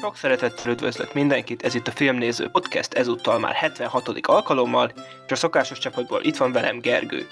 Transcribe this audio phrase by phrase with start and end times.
[0.00, 4.08] Sok szeretettel üdvözlök mindenkit, ez itt a Filmnéző Podcast, ezúttal már 76.
[4.22, 4.92] alkalommal,
[5.26, 7.28] és a szokásos csapatból itt van velem Gergő.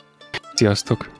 [0.54, 1.10] Sziasztok!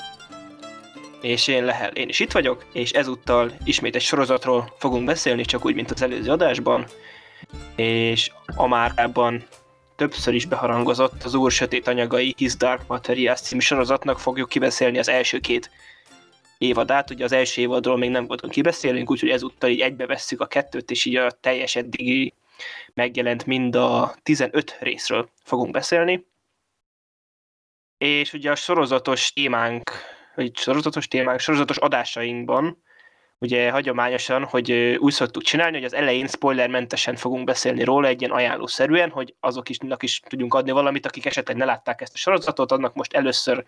[1.21, 5.65] És én Lehel, én is itt vagyok, és ezúttal ismét egy sorozatról fogunk beszélni, csak
[5.65, 6.87] úgy, mint az előző adásban,
[7.77, 9.45] és a márkában
[9.97, 15.09] többször is beharangozott az Úr Sötét Anyagai His Dark Materials című sorozatnak fogjuk kibeszélni az
[15.09, 15.71] első két
[16.59, 17.11] évadát.
[17.11, 21.05] Ugye az első évadról még nem voltunk kibeszélünk, úgyhogy ezúttal így egybevesszük a kettőt, és
[21.05, 22.35] így a teljes eddigi
[22.95, 26.27] megjelent mind a 15 részről fogunk beszélni.
[27.99, 29.91] És ugye a sorozatos témánk,
[30.35, 32.83] vagy sorozatos témánk, sorozatos adásainkban
[33.39, 38.33] ugye hagyományosan, hogy úgy szoktuk csinálni, hogy az elején spoilermentesen fogunk beszélni róla, egy ilyen
[38.33, 42.73] ajánlószerűen, hogy azok is, is tudjunk adni valamit, akik esetleg ne látták ezt a sorozatot,
[42.73, 43.65] annak most először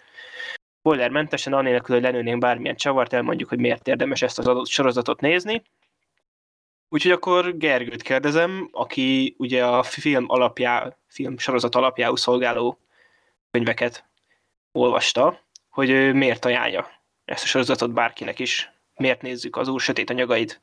[0.80, 5.62] spoilermentesen, annélkül, hogy lenőnénk bármilyen csavart, elmondjuk, hogy miért érdemes ezt az adott sorozatot nézni.
[6.88, 12.78] Úgyhogy akkor Gergőt kérdezem, aki ugye a film alapjá, film sorozat alapjául szolgáló
[13.50, 14.04] könyveket
[14.72, 16.86] olvasta, hogy miért ajánlja
[17.24, 18.72] ezt a sorozatot bárkinek is.
[18.94, 20.60] Miért nézzük az úr sötét anyagait?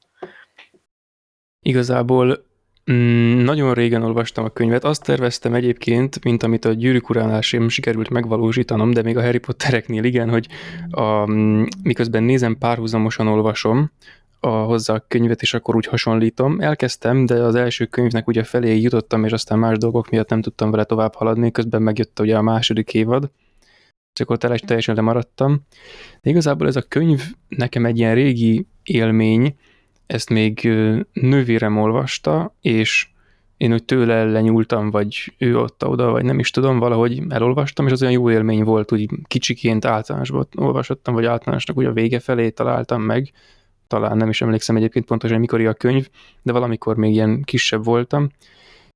[1.61, 2.46] Igazából
[2.91, 4.83] Mm, nagyon régen olvastam a könyvet.
[4.83, 9.37] Azt terveztem egyébként, mint amit a Gyűrűk uránál sem sikerült megvalósítanom, de még a Harry
[9.37, 10.47] Pottereknél igen, hogy
[10.89, 13.91] a, mm, miközben nézem, párhuzamosan olvasom
[14.39, 16.59] a, hozzá a könyvet, és akkor úgy hasonlítom.
[16.59, 20.71] Elkezdtem, de az első könyvnek ugye felé jutottam, és aztán más dolgok miatt nem tudtam
[20.71, 23.29] vele tovább haladni, közben megjött ugye a második évad,
[24.25, 25.61] ott el teljesen lemaradtam.
[26.21, 29.55] De igazából ez a könyv nekem egy ilyen régi élmény,
[30.07, 30.69] ezt még
[31.13, 33.07] nővérem olvasta, és
[33.57, 37.91] én úgy tőle lenyúltam, vagy ő ott oda, vagy nem is tudom, valahogy elolvastam, és
[37.91, 42.49] az olyan jó élmény volt, úgy kicsiként általánosban olvasottam, vagy általánosnak úgy a vége felé
[42.49, 43.31] találtam meg,
[43.87, 46.09] talán nem is emlékszem egyébként pontosan, mikor a könyv,
[46.41, 48.29] de valamikor még ilyen kisebb voltam,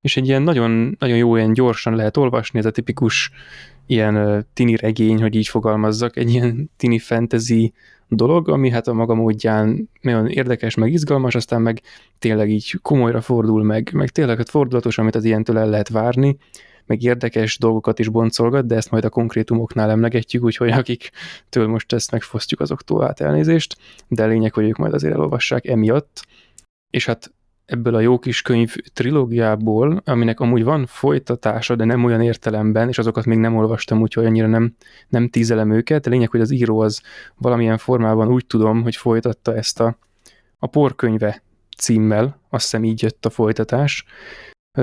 [0.01, 3.31] és egy ilyen nagyon, nagyon jó, ilyen gyorsan lehet olvasni, ez a tipikus
[3.85, 7.73] ilyen tini regény, hogy így fogalmazzak, egy ilyen tini fantasy
[8.15, 11.81] dolog, ami hát a maga módján nagyon érdekes, meg izgalmas, aztán meg
[12.19, 16.37] tényleg így komolyra fordul meg, meg tényleg hát fordulatos, amit az ilyentől el lehet várni,
[16.85, 22.11] meg érdekes dolgokat is boncolgat, de ezt majd a konkrétumoknál emlegetjük, úgyhogy akiktől most ezt
[22.11, 23.77] megfosztjuk, azoktól át elnézést,
[24.07, 26.25] de lényeg, hogy ők majd azért elolvassák emiatt.
[26.89, 27.31] És hát
[27.71, 32.97] ebből a jó kis könyv trilógiából, aminek amúgy van folytatása, de nem olyan értelemben, és
[32.97, 34.75] azokat még nem olvastam, úgyhogy annyira nem,
[35.07, 36.03] nem tízelem őket.
[36.03, 37.01] De lényeg, hogy az író az
[37.37, 39.97] valamilyen formában úgy tudom, hogy folytatta ezt a,
[40.59, 41.43] a porkönyve
[41.77, 44.05] címmel, azt hiszem így jött a folytatás,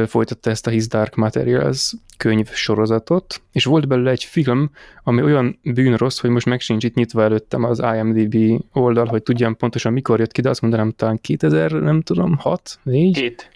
[0.06, 4.70] folytatta ezt a His Dark Materials könyv sorozatot, és volt belőle egy film,
[5.02, 9.56] ami olyan bűnrossz, hogy most meg sincs itt nyitva előttem az IMDb oldal, hogy tudjam
[9.56, 13.16] pontosan mikor jött ki, de azt mondanám talán 2000, nem tudom, 6, 4?
[13.16, 13.50] 7.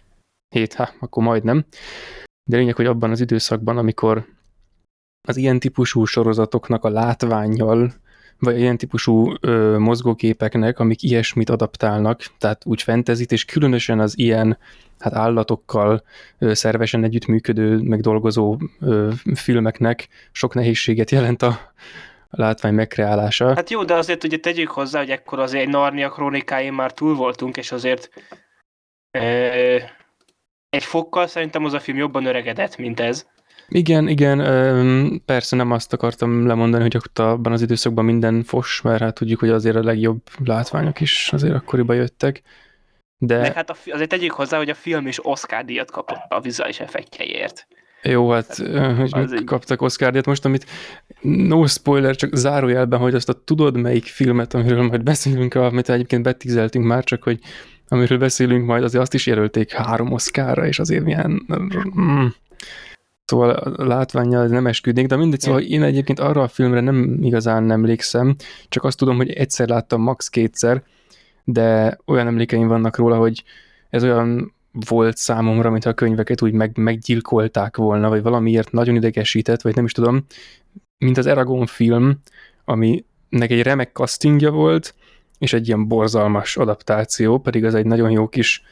[0.54, 1.64] 7, hát akkor majdnem.
[2.50, 4.26] De lényeg, hogy abban az időszakban, amikor
[5.28, 7.92] az ilyen típusú sorozatoknak a látványjal
[8.42, 14.58] vagy ilyen típusú ö, mozgóképeknek, amik ilyesmit adaptálnak, tehát úgy fentezit, és különösen az ilyen
[14.98, 16.02] hát állatokkal
[16.38, 21.72] ö, szervesen együttműködő, meg dolgozó ö, filmeknek sok nehézséget jelent a,
[22.32, 23.54] látvány megkreálása.
[23.54, 27.14] Hát jó, de azért ugye tegyük hozzá, hogy ekkor azért egy Narnia krónikáin már túl
[27.14, 28.10] voltunk, és azért
[29.10, 29.20] ö,
[30.68, 33.26] egy fokkal szerintem az a film jobban öregedett, mint ez.
[33.68, 39.00] Igen, igen, persze nem azt akartam lemondani, hogy ott abban az időszakban minden fos, mert
[39.00, 42.42] hát tudjuk, hogy azért a legjobb látványok is azért akkoriban jöttek.
[43.18, 43.38] De...
[43.38, 47.66] Meg hát azért tegyük hozzá, hogy a film is Oscar díjat kapott a vizuális effektjeiért.
[48.02, 48.56] Jó, hát
[48.96, 50.66] hogy az kaptak Oscar díjat most, amit
[51.20, 56.22] no spoiler, csak zárójelben, hogy azt a tudod melyik filmet, amiről majd beszélünk, amit egyébként
[56.22, 57.38] betízeltünk már, csak hogy
[57.88, 61.46] amiről beszélünk majd, azért azt is jelölték három Oscarra, és azért milyen...
[62.00, 62.26] Mm,
[63.24, 67.70] Szóval a látványjal nem esküdnék, de mindegy, szóval én egyébként arra a filmre nem igazán
[67.70, 68.36] emlékszem,
[68.68, 70.28] csak azt tudom, hogy egyszer láttam max.
[70.28, 70.82] kétszer,
[71.44, 73.44] de olyan emlékeim vannak róla, hogy
[73.90, 79.62] ez olyan volt számomra, mintha a könyveket úgy meg, meggyilkolták volna, vagy valamiért nagyon idegesített,
[79.62, 80.24] vagy nem is tudom,
[80.98, 82.20] mint az Eragon film,
[82.64, 84.94] aminek egy remek castingja volt,
[85.38, 88.62] és egy ilyen borzalmas adaptáció, pedig az egy nagyon jó kis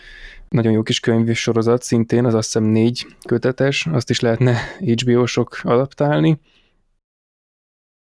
[0.54, 6.40] nagyon jó kis könyvsorozat szintén, az azt hiszem négy kötetes, azt is lehetne HBO-sok adaptálni.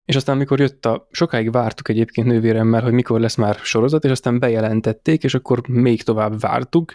[0.05, 4.11] És aztán, amikor jött a, sokáig vártuk egyébként nővéremmel, hogy mikor lesz már sorozat, és
[4.11, 6.93] aztán bejelentették, és akkor még tovább vártuk,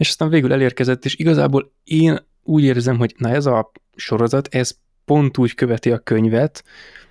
[0.00, 4.78] és aztán végül elérkezett, és igazából én úgy érzem, hogy na ez a sorozat, ez
[5.04, 6.64] pont úgy követi a könyvet,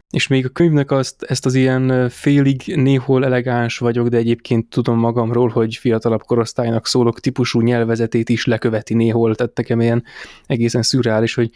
[0.09, 4.99] és még a könyvnek azt, ezt az ilyen félig néhol elegáns vagyok, de egyébként tudom
[4.99, 10.03] magamról, hogy fiatalabb korosztálynak szólok típusú nyelvezetét is leköveti néhol, tehát nekem ilyen
[10.45, 11.51] egészen szürreális, hogy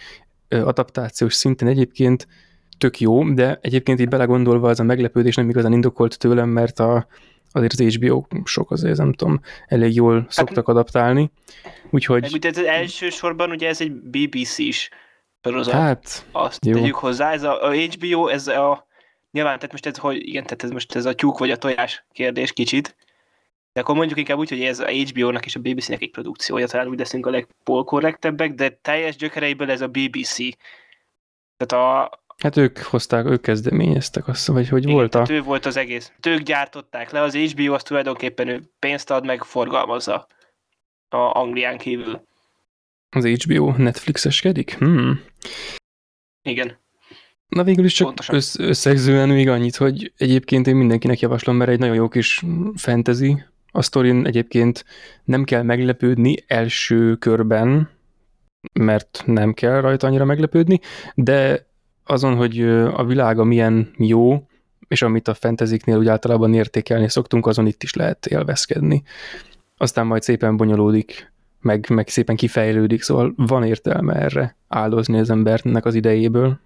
[0.50, 2.28] adaptációs szinten egyébként
[2.78, 7.08] tök jó, de egyébként így belegondolva ez a meglepődés nem igazán indokolt tőlem, mert a,
[7.52, 11.32] azért az HBO sok azért, nem tudom, elég jól hát, szoktak adaptálni.
[11.90, 12.28] Úgyhogy...
[12.32, 14.90] Meg, ez elsősorban ugye ez egy BBC is
[15.44, 15.74] sorozat.
[15.74, 16.74] Hát, Azt jó.
[16.74, 18.88] tegyük hozzá, ez a, a HBO, ez a
[19.32, 22.06] nyilván, tehát most ez, hogy igen, tehát ez most ez a tyúk vagy a tojás
[22.12, 22.96] kérdés kicsit,
[23.74, 26.88] de akkor mondjuk inkább úgy, hogy ez a HBO-nak és a BBC-nek egy produkciója, talán
[26.88, 30.38] úgy leszünk a legpolkorrektebbek, de teljes gyökereiből ez a BBC.
[31.58, 35.26] Tehát a, Hát ők hozták, ők kezdeményeztek azt, vagy hogy Igen, volt a...
[35.30, 36.12] ő volt az egész.
[36.28, 40.28] Ők gyártották le, az HBO az tulajdonképpen ő pénzt ad, meg forgalmazza
[41.10, 42.22] a Anglián kívül.
[43.14, 44.78] Az HBO Netflixeskedik?
[44.78, 45.20] Hmm.
[46.42, 46.78] Igen.
[47.48, 51.80] Na végül is csak össz, összegzően még annyit, hogy egyébként én mindenkinek javaslom, mert egy
[51.80, 52.44] nagyon jó kis
[52.76, 53.44] fantasy.
[53.72, 54.86] A sztorin egyébként
[55.24, 57.90] nem kell meglepődni első körben,
[58.74, 60.80] mert nem kell rajta annyira meglepődni,
[61.16, 61.68] de
[62.04, 62.62] azon, hogy
[62.94, 64.48] a világa milyen jó,
[64.88, 69.04] és amit a fenteziknél úgy általában értékelni szoktunk, azon itt is lehet élvezkedni.
[69.78, 71.33] Aztán majd szépen bonyolódik,
[71.64, 76.60] meg, meg szépen kifejlődik, szóval van értelme erre áldozni az embernek az idejéből.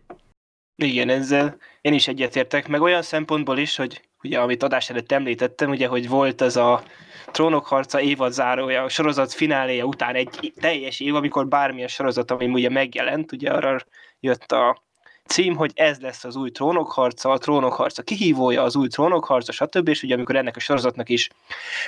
[0.75, 5.69] Igen, ezzel én is egyetértek, meg olyan szempontból is, hogy ugye, amit adás előtt említettem,
[5.69, 6.83] ugye, hogy volt ez a
[7.31, 12.45] Trónok harca évad zárója, a sorozat fináléja után egy teljes év, amikor bármilyen sorozat, ami
[12.45, 13.77] ugye megjelent, ugye arra
[14.19, 14.83] jött a
[15.25, 19.88] cím, hogy ez lesz az új trónokharca, a trónokharca kihívója, az új trónokharca, stb.
[19.88, 21.29] És ugye amikor ennek a sorozatnak is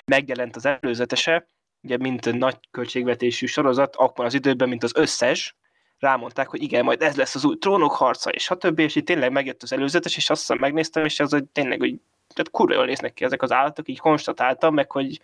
[0.05, 1.47] megjelent az előzetese,
[1.81, 5.55] ugye mint nagy költségvetésű sorozat, akkor az időben, mint az összes,
[5.99, 8.79] rámondták, hogy igen, majd ez lesz az új trónokharca, és stb.
[8.79, 11.95] És itt tényleg megjött az előzetes, és azt megnéztem, és az, hogy tényleg, hogy
[12.33, 15.21] tehát kurva jól néznek ki ezek az állatok, így konstatáltam, meg hogy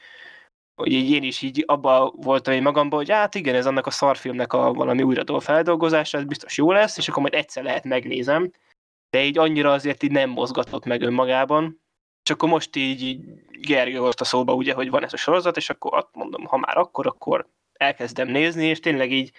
[0.75, 3.91] hogy így én is így abba voltam én magamban, hogy hát igen, ez annak a
[3.91, 8.51] szarfilmnek a valami újradó feldolgozása, ez biztos jó lesz, és akkor majd egyszer lehet megnézem,
[9.09, 11.81] de így annyira azért így nem mozgatott meg önmagában.
[12.25, 13.19] És akkor most így, így
[13.61, 16.77] Gergő a szóba ugye, hogy van ez a sorozat, és akkor azt mondom, ha már
[16.77, 19.31] akkor, akkor elkezdem nézni, és tényleg így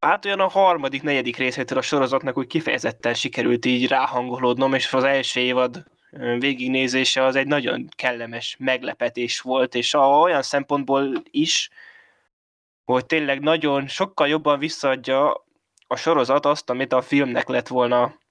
[0.00, 5.04] hát olyan a harmadik, negyedik részétől a sorozatnak úgy kifejezetten sikerült így ráhangolódnom, és az
[5.04, 5.84] első évad
[6.38, 11.70] végignézése az egy nagyon kellemes meglepetés volt, és a, olyan szempontból is,
[12.84, 15.44] hogy tényleg nagyon sokkal jobban visszaadja
[15.86, 18.22] a sorozat azt, amit a filmnek lett volna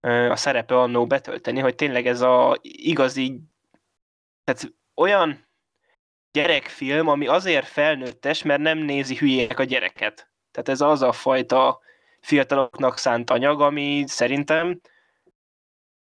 [0.00, 3.40] a szerepe annó betölteni, hogy tényleg ez a igazi,
[4.44, 5.46] tehát olyan
[6.32, 10.30] gyerekfilm, ami azért felnőttes, mert nem nézi hülyének a gyereket.
[10.50, 11.80] Tehát ez az a fajta
[12.20, 14.80] fiataloknak szánt anyag, ami szerintem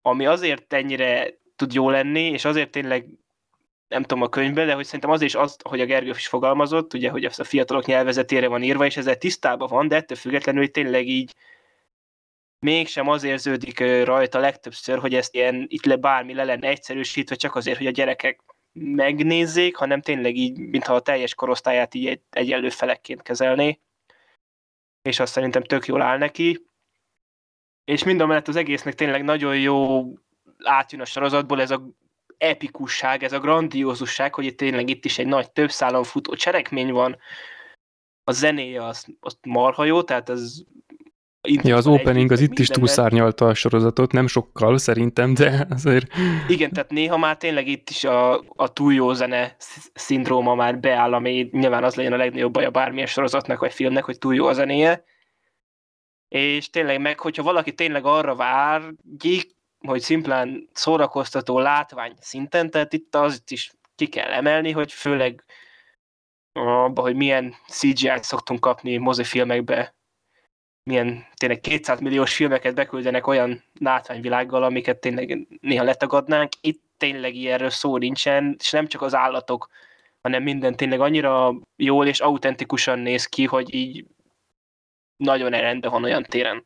[0.02, 3.06] ami azért ennyire tud jó lenni, és azért tényleg
[3.88, 6.94] nem tudom a könyvben, de hogy szerintem az is az, hogy a Gergő is fogalmazott,
[6.94, 10.72] ugye, hogy a fiatalok nyelvezetére van írva, és ezzel tisztában van, de ettől függetlenül, hogy
[10.72, 11.34] tényleg így
[12.60, 17.56] mégsem az érződik rajta legtöbbször, hogy ezt ilyen itt le bármi le lenne egyszerűsítve, csak
[17.56, 22.70] azért, hogy a gyerekek megnézzék, hanem tényleg így, mintha a teljes korosztályát így egy, egyenlő
[22.70, 23.80] felekként kezelné.
[25.02, 26.70] És azt szerintem tök jól áll neki
[27.90, 30.04] és mind a mellett az egésznek tényleg nagyon jó
[30.64, 31.90] átjön a sorozatból ez a
[32.38, 36.92] epikusság, ez a grandiózusság, hogy itt tényleg itt is egy nagy több szálon futó cselekmény
[36.92, 37.18] van,
[38.24, 40.64] a zenéje az, az marha jó, tehát ez
[41.48, 46.08] Ja, az opening az itt is túlszárnyalta a sorozatot, nem sokkal szerintem, de azért...
[46.48, 49.56] Igen, tehát néha már tényleg itt is a, a túl jó zene
[49.94, 54.04] szindróma már beáll, ami nyilván az legyen a legnagyobb baj a bármilyen sorozatnak vagy filmnek,
[54.04, 55.04] hogy túl jó a zenéje,
[56.28, 63.16] és tényleg meg, hogyha valaki tényleg arra várjék, hogy szimplán szórakoztató látvány szinten, tehát itt
[63.16, 65.44] az is ki kell emelni, hogy főleg
[66.54, 69.98] abba, hogy milyen CGI-t szoktunk kapni mozifilmekbe,
[70.90, 76.52] milyen tényleg 200 milliós filmeket beküldenek olyan látványvilággal, amiket tényleg néha letagadnánk.
[76.62, 79.70] Itt tényleg ilyenről szó nincsen, és nem csak az állatok,
[80.22, 84.06] hanem minden tényleg annyira jól és autentikusan néz ki, hogy így
[85.18, 86.66] nagyon rendben van olyan téren.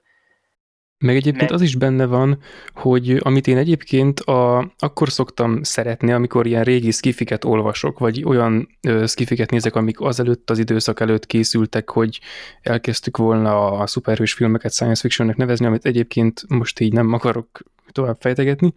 [1.04, 1.60] Meg egyébként Meg...
[1.60, 2.40] az is benne van,
[2.74, 8.70] hogy amit én egyébként a, akkor szoktam szeretni, amikor ilyen régi skifiket olvasok, vagy olyan
[8.82, 12.20] ö, skifiket nézek, amik azelőtt az időszak előtt készültek, hogy
[12.62, 17.48] elkezdtük volna a szuperhős filmeket science fictionnek nevezni, amit egyébként most így nem akarok
[17.92, 18.74] tovább fejtegetni,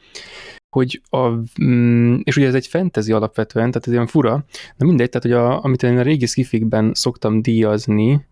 [0.77, 1.29] hogy a,
[1.63, 4.45] mm, és ugye ez egy fantasy alapvetően, tehát ez olyan fura,
[4.77, 8.27] de mindegy, tehát hogy a, amit én a régi skifikben szoktam díjazni,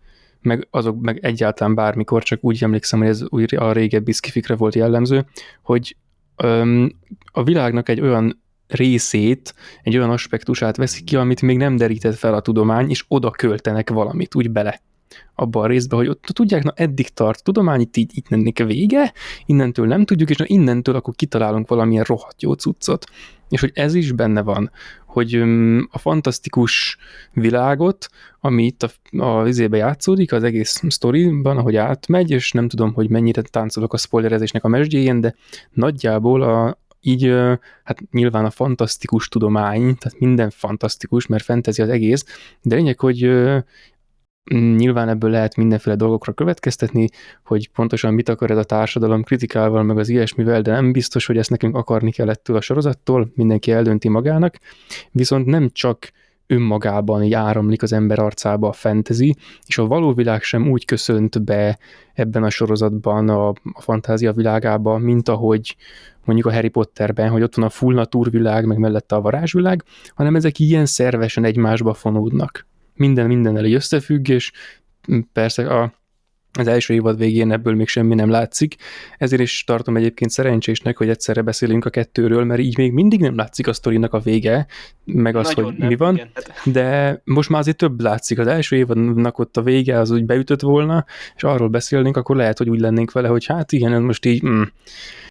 [0.45, 4.75] meg azok meg egyáltalán bármikor, csak úgy emlékszem, hogy ez úgy a régebbi skifikre volt
[4.75, 5.25] jellemző,
[5.61, 5.95] hogy
[6.35, 6.91] öm,
[7.31, 12.33] a világnak egy olyan részét, egy olyan aspektusát veszik ki, amit még nem derített fel
[12.33, 14.81] a tudomány, és oda költenek valamit, úgy bele
[15.35, 19.13] abba a részbe, hogy ott tudják, na eddig tart tudomány, itt így itt ennek vége,
[19.45, 23.05] innentől nem tudjuk, és na innentől akkor kitalálunk valamilyen rohadt jó cuccot.
[23.49, 24.71] És hogy ez is benne van,
[25.05, 25.33] hogy
[25.89, 26.97] a fantasztikus
[27.33, 28.07] világot,
[28.39, 33.09] ami itt a, a vizébe játszódik, az egész sztoriban, ahogy átmegy, és nem tudom, hogy
[33.09, 35.35] mennyire táncolok a spoilerezésnek a mesdjéjén, de
[35.71, 37.33] nagyjából a, így
[37.83, 42.25] hát nyilván a fantasztikus tudomány, tehát minden fantasztikus, mert fentezi az egész,
[42.61, 43.31] de lényeg, hogy
[44.53, 47.09] nyilván ebből lehet mindenféle dolgokra következtetni,
[47.45, 51.37] hogy pontosan mit akar ez a társadalom kritikával, meg az ilyesmivel, de nem biztos, hogy
[51.37, 54.59] ezt nekünk akarni kell ettől a sorozattól, mindenki eldönti magának,
[55.11, 56.11] viszont nem csak
[56.47, 59.35] önmagában így áramlik az ember arcába a fantasy,
[59.65, 61.77] és a való világ sem úgy köszönt be
[62.13, 65.75] ebben a sorozatban a, a fantázia világába, mint ahogy
[66.25, 69.83] mondjuk a Harry Potterben, hogy ott van a full naturvilág, meg mellette a varázsvilág,
[70.15, 74.51] hanem ezek ilyen szervesen egymásba fonódnak minden mindennel egy összefügg, és
[75.33, 75.93] persze a,
[76.57, 78.75] az első évad végén ebből még semmi nem látszik,
[79.17, 83.35] ezért is tartom egyébként szerencsésnek, hogy egyszerre beszélünk a kettőről, mert így még mindig nem
[83.35, 84.67] látszik a sztorinak a vége,
[85.03, 86.29] meg az, Nagyon hogy nem, mi van, igen.
[86.65, 88.39] de most már azért több látszik.
[88.39, 92.57] Az első évadnak ott a vége az úgy beütött volna, és arról beszélnénk, akkor lehet,
[92.57, 94.61] hogy úgy lennénk vele, hogy hát igen, ez most így, mm.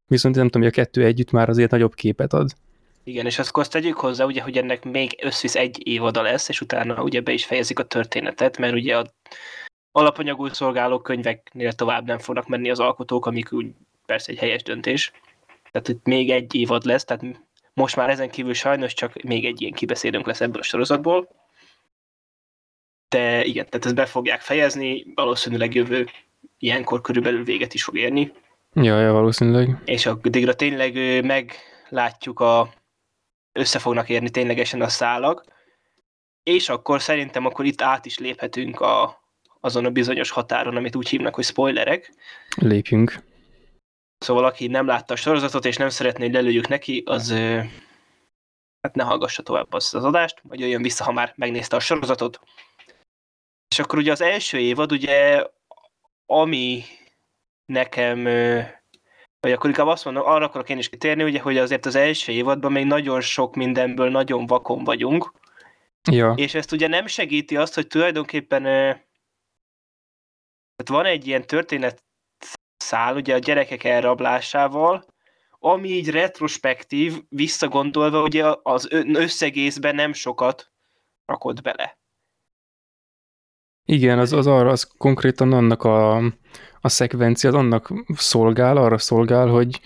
[0.07, 2.51] viszont nem tudom, hogy a kettő együtt már azért nagyobb képet ad.
[3.05, 6.61] Igen, és akkor azt tegyük hozzá, ugye, hogy ennek még összvisz egy évada lesz, és
[6.61, 9.07] utána ugye be is fejezik a történetet, mert ugye a
[9.93, 13.67] alapanyagul szolgáló könyveknél tovább nem fognak menni az alkotók, amik úgy
[14.07, 15.13] persze egy helyes döntés.
[15.71, 17.25] Tehát itt még egy évad lesz, tehát
[17.75, 21.29] most már ezen kívül sajnos csak még egy ilyen kibeszélünk lesz ebből a sorozatból.
[23.09, 26.07] De igen, tehát ezt be fogják fejezni, valószínűleg jövő
[26.59, 28.33] ilyenkor körülbelül véget is fog érni.
[28.73, 29.79] Ja, ja, valószínűleg.
[29.85, 32.73] És addigra tényleg meglátjuk a
[33.59, 35.45] össze fognak érni ténylegesen a szálak,
[36.43, 39.23] és akkor szerintem akkor itt át is léphetünk a,
[39.61, 42.15] azon a bizonyos határon, amit úgy hívnak, hogy spoilerek.
[42.57, 43.23] Lépjünk.
[44.19, 47.31] Szóval aki nem látta a sorozatot, és nem szeretné, hogy lelőjük neki, az
[48.81, 52.41] hát ne hallgassa tovább azt az adást, vagy jöjjön vissza, ha már megnézte a sorozatot.
[53.69, 55.47] És akkor ugye az első évad, ugye,
[56.27, 56.83] ami
[57.73, 58.27] nekem
[59.45, 62.33] vagy akkor inkább azt mondom, arra akarok én is kitérni, ugye, hogy azért az első
[62.33, 65.33] évadban még nagyon sok mindenből nagyon vakon vagyunk.
[66.11, 66.33] Ja.
[66.37, 68.63] És ezt ugye nem segíti azt, hogy tulajdonképpen
[70.77, 72.05] tehát van egy ilyen történet
[72.77, 75.05] szál, ugye a gyerekek elrablásával,
[75.59, 80.73] ami így retrospektív, visszagondolva, ugye az összegészben nem sokat
[81.27, 81.99] rakott bele.
[83.85, 86.17] Igen, az, az arra, az konkrétan annak a,
[86.81, 89.81] a szekvencia az annak szolgál, arra szolgál, hogy,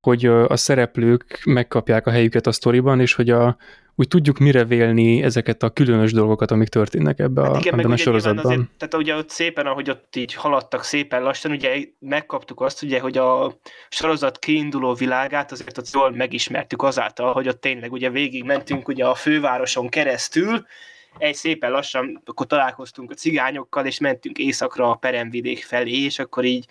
[0.00, 3.56] hogy a szereplők megkapják a helyüket a sztoriban, és hogy a,
[3.94, 7.90] úgy tudjuk mire vélni ezeket a különös dolgokat, amik történnek ebbe hát igen, a, ebben
[7.90, 8.44] a sorozatban.
[8.44, 13.00] Azért, tehát ugye ott szépen, ahogy ott így haladtak szépen lassan, ugye megkaptuk azt, ugye,
[13.00, 18.44] hogy a sorozat kiinduló világát azért ott jól megismertük azáltal, hogy ott tényleg ugye végig
[18.44, 20.66] mentünk ugye a fővároson keresztül,
[21.18, 26.44] egy szépen lassan, akkor találkoztunk a cigányokkal, és mentünk északra a peremvidék felé, és akkor
[26.44, 26.66] így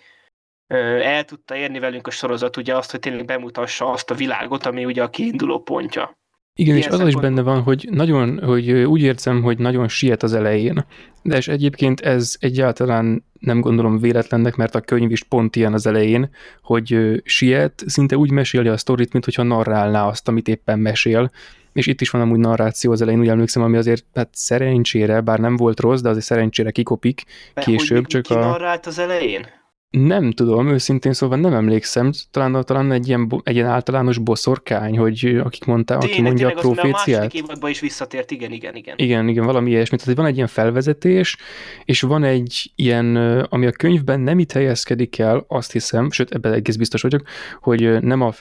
[1.02, 4.84] el tudta érni velünk a sorozat ugye azt, hogy tényleg bemutassa azt a világot, ami
[4.84, 6.16] ugye a kiinduló pontja.
[6.54, 10.22] Igen, Ilyen és az is benne van, hogy nagyon, hogy úgy érzem, hogy nagyon siet
[10.22, 10.84] az elején.
[11.22, 15.86] De és egyébként ez egyáltalán nem gondolom véletlennek, mert a könyv is pont ilyen az
[15.86, 16.30] elején,
[16.62, 21.30] hogy siet, szinte úgy meséli a sztorit, mint hogyha narrálná azt, amit éppen mesél,
[21.78, 25.38] és itt is van amúgy narráció az elején, úgy emlékszem, ami azért hát szerencsére, bár
[25.38, 27.22] nem volt rossz, de azért szerencsére kikopik
[27.54, 27.96] de később.
[27.96, 28.38] Hogy csak ki a...
[28.38, 29.46] narrált az elején?
[29.90, 35.40] Nem tudom, őszintén szóval nem emlékszem, talán, talán egy, ilyen, egy ilyen általános boszorkány, hogy
[35.44, 37.32] akik mondta, tényleg, aki mondja tényleg, a proféciát.
[37.34, 38.94] A második is visszatért, igen, igen, igen.
[38.98, 39.96] Igen, igen, valami ilyesmi.
[39.96, 41.36] Tehát van egy ilyen felvezetés,
[41.84, 46.52] és van egy ilyen, ami a könyvben nem itt helyezkedik el, azt hiszem, sőt, ebben
[46.52, 47.22] egész biztos vagyok,
[47.60, 48.32] hogy nem a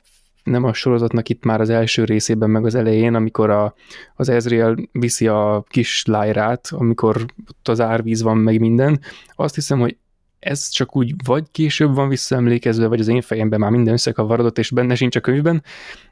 [0.48, 3.74] nem a sorozatnak itt már az első részében, meg az elején, amikor a,
[4.16, 9.00] az Ezreal viszi a kis lájrát, amikor ott az árvíz van, meg minden.
[9.36, 9.98] Azt hiszem, hogy
[10.40, 14.72] ez csak úgy vagy később van visszaemlékezve, vagy az én fejemben már minden összekavarodott, és
[14.72, 15.64] benne sincs a könyvben,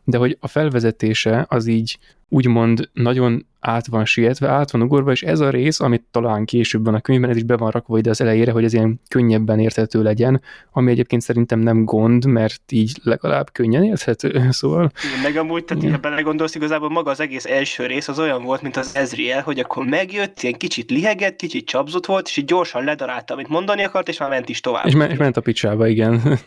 [0.03, 1.99] de hogy a felvezetése az így
[2.29, 6.85] úgymond nagyon át van sietve, át van ugorva, és ez a rész, amit talán később
[6.85, 9.59] van a könyvben, ez is be van rakva ide az elejére, hogy ez ilyen könnyebben
[9.59, 10.41] érthető legyen,
[10.71, 14.91] ami egyébként szerintem nem gond, mert így legalább könnyen érthető, szóval...
[15.09, 18.61] Igen, meg amúgy, tehát ha belegondolsz, igazából maga az egész első rész az olyan volt,
[18.61, 22.83] mint az Ezriel, hogy akkor megjött, ilyen kicsit lihegett, kicsit csapzott volt, és így gyorsan
[22.83, 24.85] ledarálta, amit mondani akart, és már ment is tovább.
[24.85, 26.39] És, me- és ment a picsába, igen.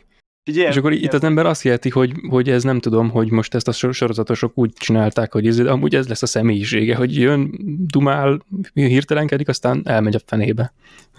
[0.49, 3.31] Ugye, és akkor ugye, itt az ember azt jelenti, hogy, hogy ez nem tudom, hogy
[3.31, 7.51] most ezt a sorozatosok úgy csinálták, hogy ez, amúgy ez lesz a személyisége, hogy jön,
[7.87, 8.41] dumál,
[8.75, 10.73] hirtelenkedik, aztán elmegy a fenébe.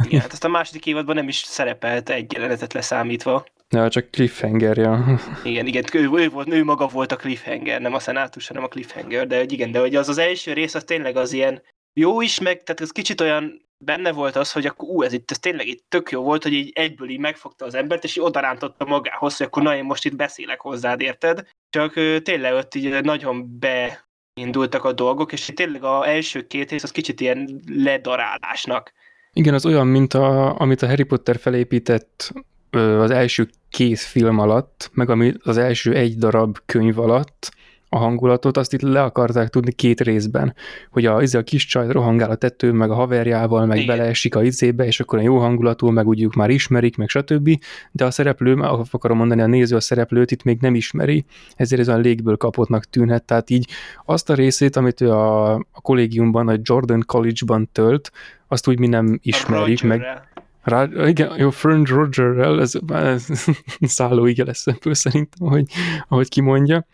[0.03, 3.45] Igen, hát ezt a második évadban nem is szerepelt egy jelenetet leszámítva.
[3.69, 5.19] Ja, csak cliffhangerja.
[5.43, 8.67] Igen, igen, ő, ő, volt, ő maga volt a cliffhanger, nem a szenátus, hanem a
[8.67, 11.61] cliffhanger, de igen, de hogy az az első rész az tényleg az ilyen
[11.93, 15.31] jó is, meg tehát ez kicsit olyan benne volt az, hogy akkor ú, ez itt
[15.31, 18.23] ez tényleg itt tök jó volt, hogy így egyből így megfogta az embert, és így
[18.23, 21.47] odarántotta magához, hogy akkor na én most itt beszélek hozzád, érted?
[21.69, 21.93] Csak
[22.23, 27.21] tényleg ott így nagyon beindultak a dolgok, és tényleg az első két rész az kicsit
[27.21, 28.93] ilyen ledarálásnak.
[29.33, 32.33] Igen, az olyan, mint a, amit a Harry Potter felépített
[32.71, 37.51] az első két film alatt, meg ami az első egy darab könyv alatt,
[37.89, 40.55] a hangulatot, azt itt le akarták tudni két részben,
[40.91, 43.97] hogy a, a kis csaj rohangál a tetőn, meg a haverjával, meg Igen.
[43.97, 47.49] beleesik a izébe, és akkor a jó hangulatú, meg úgy már ismerik, meg stb.
[47.91, 48.53] De a szereplő,
[48.91, 52.85] akarom mondani, a néző a szereplőt itt még nem ismeri, ezért ez a légből kapottnak
[52.85, 53.23] tűnhet.
[53.23, 53.69] Tehát így
[54.05, 58.11] azt a részét, amit ő a, a kollégiumban, a Jordan College-ban tölt,
[58.47, 60.01] azt úgy mi nem ismerik, meg,
[60.63, 63.25] rá, igen, jó, Friend Rogerrel, ez, ez
[63.79, 65.65] szálló ige lesz ebből szerintem, ahogy,
[66.07, 66.85] ahogy kimondja.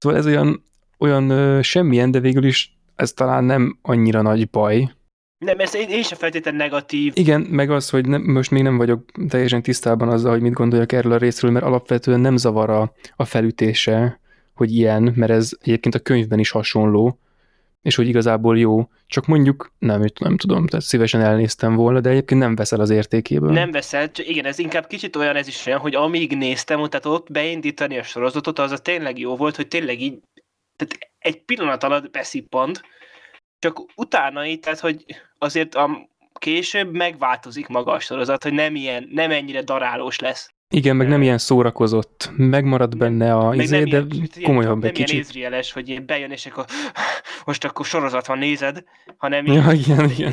[0.00, 0.64] Szóval ez olyan,
[0.98, 4.90] olyan ö, semmilyen, de végül is ez talán nem annyira nagy baj.
[5.38, 7.12] Nem, ez én, én sem feltétlenül negatív.
[7.16, 10.92] Igen, meg az, hogy nem, most még nem vagyok teljesen tisztában azzal, hogy mit gondoljak
[10.92, 14.20] erről a részről, mert alapvetően nem zavar a, a felütése,
[14.54, 17.18] hogy ilyen, mert ez egyébként a könyvben is hasonló,
[17.82, 22.40] és hogy igazából jó, csak mondjuk nem, nem tudom, tehát szívesen elnéztem volna, de egyébként
[22.40, 23.52] nem veszel az értékéből.
[23.52, 27.06] Nem veszel, csak igen, ez inkább kicsit olyan ez is olyan, hogy amíg néztem, tehát
[27.06, 30.18] ott beindítani a sorozatot, az a tényleg jó volt, hogy tényleg így,
[30.76, 32.80] tehát egy pillanat alatt beszippant,
[33.58, 35.04] csak utána így, tehát hogy
[35.38, 40.54] azért a később megváltozik maga a sorozat, hogy nem ilyen, nem ennyire darálós lesz.
[40.72, 42.30] Igen, meg nem ilyen szórakozott.
[42.36, 45.06] Megmarad benne a izé, de ilyen, komolyabb egy kicsit.
[45.06, 46.64] Nem ilyen ézrieles, hogy bejön, és akkor
[47.46, 48.84] most akkor sorozat van, nézed,
[49.16, 50.32] hanem így, ja, igen, igen.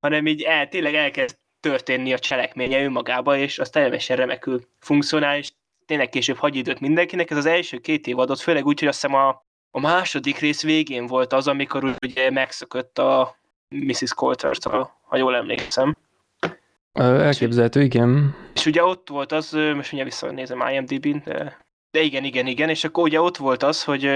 [0.00, 5.50] hanem így el, tényleg elkezd történni a cselekménye önmagába, és az teljesen remekül funkcionál, és
[5.86, 7.30] tényleg később hagy időt mindenkinek.
[7.30, 10.62] Ez az első két év adott, főleg úgy, hogy azt hiszem a, a második rész
[10.62, 13.36] végén volt az, amikor ugye megszökött a
[13.68, 14.14] Mrs.
[14.14, 15.96] Coulter-től, ha jól emlékszem.
[16.92, 18.34] Elképzelhető, igen.
[18.54, 22.84] És ugye ott volt az, most ugye visszanézem IMDb-n, de, de igen, igen, igen, és
[22.84, 24.10] akkor ugye ott volt az, hogy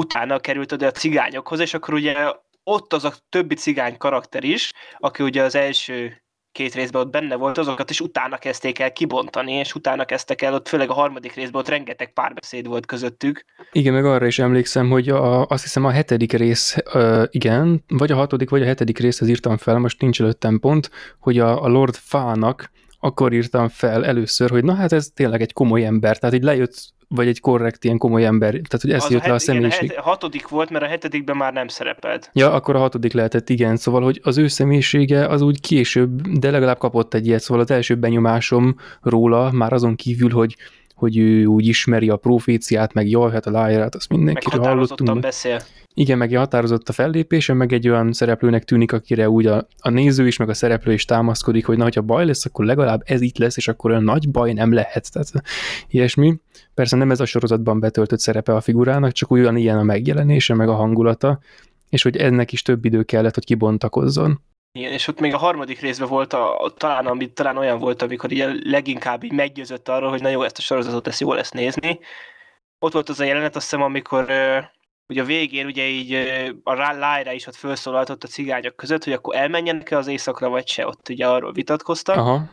[0.00, 2.32] utána került oda a cigányokhoz, és akkor ugye
[2.64, 6.22] ott az a többi cigány karakter is, aki ugye az első
[6.56, 10.54] két részben ott benne volt, azokat is utána kezdték el kibontani, és utána kezdtek el,
[10.54, 13.44] ott főleg a harmadik részben ott rengeteg párbeszéd volt közöttük.
[13.72, 18.12] Igen, meg arra is emlékszem, hogy a, azt hiszem a hetedik rész, uh, igen, vagy
[18.12, 21.68] a hatodik, vagy a hetedik részhez írtam fel, most nincs előttem pont, hogy a, a
[21.68, 26.34] Lord Fának akkor írtam fel először, hogy na hát ez tényleg egy komoly ember, tehát
[26.34, 29.82] így lejött vagy egy korrekt, ilyen komoly ember, tehát hogy ez jött le a személyiség.
[29.82, 32.30] Igen, a hatodik volt, mert a hetedikben már nem szerepelt.
[32.32, 36.50] Ja, akkor a hatodik lehetett, igen, szóval, hogy az ő személyisége az úgy később, de
[36.50, 40.56] legalább kapott egy ilyet, szóval az első benyomásom róla, már azon kívül, hogy
[40.96, 45.20] hogy ő úgy ismeri a proféciát, meg jaj, hát a lájrát, azt mindenkiről hallottunk.
[45.20, 45.60] beszél.
[45.94, 50.26] Igen, meg határozott a fellépése, meg egy olyan szereplőnek tűnik, akire úgy a, a néző
[50.26, 53.38] is, meg a szereplő is támaszkodik, hogy na, ha baj lesz, akkor legalább ez itt
[53.38, 55.12] lesz, és akkor olyan nagy baj nem lehet.
[55.12, 55.30] Tehát
[55.88, 56.36] ilyesmi.
[56.74, 60.68] Persze nem ez a sorozatban betöltött szerepe a figurának, csak olyan ilyen a megjelenése, meg
[60.68, 61.38] a hangulata,
[61.88, 64.40] és hogy ennek is több idő kellett, hogy kibontakozzon.
[64.76, 68.32] Igen, és ott még a harmadik részben volt, a, talán, ami, talán olyan volt, amikor
[68.32, 71.98] így leginkább így meggyőzött arról, hogy na jó, ezt a sorozatot ezt jó lesz nézni.
[72.78, 74.32] Ott volt az a jelenet, azt hiszem, amikor
[75.08, 76.12] ugye a végén ugye így
[76.62, 80.86] a Lyra is ott felszólaltott a cigányok között, hogy akkor elmenjenek-e az éjszakra, vagy se,
[80.86, 82.16] ott ugye arról vitatkoztak.
[82.16, 82.50] Aha.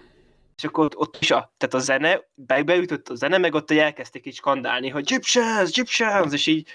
[0.55, 3.71] És akkor ott, ott is a, tehát a zene, be, beütött a zene, meg ott
[3.71, 6.67] elkezdték így skandálni, hogy Egyptians, Egyptians, és így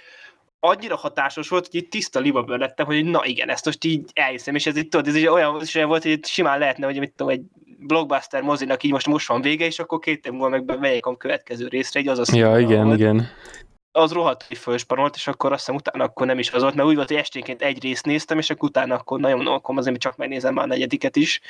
[0.61, 4.55] annyira hatásos volt, hogy itt tiszta libabőr lettem, hogy na igen, ezt most így elhiszem,
[4.55, 7.12] és ez itt tudod, ez így olyan is volt, hogy itt simán lehetne, hogy mit
[7.16, 7.42] tudom, egy
[7.79, 11.16] blockbuster mozinak így most most van vége, és akkor két év múlva meg megyek a
[11.16, 12.99] következő részre, így az a Ja, igen, volt.
[12.99, 13.29] igen.
[13.92, 16.88] Az rohadt, hogy fölspanolt, és akkor azt hiszem utána akkor nem is az volt, mert
[16.88, 20.16] úgy volt, hogy esténként egy részt néztem, és akkor utána akkor nagyon akkor azért csak
[20.16, 21.40] megnézem már a negyediket is.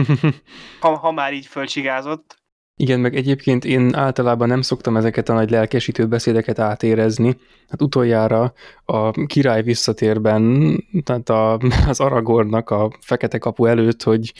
[0.80, 2.36] ha, ha már így fölcsigázott.
[2.80, 7.36] Igen, meg egyébként én általában nem szoktam ezeket a nagy lelkesítő beszédeket átérezni.
[7.68, 8.52] Hát utoljára
[8.84, 10.72] a király visszatérben,
[11.04, 14.32] tehát a, az Aragornak a fekete kapu előtt, hogy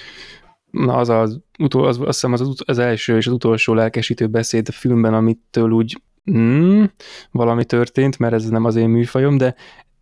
[0.71, 4.69] na az, az, utol, az, azt hiszem az, az első és az utolsó lelkesítő beszéd
[4.69, 6.85] a filmben, amitől úgy mm,
[7.31, 9.55] valami történt, mert ez nem az én műfajom, de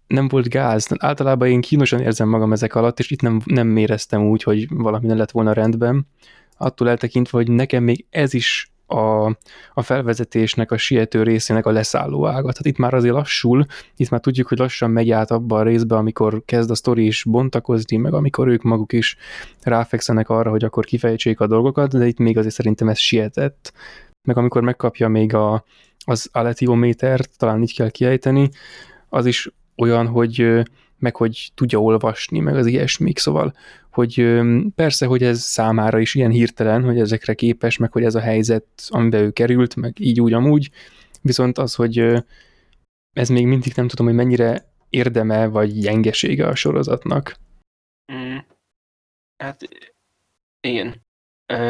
[0.07, 0.87] nem volt gáz.
[0.99, 5.07] Általában én kínosan érzem magam ezek alatt, és itt nem, nem éreztem úgy, hogy valami
[5.07, 6.07] nem lett volna rendben
[6.57, 9.27] attól eltekintve, hogy nekem még ez is a,
[9.75, 12.41] a felvezetésnek, a siető részének a leszálló ága.
[12.41, 13.65] Tehát itt már azért lassul,
[13.97, 17.25] itt már tudjuk, hogy lassan megy át abba a részbe, amikor kezd a sztori is
[17.25, 19.17] bontakozni, meg amikor ők maguk is
[19.63, 23.73] ráfekszenek arra, hogy akkor kifejtsék a dolgokat, de itt még azért szerintem ez sietett.
[24.29, 25.65] Meg amikor megkapja még a,
[26.05, 28.49] az aletiométert, talán így kell kiejteni,
[29.09, 30.63] az is olyan, hogy
[30.99, 33.55] meg hogy tudja olvasni, meg az ilyesmik, szóval,
[33.91, 34.41] hogy
[34.75, 38.67] persze, hogy ez számára is ilyen hirtelen, hogy ezekre képes, meg hogy ez a helyzet,
[38.89, 40.71] amiben ő került, meg így úgy amúgy,
[41.23, 41.99] viszont az, hogy
[43.13, 47.37] ez még mindig nem tudom, hogy mennyire érdeme vagy gyengesége a sorozatnak.
[48.13, 48.37] Mm.
[49.37, 49.69] Hát
[50.61, 51.05] igen.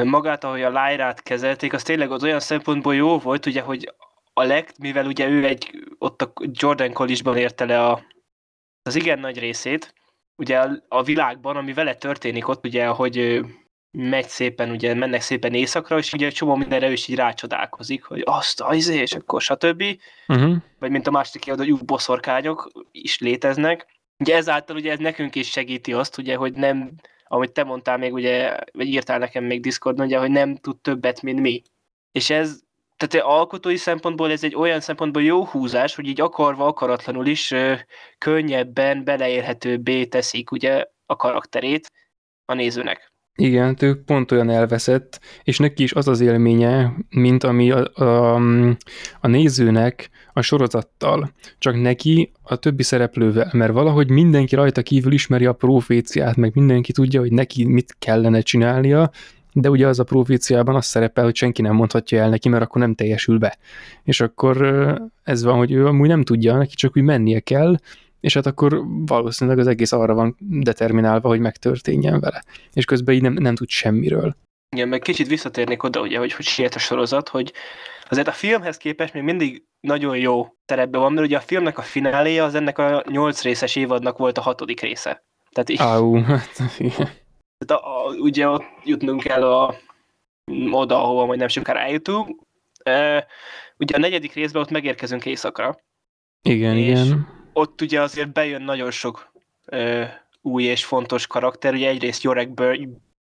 [0.04, 3.94] Magát, ahogy a Lyra-t kezelték, az tényleg az olyan szempontból jó volt, ugye, hogy
[4.32, 8.04] a leg, mivel ugye ő egy, ott a Jordan College-ban érte le a,
[8.86, 9.94] az igen nagy részét,
[10.36, 13.44] ugye a, a világban, ami vele történik ott, ugye, hogy
[13.90, 18.22] megy szépen, ugye mennek szépen éjszakra, és ugye csomó mindenre ő is így rácsodálkozik, hogy
[18.24, 19.84] azt az, izé, és akkor stb.
[20.28, 20.56] Uh-huh.
[20.78, 23.86] Vagy mint a másik kiad, hogy boszorkányok is léteznek.
[24.18, 26.92] Ugye ezáltal ugye ez nekünk is segíti azt, ugye, hogy nem,
[27.24, 31.22] amit te mondtál még, ugye, vagy írtál nekem még Discordon, ugye, hogy nem tud többet,
[31.22, 31.62] mint mi.
[32.12, 32.60] És ez
[32.96, 37.54] tehát alkotói szempontból ez egy olyan szempontból jó húzás, hogy így akarva, akaratlanul is
[38.18, 41.90] könnyebben beleérhetőbbé teszik ugye a karakterét
[42.44, 43.14] a nézőnek.
[43.38, 48.34] Igen, ő pont olyan elveszett, és neki is az az élménye, mint ami a, a,
[49.20, 55.46] a nézőnek a sorozattal, csak neki a többi szereplővel, mert valahogy mindenki rajta kívül ismeri
[55.46, 59.10] a proféciát, meg mindenki tudja, hogy neki mit kellene csinálnia,
[59.58, 62.80] de ugye az a proféciában az szerepel, hogy senki nem mondhatja el neki, mert akkor
[62.80, 63.58] nem teljesül be.
[64.02, 64.56] És akkor
[65.22, 67.76] ez van, hogy ő amúgy nem tudja, neki csak úgy mennie kell,
[68.20, 72.44] és hát akkor valószínűleg az egész arra van determinálva, hogy megtörténjen vele.
[72.72, 74.36] És közben így nem, nem tud semmiről.
[74.76, 77.52] Igen, meg kicsit visszatérnék oda, ugye, hogy, hogy siet a sorozat, hogy
[78.08, 81.82] azért a filmhez képest még mindig nagyon jó terepben van, mert ugye a filmnek a
[81.82, 85.24] fináléja az ennek a nyolc részes évadnak volt a hatodik része.
[85.52, 85.80] Tehát így...
[85.80, 87.08] Au, hát igen.
[87.58, 89.74] Tehát a, a, ugye ott jutnunk kell a,
[90.70, 92.40] oda, ahova majd nem sokára eljutunk.
[92.82, 93.26] E,
[93.78, 95.78] ugye a negyedik részben ott megérkezünk éjszakra.
[96.42, 97.28] Igen, és igen.
[97.52, 99.32] ott ugye azért bejön nagyon sok
[99.64, 101.74] e, új és fontos karakter.
[101.74, 102.50] Ugye egyrészt Jorek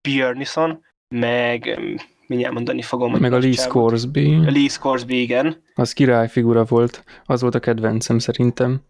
[0.01, 1.79] Björnison, meg
[2.27, 3.15] mindjárt mondani fogom.
[3.19, 4.33] Meg a Lee Scoresby.
[4.33, 5.63] A Lee Scoresby, igen.
[5.75, 7.03] Az királyfigura volt.
[7.25, 8.81] Az volt a kedvencem szerintem.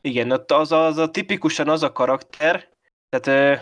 [0.00, 2.68] Igen, ott az, az a tipikusan az a karakter,
[3.08, 3.60] tehát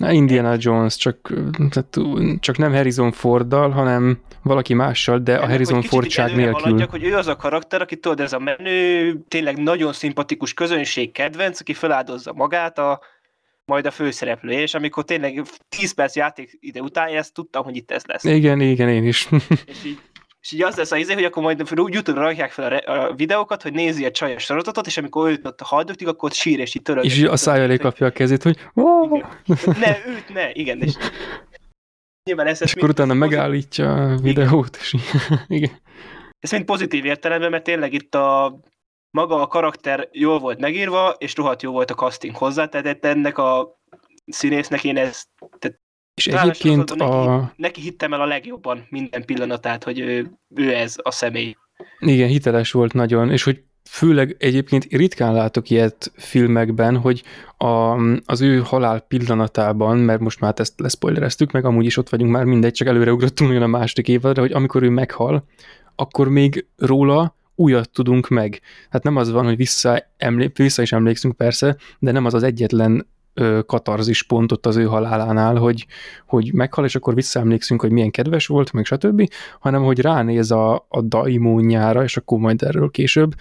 [0.00, 1.32] Na, Indiana Jones, csak,
[1.70, 1.98] tehát,
[2.40, 6.60] csak nem Harrison Forddal, hanem valaki mással, de Ennek, a Harrison Fordság nélkül.
[6.60, 11.12] Haladjak, hogy ő az a karakter, aki tudod, ez a menő, tényleg nagyon szimpatikus közönség
[11.12, 13.00] kedvenc, aki feláldozza magát a
[13.64, 17.90] majd a főszereplő, és amikor tényleg 10 perc játék ide után, ezt tudtam, hogy itt
[17.90, 18.24] ez lesz.
[18.24, 19.28] Igen, igen, én is.
[19.64, 19.98] és így
[20.40, 23.62] és így az lesz az izé, hogy akkor majd YouTube-ra rakják fel a, a, videókat,
[23.62, 26.82] hogy nézi a csajos sorozatot, és amikor őt ott haldoktik, akkor ott sír, és így
[26.82, 27.04] töröl.
[27.04, 28.58] És a száj elé kapja a kezét, hogy
[29.64, 30.82] Ne, őt ne, igen.
[30.82, 30.92] És
[32.24, 34.94] nyilván ez és akkor utána megállítja a videót, és
[35.46, 35.80] igen.
[36.38, 38.60] Ez mind pozitív értelemben, mert tényleg itt a
[39.10, 43.38] maga a karakter jól volt megírva, és rohadt jó volt a casting hozzá, tehát ennek
[43.38, 43.80] a
[44.26, 45.79] színésznek én ezt, tehát
[46.26, 47.36] és egyébként a...
[47.36, 51.56] Neki, neki hittem el a legjobban minden pillanatát, hogy ő, ő ez a személy.
[51.98, 57.22] Igen, hiteles volt nagyon, és hogy főleg egyébként ritkán látok ilyet filmekben, hogy
[57.56, 62.30] a, az ő halál pillanatában, mert most már ezt leszpoilereztük, meg amúgy is ott vagyunk
[62.30, 65.44] már, mindegy, csak előreugrottunk nagyon a második évadra, hogy amikor ő meghal,
[65.94, 68.60] akkor még róla újat tudunk meg.
[68.90, 72.42] Hát nem az van, hogy vissza, emlé- vissza is emlékszünk persze, de nem az az
[72.42, 73.06] egyetlen
[73.66, 75.86] katarzis pontot az ő halálánál, hogy,
[76.26, 80.86] hogy meghal, és akkor visszaemlékszünk, hogy milyen kedves volt, meg stb., hanem hogy ránéz a,
[80.88, 83.34] a daimónjára, és akkor majd erről később,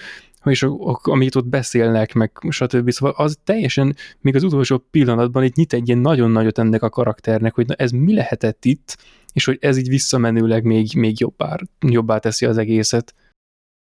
[0.43, 0.67] és
[1.01, 2.91] amit ott beszélnek, meg stb.
[2.91, 6.89] Szóval az teljesen, még az utolsó pillanatban itt nyit egy ilyen nagyon nagyot ennek a
[6.89, 8.97] karakternek, hogy na ez mi lehetett itt,
[9.33, 13.13] és hogy ez így visszamenőleg még, még jobbá, jobbá teszi az egészet.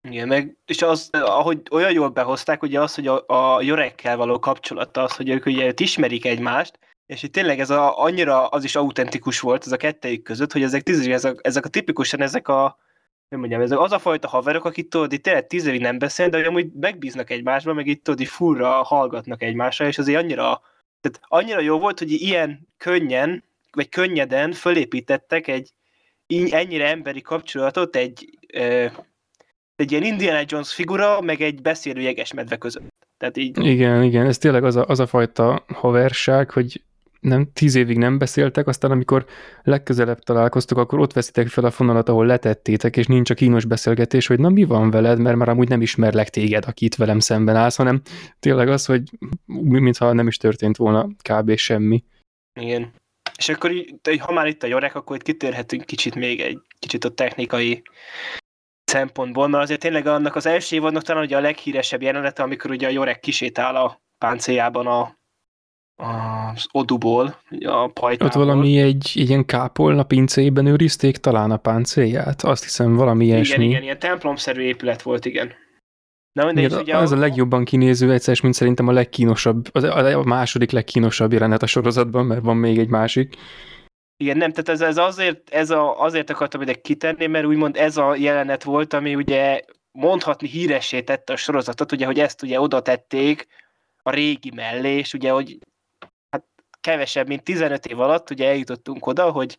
[0.08, 4.38] Igen, meg, és az, ahogy olyan jól behozták, ugye az, hogy a, a Jorekkel való
[4.38, 8.64] kapcsolata, az, hogy ők ugye őt ismerik egymást, és itt tényleg ez a, annyira az
[8.64, 12.48] is autentikus volt ez a kettejük között, hogy ezek tíz ezek, ezek a tipikusan ezek
[12.48, 12.78] a
[13.28, 16.46] nem mondjam, ez az a fajta haverok, akik tudod, itt tényleg tíz nem beszél, de
[16.46, 20.62] amúgy megbíznak egymásba, meg itt tudod, fullra hallgatnak egymásra, és azért annyira,
[21.00, 25.70] tehát annyira jó volt, hogy ilyen könnyen, vagy könnyeden fölépítettek egy
[26.50, 28.38] ennyire emberi kapcsolatot egy,
[29.76, 32.88] egy ilyen Indiana Jones figura, meg egy beszélő jegesmedve között.
[33.16, 33.64] Tehát így...
[33.64, 36.82] Igen, igen, ez tényleg az a, az a fajta haverság, hogy
[37.20, 39.26] nem, tíz évig nem beszéltek, aztán amikor
[39.62, 44.26] legközelebb találkoztok, akkor ott veszitek fel a fonalat, ahol letettétek, és nincs a kínos beszélgetés,
[44.26, 47.56] hogy na mi van veled, mert már amúgy nem ismerlek téged, aki itt velem szemben
[47.56, 48.00] állsz, hanem
[48.40, 49.02] tényleg az, hogy
[49.46, 51.56] mintha nem is történt volna kb.
[51.56, 52.04] semmi.
[52.60, 52.92] Igen.
[53.38, 53.72] És akkor
[54.18, 57.82] ha már itt a Jorek, akkor itt kitérhetünk kicsit még egy kicsit a technikai
[58.84, 62.86] szempontból, mert azért tényleg annak az első évadnak talán ugye a leghíresebb jelenete, amikor ugye
[62.86, 65.16] a Jorek kisétál a páncéljában a
[65.96, 68.26] az oduból, a pajtából.
[68.26, 72.42] Ott valami egy, egy ilyen kápolna pincéjében őrizték talán a páncélját?
[72.42, 73.54] Azt hiszem valami igen, ilyesmi.
[73.54, 75.52] Igen, igen, ilyen templomszerű épület volt, igen.
[76.32, 79.84] Na, mindegy, igen, ugye az a, a legjobban kinéző egyszer, mint szerintem a legkínosabb, az
[79.84, 83.36] a második legkínosabb jelenet a sorozatban, mert van még egy másik.
[84.16, 87.96] Igen, nem, tehát ez, ez azért, ez a, azért akartam ide kitenni, mert úgymond ez
[87.96, 89.60] a jelenet volt, ami ugye
[89.92, 93.46] mondhatni híressé tette a sorozatot, ugye, hogy ezt ugye oda tették
[94.02, 95.58] a régi mellé, és ugye, hogy
[96.80, 99.58] kevesebb, mint 15 év alatt ugye eljutottunk oda, hogy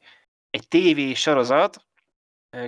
[0.49, 1.85] egy TV sorozat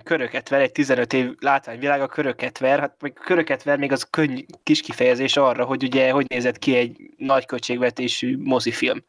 [0.03, 4.39] köröket ver, egy 15 év látványvilága köröket ver, hát meg köröket ver még az könny,
[4.63, 9.03] kis kifejezés arra, hogy ugye hogy nézett ki egy nagy költségvetésű mozifilm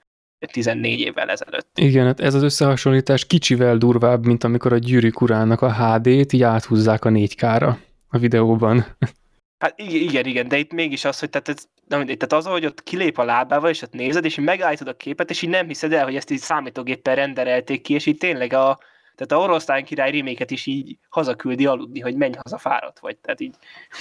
[0.47, 1.79] 14 évvel ezelőtt.
[1.79, 6.43] Igen, hát ez az összehasonlítás kicsivel durvább, mint amikor a gyűrűk urának a HD-t így
[6.43, 7.75] áthúzzák a 4K-ra
[8.09, 8.87] a videóban.
[9.59, 12.83] Hát igen, igen, de itt mégis az, hogy tehát, ez, nem tehát az, hogy ott
[12.83, 16.05] kilép a lábával, és ott nézed, és megállítod a képet, és így nem hiszed el,
[16.05, 18.79] hogy ezt így számítógéppel renderelték ki, és így tényleg a,
[19.19, 23.17] tehát a oroszlán király reméket is így hazaküldi aludni, hogy menj haza fáradt vagy.
[23.17, 23.55] Tehát így.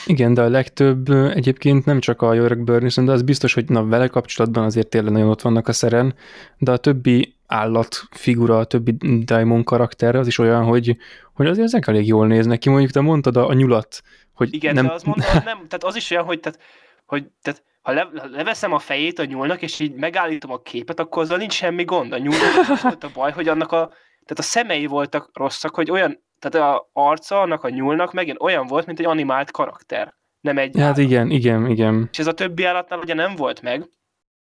[0.06, 3.86] Igen, de a legtöbb egyébként nem csak a Jörg Burnison, de az biztos, hogy na
[3.86, 6.16] vele kapcsolatban azért tényleg nagyon ott vannak a szeren,
[6.58, 8.92] de a többi állatfigura, a többi
[9.24, 10.98] Daimon karakter az is olyan, hogy,
[11.34, 12.70] hogy azért ezek elég jól néznek ki.
[12.70, 14.02] Mondjuk te mondtad a, a nyulat,
[14.34, 14.86] hogy Igen, nem...
[14.86, 16.60] de az, mond, az nem, tehát az is olyan, hogy, tehát,
[17.06, 21.00] hogy tehát, ha, le, ha leveszem a fejét a nyúlnak, és így megállítom a képet,
[21.00, 22.14] akkor azzal nincs semmi gond.
[22.14, 23.92] A nyúlnak az volt a baj, hogy annak a,
[24.28, 28.68] tehát a szemei voltak rosszak, hogy olyan, tehát a arca annak a nyúlnak megint olyan
[28.68, 30.16] volt, mint egy animált karakter.
[30.42, 30.98] Nem egy Hát állat.
[30.98, 32.08] igen, igen, igen.
[32.12, 33.90] És ez a többi állatnál ugye nem volt meg,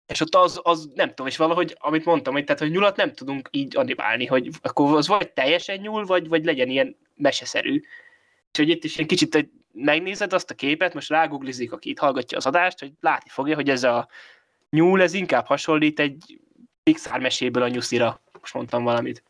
[0.07, 3.13] és ott az, az nem tudom, és valahogy, amit mondtam, hogy, tehát, hogy nyulat nem
[3.13, 7.81] tudunk így animálni, hogy akkor az vagy teljesen nyúl, vagy, vagy legyen ilyen meseszerű.
[8.51, 11.99] És hogy itt is egy kicsit egy megnézed azt a képet, most ráguglizik, aki itt
[11.99, 14.07] hallgatja az adást, hogy látni fogja, hogy ez a
[14.69, 16.39] nyúl, ez inkább hasonlít egy
[16.83, 18.21] Pixar meséből a nyuszira.
[18.39, 19.23] Most mondtam valamit.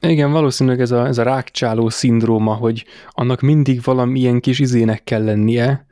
[0.00, 5.24] Igen, valószínűleg ez a, ez a rákcsáló szindróma, hogy annak mindig valamilyen kis izének kell
[5.24, 5.86] lennie,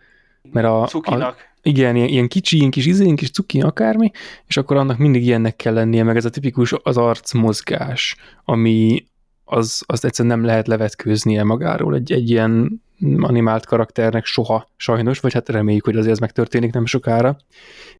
[0.53, 1.37] mert a, Cukinak.
[1.39, 4.11] a, igen, ilyen, ilyen kicsi, ilyen kis izén, kis cuki, akármi,
[4.47, 9.05] és akkor annak mindig ilyennek kell lennie, meg ez a tipikus az arcmozgás, ami
[9.45, 12.83] az, azt egyszerűen nem lehet levetkőznie magáról egy, egy ilyen
[13.21, 17.37] animált karakternek soha, sajnos, vagy hát reméljük, hogy azért ez megtörténik nem sokára.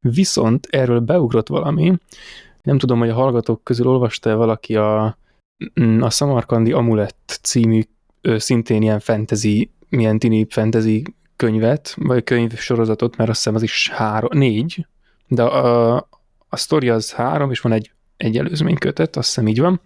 [0.01, 1.97] Viszont erről beugrott valami,
[2.63, 5.19] nem tudom, hogy a hallgatók közül olvasta valaki a,
[6.01, 7.83] a Samarkandi Amulett című
[8.23, 11.03] szintén ilyen fantasy, milyen tini fantasy
[11.37, 14.87] könyvet, vagy könyv sorozatot, mert azt hiszem az is három, négy,
[15.27, 15.97] de a,
[16.49, 19.81] a sztori az három, és van egy, egy előzmény kötet, azt hiszem így van,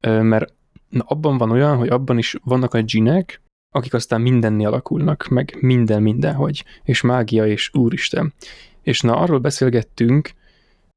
[0.00, 0.52] mert
[0.88, 3.42] na, abban van olyan, hogy abban is vannak a dzsinek,
[3.74, 8.34] akik aztán mindenni alakulnak, meg minden mindenhogy, és mágia és úristen.
[8.82, 10.30] És na, arról beszélgettünk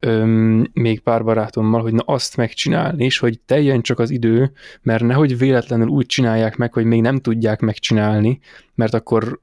[0.02, 5.04] öm, még pár barátommal, hogy na azt megcsinálni, és hogy teljen csak az idő, mert
[5.04, 8.40] nehogy véletlenül úgy csinálják meg, hogy még nem tudják megcsinálni,
[8.76, 9.40] mert akkor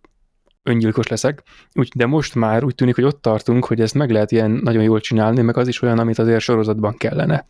[0.63, 1.43] öngyilkos leszek.
[1.75, 4.83] Úgy, de most már úgy tűnik, hogy ott tartunk, hogy ezt meg lehet ilyen nagyon
[4.83, 7.47] jól csinálni, meg az is olyan, amit azért sorozatban kellene.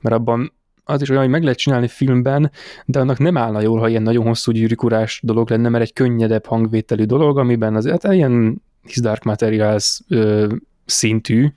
[0.00, 0.52] Mert abban
[0.84, 2.50] az is olyan, hogy meg lehet csinálni filmben,
[2.84, 6.46] de annak nem állna jól, ha ilyen nagyon hosszú gyűrűkurás dolog lenne, mert egy könnyedebb
[6.46, 11.52] hangvételű dolog, amiben azért hát ilyen His Dark Materials ö, szintű,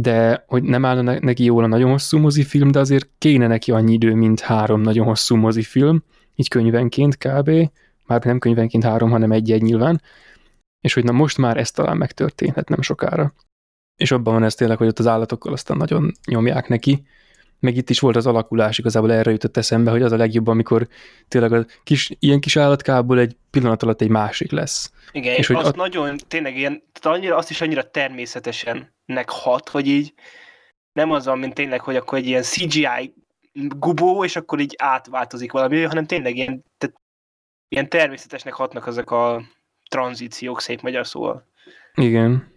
[0.00, 3.92] de hogy nem állna neki jól a nagyon hosszú mozifilm, de azért kéne neki annyi
[3.92, 6.04] idő, mint három nagyon hosszú mozifilm,
[6.34, 7.50] így könyvenként kb.
[8.06, 10.02] Már nem könyvenként három, hanem egy-egy nyilván,
[10.80, 13.34] és hogy na most már ez talán megtörténhet nem sokára.
[13.96, 17.06] És abban van ez tényleg, hogy ott az állatokkal aztán nagyon nyomják neki,
[17.60, 20.88] meg itt is volt az alakulás, igazából erre jutott eszembe, hogy az a legjobb, amikor
[21.28, 24.92] tényleg a kis, ilyen kis állatkából egy pillanat alatt egy másik lesz.
[25.12, 25.76] Igen, és hogy azt a...
[25.76, 30.14] nagyon, tényleg ilyen, annyira, azt is annyira természetesen nek hat, hogy így
[30.92, 33.14] nem az mint tényleg, hogy akkor egy ilyen CGI
[33.52, 36.96] gubó, és akkor így átváltozik valami, hanem tényleg ilyen, tehát
[37.68, 39.42] ilyen természetesnek hatnak ezek a
[39.90, 41.46] tranzíciók, szép magyar szóval.
[41.94, 42.54] Igen.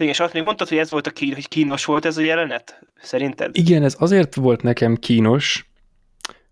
[0.00, 2.20] Igen, és azt még mondtad, hogy ez volt a kín, hogy kínos volt ez a
[2.20, 2.80] jelenet?
[3.00, 3.56] Szerinted?
[3.56, 5.70] Igen, ez azért volt nekem kínos,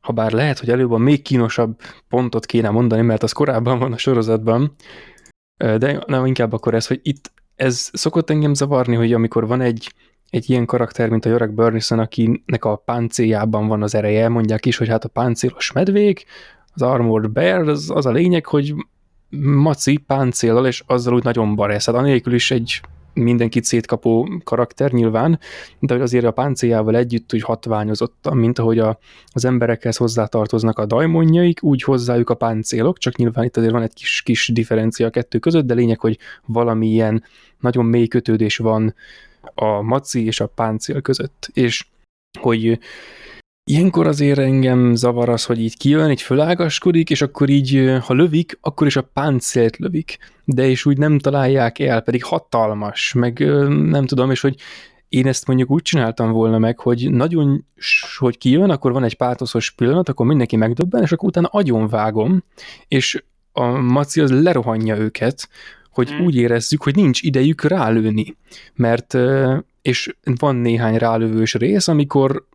[0.01, 3.93] ha bár lehet, hogy előbb a még kínosabb pontot kéne mondani, mert az korábban van
[3.93, 4.75] a sorozatban,
[5.57, 9.93] de nem inkább akkor ez, hogy itt ez szokott engem zavarni, hogy amikor van egy,
[10.31, 14.77] egy ilyen karakter, mint a Jorek Burnison, akinek a páncéljában van az ereje, mondják is,
[14.77, 16.25] hogy hát a páncélos medvék,
[16.75, 18.75] az Armored Bear, az, az a lényeg, hogy
[19.41, 21.87] maci páncéllal, és azzal úgy nagyon baresz.
[21.87, 22.81] Hát anélkül is egy
[23.12, 25.38] mindenkit szétkapó karakter nyilván,
[25.79, 31.62] de azért a páncéljával együtt úgy hatványozottan, mint ahogy a, az emberekhez hozzátartoznak a dajmonjaik,
[31.62, 35.38] úgy hozzájuk a páncélok, csak nyilván itt azért van egy kis, kis differencia a kettő
[35.38, 37.25] között, de lényeg, hogy valamilyen
[37.61, 38.94] nagyon mély kötődés van
[39.55, 41.87] a maci és a páncél között, és
[42.40, 42.79] hogy
[43.71, 48.59] Ilyenkor azért engem zavar az, hogy így kijön, így fölágaskodik, és akkor így, ha lövik,
[48.61, 54.07] akkor is a páncélt lövik, de és úgy nem találják el, pedig hatalmas, meg nem
[54.07, 54.57] tudom, és hogy
[55.09, 57.65] én ezt mondjuk úgy csináltam volna meg, hogy nagyon,
[58.19, 62.45] hogy kijön, akkor van egy pátoszos pillanat, akkor mindenki megdöbben, és akkor utána agyon vágom,
[62.89, 65.49] és a maci az lerohanja őket,
[65.91, 66.25] hogy mm.
[66.25, 68.37] úgy érezzük, hogy nincs idejük rálőni.
[68.75, 69.17] Mert,
[69.83, 72.47] és van néhány rálövős rész, amikor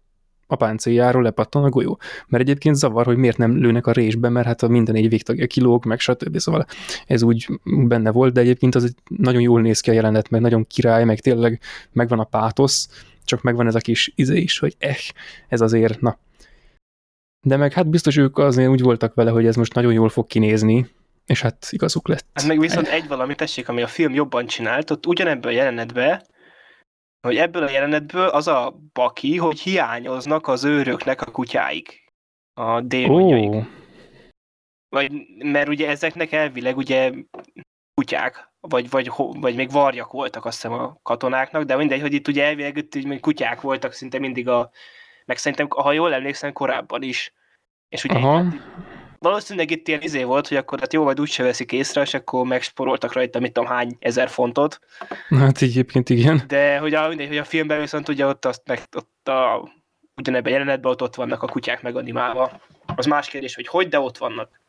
[0.53, 1.99] a páncéljáról lepattan a golyó.
[2.27, 5.47] Mert egyébként zavar, hogy miért nem lőnek a résbe, mert hát a minden egy végtagja
[5.47, 6.37] kilóg, meg stb.
[6.37, 6.65] Szóval
[7.07, 10.67] ez úgy benne volt, de egyébként az nagyon jól néz ki a jelenet, meg nagyon
[10.67, 11.59] király, meg tényleg
[11.91, 12.89] megvan a pátosz,
[13.25, 14.95] csak megvan ez a kis izé is, hogy eh,
[15.47, 16.17] ez azért, na.
[17.45, 20.27] De meg hát biztos ők azért úgy voltak vele, hogy ez most nagyon jól fog
[20.27, 20.87] kinézni,
[21.25, 22.25] és hát igazuk lett.
[22.33, 26.21] Hát meg viszont egy valami tessék, ami a film jobban csinált, ott ugyanebből a jelenetben
[27.27, 32.11] hogy ebből a jelenetből az a baki, hogy hiányoznak az őröknek a kutyáik,
[32.53, 33.49] a démonjaik.
[33.49, 33.65] Oh.
[34.89, 37.11] Vagy, mert ugye ezeknek elvileg ugye
[37.93, 42.27] kutyák, vagy, vagy, vagy még varjak voltak azt hiszem a katonáknak, de mindegy, hogy itt
[42.27, 44.71] ugye elvileg itt ugye kutyák voltak szinte mindig a,
[45.25, 47.33] meg szerintem, ha jól emlékszem, korábban is.
[47.89, 48.43] És ugye Aha
[49.23, 52.45] valószínűleg itt ilyen izé volt, hogy akkor hát jó, vagy úgyse veszik észre, és akkor
[52.45, 54.79] megsporoltak rajta, mit tudom, hány ezer fontot.
[55.29, 56.43] Hát egyébként igen.
[56.47, 59.71] De hogy a, mindegy, hogy a filmben viszont ugye ott, azt meg, ott a,
[60.15, 62.61] ugyanebben jelenetben ott, ott vannak a kutyák meganimálva.
[62.95, 64.61] Az más kérdés, hogy hogy, de ott vannak.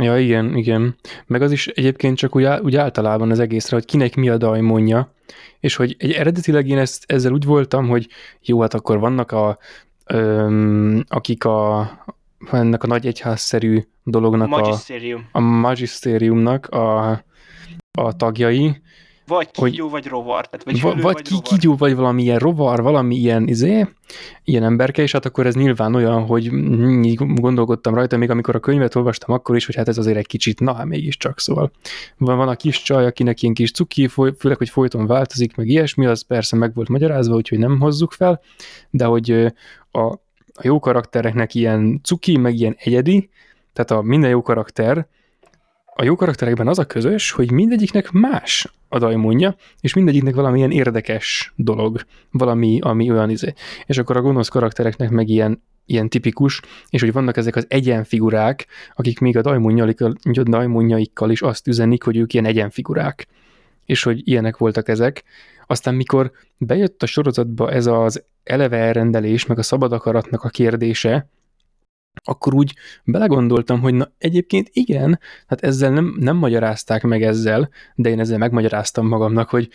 [0.00, 0.96] Ja, igen, igen.
[1.26, 5.12] Meg az is egyébként csak úgy, úgy általában az egészre, hogy kinek mi a dajmonja,
[5.60, 8.08] és hogy egy eredetileg én ezt, ezzel úgy voltam, hogy
[8.40, 9.58] jó, hát akkor vannak a,
[10.06, 11.80] öm, akik a,
[12.50, 14.78] ennek a nagy egyházszerű dolognak a,
[15.32, 17.10] a magisztériumnak a,
[17.90, 18.80] a tagjai.
[19.26, 20.48] Vagy kígyó, hogy, vagy rovar.
[20.48, 21.48] Tehát vagy vagy, vagy ki, rovar.
[21.48, 23.86] kígyó, vagy valami ilyen rovar, valami ilyen izé,
[24.44, 26.50] ilyen emberke, és hát akkor ez nyilván olyan, hogy
[27.16, 30.60] gondolkodtam rajta, még amikor a könyvet olvastam, akkor is, hogy hát ez azért egy kicsit,
[30.60, 31.70] na hát mégiscsak, szóval
[32.16, 36.06] van, van a kis csaj, akinek ilyen kis cuki, főleg, hogy folyton változik, meg ilyesmi,
[36.06, 38.40] az persze meg volt magyarázva, úgyhogy nem hozzuk fel,
[38.90, 39.30] de hogy
[39.90, 40.24] a,
[40.56, 43.30] a jó karaktereknek ilyen cuki, meg ilyen egyedi,
[43.72, 45.06] tehát a minden jó karakter,
[45.98, 51.52] a jó karakterekben az a közös, hogy mindegyiknek más a dajmonja, és mindegyiknek valamilyen érdekes
[51.56, 53.52] dolog, valami, ami olyan izé.
[53.86, 58.66] És akkor a gonosz karaktereknek meg ilyen, ilyen tipikus, és hogy vannak ezek az egyenfigurák,
[58.94, 59.58] akik még a
[60.42, 63.26] dajmonjaikkal is azt üzenik, hogy ők ilyen egyenfigurák.
[63.84, 65.24] És hogy ilyenek voltak ezek.
[65.66, 71.28] Aztán mikor bejött a sorozatba ez az eleve elrendelés, meg a szabad akaratnak a kérdése,
[72.24, 72.74] akkor úgy
[73.04, 78.38] belegondoltam, hogy na egyébként igen, hát ezzel nem, nem magyarázták meg ezzel, de én ezzel
[78.38, 79.68] megmagyaráztam magamnak, hogy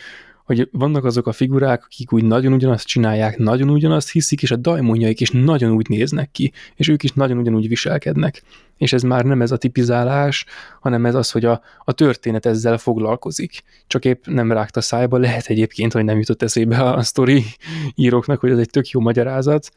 [0.56, 4.56] hogy vannak azok a figurák, akik úgy nagyon ugyanazt csinálják, nagyon ugyanazt hiszik, és a
[4.56, 8.42] dajmonjaik is nagyon úgy néznek ki, és ők is nagyon ugyanúgy viselkednek.
[8.76, 10.44] És ez már nem ez a tipizálás,
[10.80, 13.62] hanem ez az, hogy a, a történet ezzel foglalkozik.
[13.86, 17.44] Csak épp nem rágta szájba, lehet egyébként, hogy nem jutott eszébe a sztori
[17.94, 19.68] íróknak, hogy ez egy tök jó magyarázat,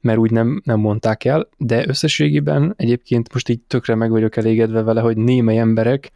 [0.00, 4.82] mert úgy nem, nem mondták el, de összességében egyébként most így tökre meg vagyok elégedve
[4.82, 6.12] vele, hogy némely emberek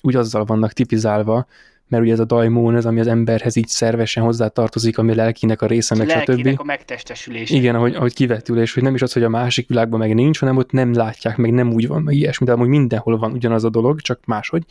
[0.00, 1.46] úgy azzal vannak tipizálva,
[1.88, 5.62] mert ugye ez a daimon, ez ami az emberhez így szervesen hozzátartozik, ami a lelkinek
[5.62, 6.60] a része, meg stb.
[6.60, 7.50] a megtestesülés.
[7.50, 10.56] Igen, ahogy, ahogy kivetülés, hogy nem is az, hogy a másik világban meg nincs, hanem
[10.56, 13.70] ott nem látják, meg nem úgy van, meg ilyesmi, de amúgy mindenhol van ugyanaz a
[13.70, 14.64] dolog, csak máshogy.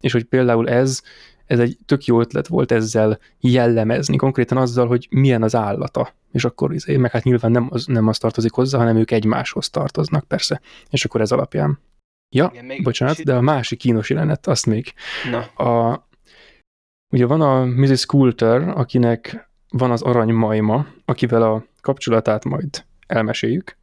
[0.00, 1.02] És hogy például ez,
[1.46, 6.14] ez egy tök jó ötlet volt ezzel jellemezni, konkrétan azzal, hogy milyen az állata.
[6.32, 9.70] És akkor izé, meg hát nyilván nem az, nem az tartozik hozzá, hanem ők egymáshoz
[9.70, 10.60] tartoznak persze.
[10.90, 11.78] És akkor ez alapján.
[12.30, 14.92] Ja, Igen, még bocsánat, de a másik kínos jelenet, azt még.
[15.30, 15.64] Na.
[15.64, 16.07] A,
[17.10, 18.06] Ugye van a Mrs.
[18.06, 23.76] Coulter, akinek van az arany majma, akivel a kapcsolatát majd elmeséljük.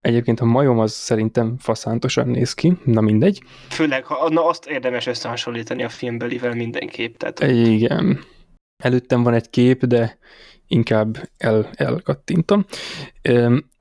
[0.00, 3.42] Egyébként a majom az szerintem faszántosan néz ki, na mindegy.
[3.68, 7.16] Főleg, ha, na azt érdemes összehasonlítani a filmbelivel mindenképp.
[7.16, 7.52] Tehát...
[7.56, 8.24] Igen.
[8.82, 10.18] Előttem van egy kép, de
[10.66, 12.64] inkább el, elkattintom.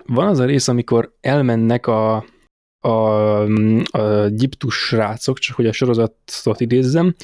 [0.05, 2.25] Van az a rész, amikor elmennek a,
[2.79, 3.41] a,
[3.97, 7.15] a gyiptus srácok, csak hogy a sorozatot idézzem,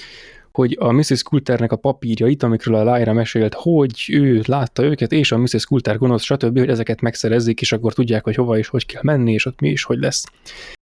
[0.60, 1.24] hogy a Mrs.
[1.24, 5.66] Coulternek a papírjait, amikről a Lyra mesélt, hogy ő látta őket, és a Mrs.
[5.66, 9.34] Coulter gonosz, stb., hogy ezeket megszerezzék, és akkor tudják, hogy hova és hogy kell menni,
[9.34, 10.26] és ott mi is, hogy lesz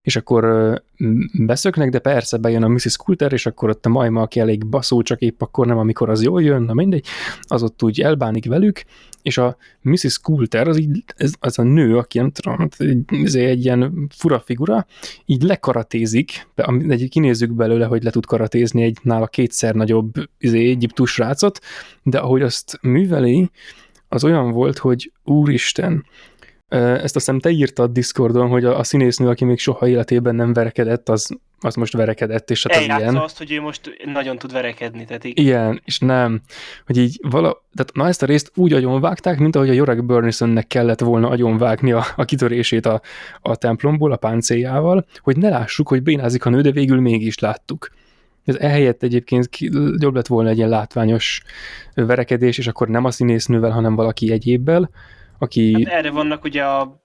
[0.03, 0.75] és akkor
[1.33, 2.97] beszöknek, de persze bejön a Mrs.
[2.97, 6.23] Coulter, és akkor ott a majma, aki elég baszó, csak épp akkor nem, amikor az
[6.23, 7.07] jól jön, na mindegy,
[7.43, 8.83] az ott úgy elbánik velük,
[9.23, 10.19] és a Mrs.
[10.19, 14.87] Coulter, az, így, ez, az a nő, aki nem tudom, egy, egy ilyen fura figura,
[15.27, 16.49] így lekaratézik,
[16.89, 21.59] egy kinézzük belőle, hogy le tud karatézni egy nála kétszer nagyobb izé, egyiptus rácot,
[22.03, 23.51] de ahogy azt műveli,
[24.09, 26.05] az olyan volt, hogy úristen,
[26.71, 30.53] ezt azt hiszem te írtad Discordon, hogy a, a színésznő, aki még soha életében nem
[30.53, 33.17] verekedett, az, az most verekedett, és hát az ilyen.
[33.17, 35.39] azt, hogy ő most nagyon tud verekedni, tehát így.
[35.39, 36.41] Igen, és nem,
[36.87, 40.67] hogy így vala, tehát na ezt a részt úgy agyonvágták, mint ahogy a Jorek Burnisonnek
[40.67, 43.01] kellett volna agyonvágni a, a kitörését a,
[43.41, 47.91] a templomból, a páncéljával, hogy ne lássuk, hogy bénázik a nő, de végül mégis láttuk.
[48.45, 49.49] Ez ehelyett egyébként
[49.99, 51.43] jobb lett volna egy ilyen látványos
[51.95, 54.91] verekedés, és akkor nem a színésznővel, hanem valaki egyébbel,
[55.41, 55.85] aki...
[55.85, 57.03] Hát erre vannak ugye a,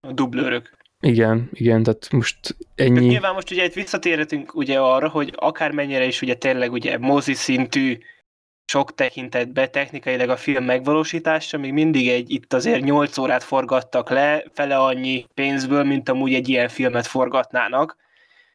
[0.00, 0.76] a dublőrök.
[1.00, 2.94] Igen, igen, tehát most ennyi...
[2.94, 7.34] Tehát nyilván most ugye itt visszatérhetünk ugye arra, hogy akármennyire is ugye tényleg ugye mozi
[7.34, 7.98] szintű
[8.64, 14.44] sok tekintetben technikailag a film megvalósítása, még mindig egy, itt azért 8 órát forgattak le,
[14.52, 17.96] fele annyi pénzből, mint amúgy egy ilyen filmet forgatnának.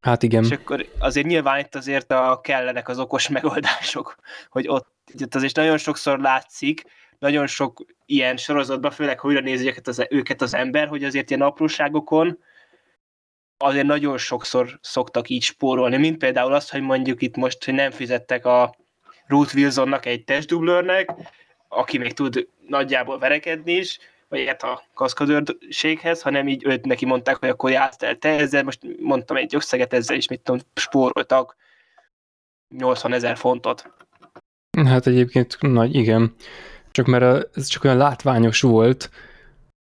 [0.02, 0.44] Hát igen.
[0.44, 4.16] És akkor azért nyilván itt azért a, kellenek az okos megoldások,
[4.50, 4.88] hogy ott,
[5.22, 6.84] ott azért nagyon sokszor látszik,
[7.24, 11.30] nagyon sok ilyen sorozatban, főleg ha újra nézi őket az, őket az ember, hogy azért
[11.30, 12.40] ilyen apróságokon
[13.58, 17.92] azért nagyon sokszor szoktak így spórolni, mint például az, hogy mondjuk itt most, hogy nem
[17.92, 18.76] fizettek a
[19.28, 21.10] Ruth Wilsonnak egy testdublőrnek,
[21.68, 27.36] aki még tud nagyjából verekedni is, vagy hát a kaszkadőrséghez, hanem így őt neki mondták,
[27.36, 31.56] hogy akkor jársz el te ezzel, most mondtam egy összeget ezzel is, mit tudom, spóroltak
[32.78, 33.94] 80 ezer fontot.
[34.86, 36.36] Hát egyébként nagy, igen
[36.94, 39.10] csak mert ez csak olyan látványos volt,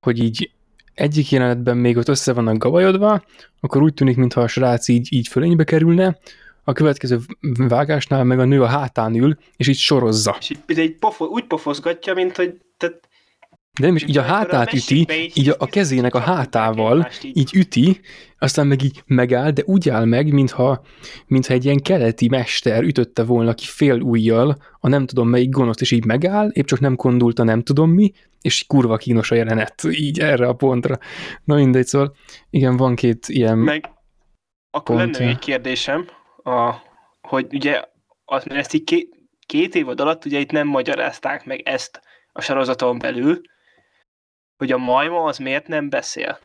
[0.06, 0.52] hogy így
[0.94, 3.24] egyik jelenetben még ott össze vannak gavajodva,
[3.60, 6.18] akkor úgy tűnik, mintha a srác így, így fölénybe kerülne,
[6.64, 7.20] a következő
[7.58, 10.36] vágásnál meg a nő a hátán ül, és így sorozza.
[10.40, 13.10] És így, így pofo, úgy pofozgatja, mint hogy tehát
[13.80, 18.00] de nem is, így a hátát üti, így a, a kezének a hátával, így üti,
[18.40, 20.82] aztán meg így megáll, de úgy áll meg, mintha,
[21.28, 25.82] mintha egy ilyen keleti mester ütötte volna ki fél ujjal, a nem tudom melyik gonoszt,
[25.82, 28.12] és így megáll, épp csak nem kondult a nem tudom mi,
[28.42, 30.98] és kurva kínos a jelenet, így erre a pontra.
[31.44, 32.16] Na mindegy, szóval
[32.50, 33.90] igen, van két ilyen Meg
[34.72, 35.20] akkor pontja.
[35.20, 36.08] lenne egy kérdésem,
[36.44, 36.74] a,
[37.22, 37.82] hogy ugye
[38.26, 39.10] az, mert ezt így két,
[39.46, 42.02] két évad alatt ugye itt nem magyarázták meg ezt
[42.32, 43.42] a sorozaton belül,
[44.58, 46.40] hogy a majma az miért nem beszél.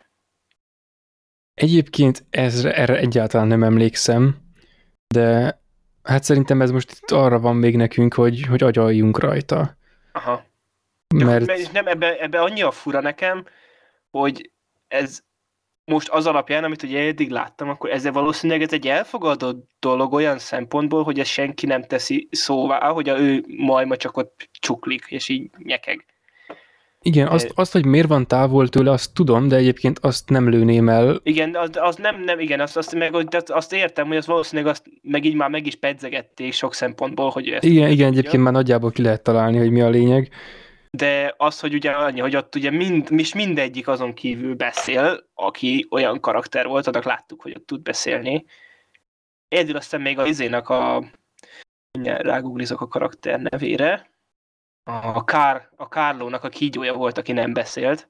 [1.55, 4.37] Egyébként ezre, erre egyáltalán nem emlékszem,
[5.15, 5.61] de
[6.03, 9.77] hát szerintem ez most itt arra van még nekünk, hogy, hogy agyaljunk rajta.
[10.13, 10.45] Aha.
[11.15, 11.73] Mert...
[11.73, 13.45] Nem, ebbe, ebbe annyi a fura nekem,
[14.11, 14.51] hogy
[14.89, 15.21] ez
[15.85, 20.39] most az alapján, amit ugye eddig láttam, akkor ezzel valószínűleg ez egy elfogadott dolog olyan
[20.39, 25.29] szempontból, hogy ez senki nem teszi szóvá, hogy a ő majma csak ott csuklik, és
[25.29, 26.05] így nyekeg.
[27.05, 30.89] Igen, azt, azt, hogy miért van távol tőle, azt tudom, de egyébként azt nem lőném
[30.89, 31.21] el.
[31.23, 33.15] Igen, az, az nem, nem, igen, azt, azt, meg,
[33.47, 37.49] azt értem, hogy az valószínűleg azt meg így már meg is pedzegették sok szempontból, hogy
[37.49, 40.31] ezt Igen, igen, egyébként már nagyjából ki lehet találni, hogy mi a lényeg.
[40.91, 45.87] De az, hogy ugye annyi, hogy ott ugye mind, és mindegyik azon kívül beszél, aki
[45.91, 48.45] olyan karakter volt, annak láttuk, hogy ott tud beszélni.
[49.49, 51.05] Egyedül aztán még a izének a
[52.03, 54.10] ráguglizok a karakter nevére,
[55.15, 58.09] a, Kár, a Kárlónak a kígyója volt, aki nem beszélt,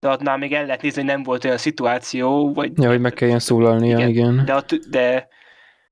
[0.00, 2.72] de ott még el lehet nézni, hogy nem volt olyan szituáció, vagy...
[2.82, 4.08] Ja, hogy meg kelljen szólalnia, igen.
[4.08, 4.44] igen.
[4.44, 5.28] De, a, de,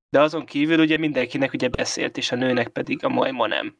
[0.09, 3.77] de azon kívül ugye mindenkinek ugye beszélt, és a nőnek pedig a majma nem.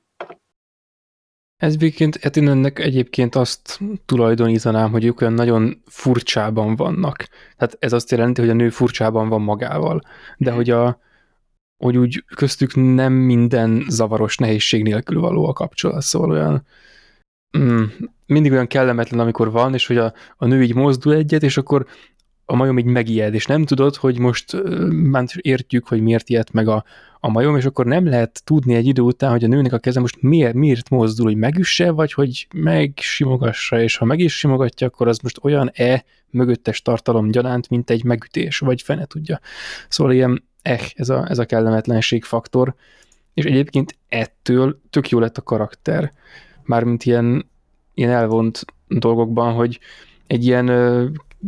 [1.57, 7.27] Ez egyébként, hát én ennek egyébként azt tulajdonítanám, hogy ők olyan nagyon furcsában vannak.
[7.57, 10.01] Tehát ez azt jelenti, hogy a nő furcsában van magával.
[10.37, 10.57] De mhm.
[10.57, 10.99] hogy a,
[11.79, 16.65] hogy úgy köztük nem minden zavaros nehézség nélkül való a kapcsolat, szóval olyan
[17.57, 17.83] mm,
[18.25, 21.85] mindig olyan kellemetlen, amikor van, és hogy a, a nő így mozdul egyet, és akkor
[22.45, 26.67] a majom így megijed, és nem tudod, hogy most már értjük, hogy miért ijedt meg
[26.67, 26.83] a,
[27.19, 29.99] a majom, és akkor nem lehet tudni egy idő után, hogy a nőnek a keze
[29.99, 35.07] most miért, miért mozdul, hogy megüsse, vagy hogy megsimogassa, és ha meg is simogatja, akkor
[35.07, 39.39] az most olyan-e mögöttes tartalom gyanánt, mint egy megütés, vagy fene tudja.
[39.89, 42.75] Szóval ilyen eh, ez a, ez a kellemetlenség faktor,
[43.33, 46.13] és egyébként ettől tök jó lett a karakter.
[46.63, 47.49] Mármint ilyen,
[47.93, 49.79] ilyen elvont dolgokban, hogy
[50.27, 50.67] egy ilyen,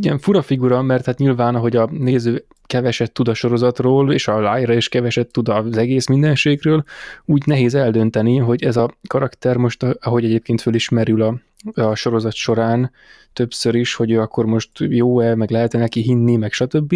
[0.02, 4.58] ilyen fura figura, mert hát nyilván, ahogy a néző keveset tud a sorozatról, és a
[4.58, 6.84] Lyra is keveset tud az egész mindenségről,
[7.26, 11.40] úgy nehéz eldönteni, hogy ez a karakter most, ahogy egyébként fölismerül a,
[11.74, 12.92] a sorozat során
[13.34, 16.96] többször is, hogy ő akkor most jó-e, meg lehet-e neki hinni, meg stb.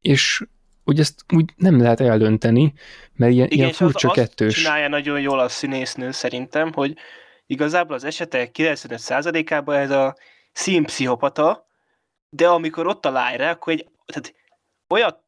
[0.00, 0.44] És
[0.84, 2.72] úgy ezt úgy nem lehet eldönteni,
[3.14, 4.54] mert ilyen, Igen, ilyen és az, furcsa azt kettős.
[4.54, 6.96] csinálja nagyon jól a színésznő szerintem, hogy
[7.46, 10.16] igazából az esetek 95%-ában ez a
[10.52, 11.66] színpszichopata,
[12.30, 14.34] de amikor ott a Lyra, akkor egy, tehát
[14.88, 15.20] olyat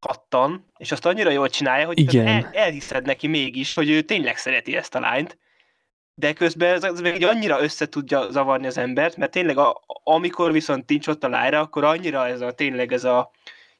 [0.00, 2.26] kattan, és azt annyira jól csinálja, hogy Igen.
[2.26, 5.38] El, elhiszed neki mégis, hogy ő tényleg szereti ezt a lányt,
[6.14, 10.52] de közben ez, ez így annyira össze tudja zavarni az embert, mert tényleg a, amikor
[10.52, 13.30] viszont nincs ott a Lyra, akkor annyira ez a tényleg ez a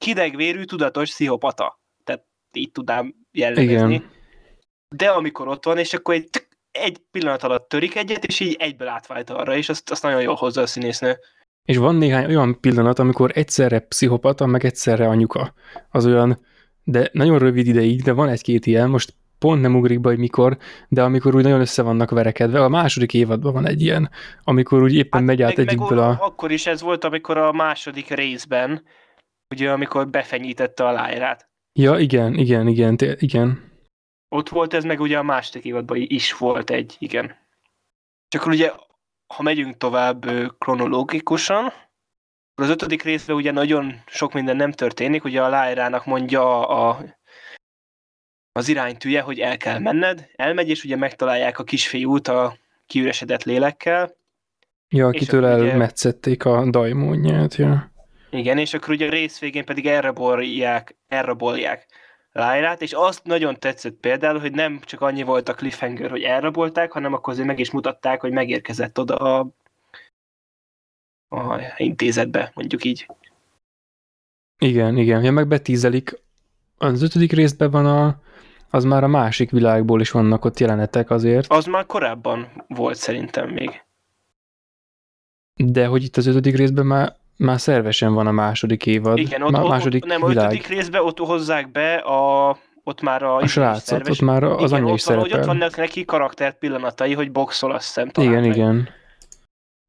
[0.04, 1.80] hidegvérű, tudatos pszichopata.
[2.04, 3.94] Tehát így tudnám jellemezni.
[3.94, 4.10] Igen.
[4.96, 6.28] De amikor ott van, és akkor egy,
[6.70, 10.34] egy pillanat alatt törik egyet, és így egyből átvált arra, és azt, azt nagyon jól
[10.34, 11.18] hozza a színésznő.
[11.64, 15.54] És van néhány olyan pillanat, amikor egyszerre pszichopata, meg egyszerre anyuka.
[15.90, 16.38] Az olyan,
[16.84, 20.56] de nagyon rövid ideig, de van egy-két ilyen, most pont nem ugrik be, hogy mikor,
[20.88, 22.64] de amikor úgy nagyon össze vannak verekedve.
[22.64, 24.10] A második évadban van egy ilyen,
[24.44, 26.18] amikor úgy éppen hát megy át egyikből a...
[26.20, 28.82] Akkor is ez volt, amikor a második részben,
[29.54, 31.48] ugye amikor befenyítette a lájrát.
[31.72, 33.72] Ja, igen, igen, igen, igen.
[34.28, 37.36] Ott volt ez, meg ugye a második évadban is volt egy, igen.
[38.28, 38.72] Csak akkor ugye,
[39.34, 40.26] ha megyünk tovább
[40.58, 41.72] kronológikusan,
[42.54, 47.04] az ötödik részben ugye nagyon sok minden nem történik, ugye a Lyrának mondja a,
[48.52, 54.16] az iránytűje, hogy el kell menned, elmegy, és ugye megtalálják a kisfiút a kiüresedett lélekkel.
[54.88, 57.92] Ja, akitől akkor ugye- elmetszették a dajmódját, ja.
[58.34, 61.86] Igen, és akkor ugye a rész végén pedig elrabolják, elrabolják
[62.32, 66.92] Lyrát, és azt nagyon tetszett például, hogy nem csak annyi volt a cliffhanger, hogy elrabolták,
[66.92, 69.48] hanem akkor azért meg is mutatták, hogy megérkezett oda a,
[71.28, 73.06] a intézetbe, mondjuk így.
[74.58, 75.24] Igen, igen.
[75.24, 76.22] Ja, meg betízelik.
[76.78, 78.20] Az ötödik részben van a,
[78.70, 83.48] az már a másik világból is vannak ott jelenetek azért, Az már korábban volt szerintem
[83.50, 83.84] még.
[85.54, 89.18] de hogy itt az ötödik részben már, már szervesen van a második évad.
[89.18, 90.44] Igen, ott, má, ott, második ott nem, világ.
[90.44, 94.70] ötödik részben ott hozzák be a, ott már a, A srácot, szerves- ott már az
[94.70, 95.54] igen, anyja is ott van, hogy ott szerepel.
[95.56, 98.56] vannak neki karakter pillanatai, hogy boxol, azt hiszem talán Igen, meg.
[98.56, 98.88] igen.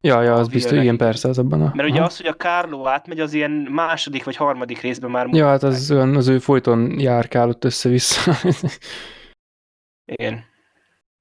[0.01, 1.71] Ja, ja, az biztos, igen, persze, az abban a...
[1.75, 2.05] Mert ugye Aha.
[2.07, 5.91] az, hogy a Carlo átmegy, az ilyen második vagy harmadik részben már Ja, hát az,
[5.91, 8.31] olyan, az ő folyton járkálott össze-vissza.
[10.05, 10.43] Igen.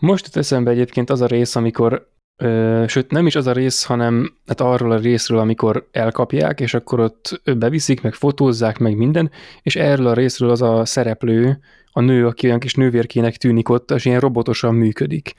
[0.03, 3.85] Most jut eszembe egyébként az a rész, amikor, ö, sőt nem is az a rész,
[3.85, 9.31] hanem hát arról a részről, amikor elkapják, és akkor ott beviszik, meg fotózzák, meg minden,
[9.63, 11.59] és erről a részről az a szereplő,
[11.93, 15.35] a nő, aki olyan kis nővérkének tűnik ott, és ilyen robotosan működik.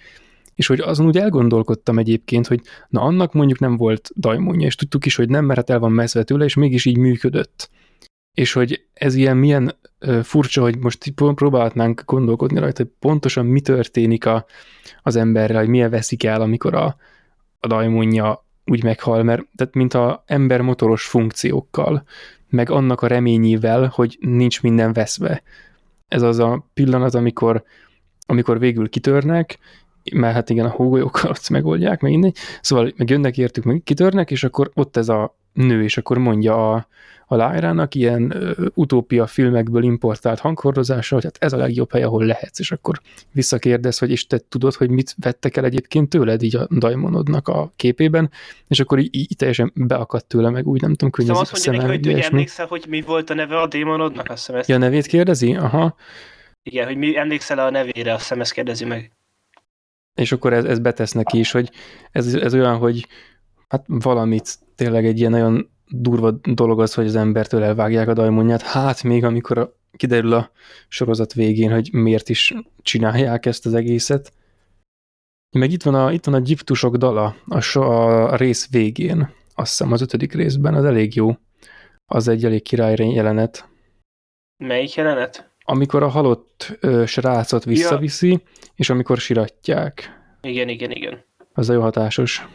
[0.56, 5.06] És hogy azon úgy elgondolkodtam egyébként, hogy na annak mondjuk nem volt dajmonja, és tudtuk
[5.06, 7.70] is, hogy nem, mert hát el van meszve tőle, és mégis így működött.
[8.36, 9.76] És hogy ez ilyen milyen
[10.24, 14.46] furcsa, hogy most próbálhatnánk gondolkodni rajta, hogy pontosan mi történik a,
[15.02, 16.98] az emberrel, hogy milyen veszik el, amikor a,
[17.60, 22.04] a dajmonja úgy meghal, mert tehát mint a ember motoros funkciókkal,
[22.50, 25.44] meg annak a reményével, hogy nincs minden veszve.
[26.08, 27.64] Ez az a pillanat, amikor,
[28.26, 29.60] amikor végül kitörnek,
[30.14, 32.38] mert hát igen, a hógolyókkal azt megoldják, meg mindegy.
[32.62, 36.72] Szóval meg jönnek értük, meg kitörnek, és akkor ott ez a nő, és akkor mondja
[36.72, 36.88] a,
[37.28, 42.26] a Lyrának ilyen ö, utópia filmekből importált hanghordozással, hogy hát ez a legjobb hely, ahol
[42.26, 43.02] lehetsz, és akkor
[43.32, 47.72] visszakérdez, hogy és te tudod, hogy mit vettek el egyébként tőled így a daimonodnak a
[47.76, 48.32] képében,
[48.68, 51.88] és akkor így, így teljesen beakadt tőle, meg úgy nem tudom, Szóval könnyezik azt mondja
[51.88, 52.32] neki, hogy ilyesmi.
[52.34, 54.30] emlékszel, hogy mi volt a neve a démonodnak?
[54.30, 54.70] Azt hiszem ezt.
[54.70, 55.56] Ja, a nevét kérdezi?
[55.56, 55.96] Aha.
[56.64, 59.12] Igen, hogy mi emlékszel a nevére, azt hiszem ezt kérdezi meg.
[60.16, 61.72] És akkor ez, ez betesz neki is, hogy
[62.12, 63.08] ez, ez olyan, hogy
[63.68, 68.62] hát valamit tényleg egy ilyen nagyon durva dolog az, hogy az embertől elvágják a dajmonját,
[68.62, 70.52] hát még amikor a, kiderül a
[70.88, 74.34] sorozat végén, hogy miért is csinálják ezt az egészet.
[75.58, 79.70] Meg itt van a, itt van a gyptusok dala a, so, a rész végén, azt
[79.70, 81.38] hiszem az ötödik részben, az elég jó.
[82.06, 83.70] Az egy elég király jelenet.
[84.58, 85.54] Melyik jelenet?
[85.64, 88.40] Amikor a halott ö, srácot visszaviszi, ja.
[88.76, 90.20] és amikor siratják.
[90.42, 91.26] Igen, igen, igen.
[91.54, 92.48] Az a jó hatásos.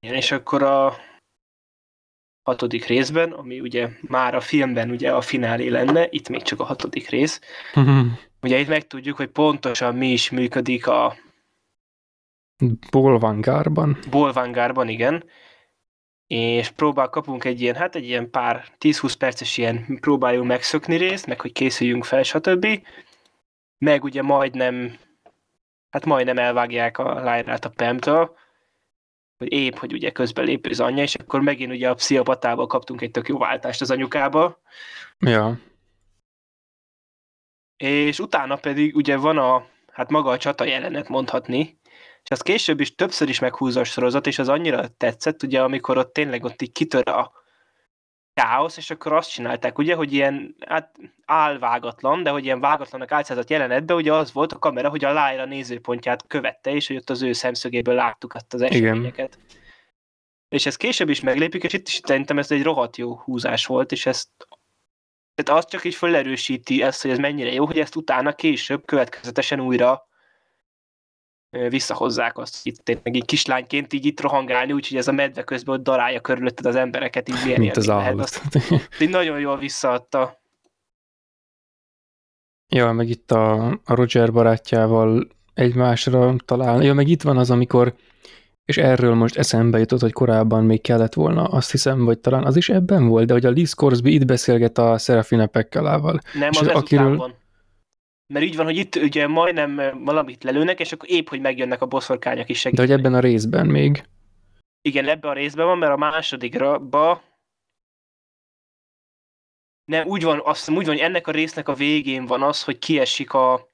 [0.00, 0.92] Igen, és akkor a
[2.42, 6.64] hatodik részben, ami ugye már a filmben ugye a finálé lenne, itt még csak a
[6.64, 7.40] hatodik rész.
[8.42, 11.16] ugye itt megtudjuk, hogy pontosan mi is működik a
[12.90, 13.98] Bolvangárban.
[14.10, 15.24] Bolvangárban, igen.
[16.26, 21.26] És próbál, kapunk egy ilyen, hát egy ilyen pár 10-20 perces ilyen próbáljunk megszökni részt,
[21.26, 22.66] meg hogy készüljünk fel, stb.
[23.78, 24.96] Meg ugye majdnem,
[25.90, 28.36] hát majdnem elvágják a Lyrát a Pemtől,
[29.42, 33.00] hogy épp, hogy ugye közben lép az anyja, és akkor megint ugye a pszichopatával kaptunk
[33.00, 34.60] egy tök jó váltást az anyukába.
[35.18, 35.58] Ja.
[37.76, 41.80] És utána pedig ugye van a, hát maga a csata jelenet mondhatni,
[42.22, 45.98] és az később is többször is meghúzza a sorozat, és az annyira tetszett, ugye, amikor
[45.98, 47.41] ott tényleg ott így kitör a
[48.34, 53.50] káosz, és akkor azt csinálták, ugye, hogy ilyen, hát álvágatlan, de hogy ilyen vágatlanak álcázott
[53.50, 57.22] jelenetben, ugye az volt a kamera, hogy a Lyra nézőpontját követte, és hogy ott az
[57.22, 59.38] ő szemszögéből láttuk azt az eseményeket.
[59.38, 59.60] Igen.
[60.48, 63.92] És ez később is meglépik, és itt is szerintem ez egy rohadt jó húzás volt,
[63.92, 64.28] és ezt
[65.34, 69.60] tehát azt csak így felerősíti ezt, hogy ez mennyire jó, hogy ezt utána később következetesen
[69.60, 70.08] újra
[71.68, 75.82] visszahozzák azt, hogy itt egy kislányként így itt rohangálni, úgyhogy ez a medve közben ott
[75.82, 78.20] darálja körülötted az embereket, így milyen Mint az állat.
[78.20, 78.42] Azt,
[79.00, 80.40] így nagyon jól visszaadta.
[82.68, 86.82] Ja, meg itt a, a Roger barátjával egymásra talál.
[86.82, 87.94] Ja, meg itt van az, amikor
[88.64, 92.56] és erről most eszembe jutott, hogy korábban még kellett volna, azt hiszem, vagy talán az
[92.56, 96.20] is ebben volt, de hogy a Liz Corsby itt beszélget a Serafina Pekkalával.
[96.34, 97.16] Nem, és az, az akiről...
[97.16, 97.34] van.
[98.32, 101.86] Mert így van, hogy itt ugye majdnem valamit lelőnek, és akkor épp, hogy megjönnek a
[101.86, 102.88] boszorkányok is segíteni.
[102.88, 104.02] De hogy ebben a részben még.
[104.82, 106.78] Igen, ebben a részben van, mert a másodikra
[109.84, 112.78] nem, úgy van, azt úgy van, hogy ennek a résznek a végén van az, hogy
[112.78, 113.68] kiesik a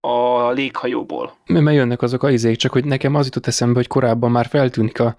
[0.00, 1.36] a léghajóból.
[1.46, 5.00] Mert jönnek azok a izék, csak hogy nekem az jutott eszembe, hogy korábban már feltűnik
[5.00, 5.16] a,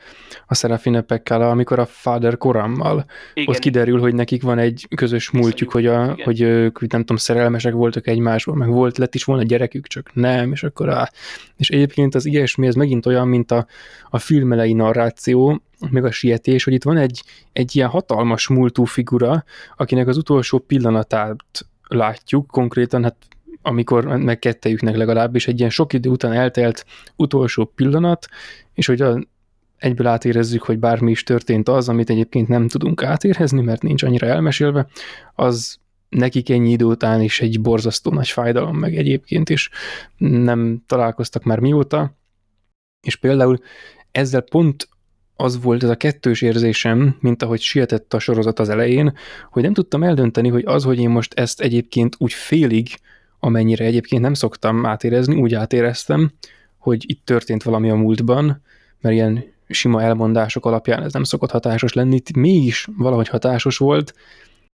[0.47, 3.49] a Serafine Pekkala, amikor a Father Korammal Igen.
[3.49, 7.73] ott kiderül, hogy nekik van egy közös múltjuk, hogy, a, hogy ők, nem tudom, szerelmesek
[7.73, 11.11] voltak egymásban, meg volt, lett is volna gyerekük, csak nem, és akkor á.
[11.57, 13.65] És egyébként az ilyesmi, ez megint olyan, mint a,
[14.09, 17.23] a filmelei narráció, meg a sietés, hogy itt van egy,
[17.53, 19.43] egy ilyen hatalmas múltú figura,
[19.77, 23.15] akinek az utolsó pillanatát látjuk, konkrétan hát
[23.61, 26.85] amikor meg kettejüknek legalábbis egy ilyen sok idő után eltelt
[27.15, 28.27] utolsó pillanat,
[28.73, 29.19] és hogy a,
[29.77, 34.27] egyből átérezzük, hogy bármi is történt az, amit egyébként nem tudunk átérezni, mert nincs annyira
[34.27, 34.87] elmesélve,
[35.35, 35.77] az
[36.09, 39.69] nekik ennyi idő után is egy borzasztó nagy fájdalom, meg egyébként is
[40.17, 42.17] nem találkoztak már mióta,
[43.01, 43.57] és például
[44.11, 44.87] ezzel pont
[45.35, 49.13] az volt ez a kettős érzésem, mint ahogy sietett a sorozat az elején,
[49.51, 52.87] hogy nem tudtam eldönteni, hogy az, hogy én most ezt egyébként úgy félig
[53.39, 56.31] amennyire egyébként nem szoktam átérezni, úgy átéreztem,
[56.77, 58.61] hogy itt történt valami a múltban,
[59.01, 64.13] mert ilyen sima elmondások alapján ez nem szokott hatásos lenni, itt mégis valahogy hatásos volt,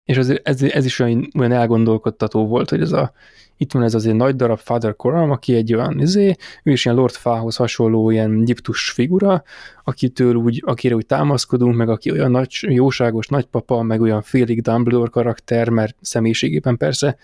[0.05, 3.11] és ez, ez, ez is olyan, olyan elgondolkodtató volt, hogy ez a,
[3.57, 6.85] itt van ez az egy nagy darab Father Coram, aki egy olyan, izé, ő is
[6.85, 9.43] ilyen Lord Fához hasonló ilyen egyiptus figura,
[9.83, 15.09] akitől úgy, akire úgy támaszkodunk, meg aki olyan nagy, jóságos nagypapa, meg olyan félig Dumbledore
[15.09, 17.17] karakter, mert személyiségében persze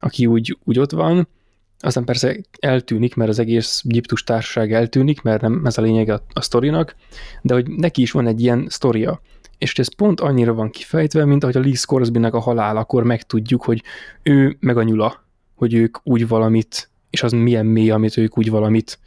[0.00, 1.28] aki úgy, úgy ott van,
[1.78, 6.22] aztán persze eltűnik, mert az egész egyiptus társaság eltűnik, mert nem ez a lényeg a,
[6.32, 6.94] a sztorinak,
[7.42, 9.20] de hogy neki is van egy ilyen sztoria.
[9.58, 13.64] És ez pont annyira van kifejtve, mint ahogy a Lee scoresby a halál, akkor megtudjuk,
[13.64, 13.82] hogy
[14.22, 15.24] ő meg a nyula,
[15.54, 18.98] hogy ők úgy valamit, és az milyen mély, amit ők úgy valamit,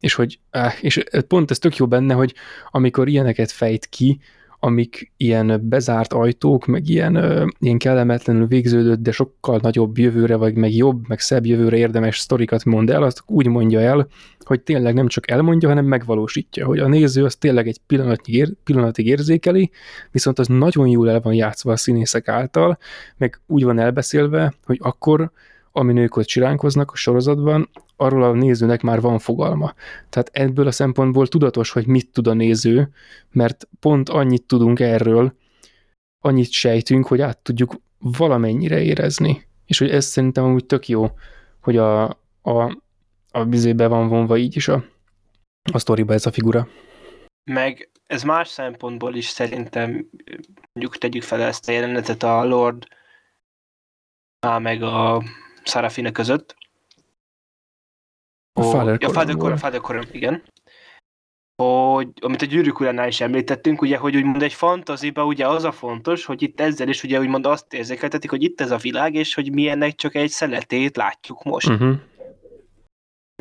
[0.00, 2.34] és hogy, eh, és pont ez tök jó benne, hogy
[2.70, 4.20] amikor ilyeneket fejt ki,
[4.64, 7.14] amik ilyen bezárt ajtók, meg ilyen,
[7.58, 12.64] ilyen kellemetlenül végződött, de sokkal nagyobb jövőre, vagy meg jobb, meg szebb jövőre érdemes sztorikat
[12.64, 14.08] mond el, azt úgy mondja el,
[14.44, 18.52] hogy tényleg nem csak elmondja, hanem megvalósítja, hogy a néző az tényleg egy pillanatig, ér,
[18.64, 19.70] pillanatig érzékeli,
[20.10, 22.78] viszont az nagyon jól el van játszva a színészek által,
[23.16, 25.30] meg úgy van elbeszélve, hogy akkor,
[25.72, 29.74] amin ők ott csiránkoznak a sorozatban, arról a nézőnek már van fogalma.
[30.08, 32.88] Tehát ebből a szempontból tudatos, hogy mit tud a néző,
[33.30, 35.34] mert pont annyit tudunk erről,
[36.24, 39.46] annyit sejtünk, hogy át tudjuk valamennyire érezni.
[39.66, 41.10] És hogy ez szerintem úgy tök jó,
[41.60, 42.04] hogy a,
[42.42, 42.78] a,
[43.30, 44.84] a bizébe van vonva így is a,
[45.72, 46.68] a sztoriba ez a figura.
[47.50, 50.08] Meg ez más szempontból is szerintem,
[50.72, 52.86] mondjuk tegyük fel ezt a jelenetet a Lord
[54.46, 55.22] á, meg a
[55.64, 56.56] Sarafina között,
[58.52, 60.42] a Father ja, Father Coram, Father Coram, igen.
[61.62, 65.72] Hogy, amit a gyűrűk uránál is említettünk, ugye, hogy úgymond egy fantaziba ugye az a
[65.72, 69.34] fontos, hogy itt ezzel is ugye úgymond azt érzékeltetik, hogy itt ez a világ, és
[69.34, 71.68] hogy milyennek csak egy szeletét látjuk most.
[71.68, 71.94] Uh-huh.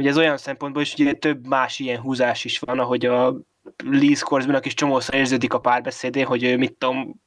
[0.01, 3.35] Ugye ez olyan szempontból is ugye több más ilyen húzás is van, ahogy a
[3.83, 7.21] Lee Scoresbynak is csomószor érződik a párbeszédén, hogy ő mit tudom,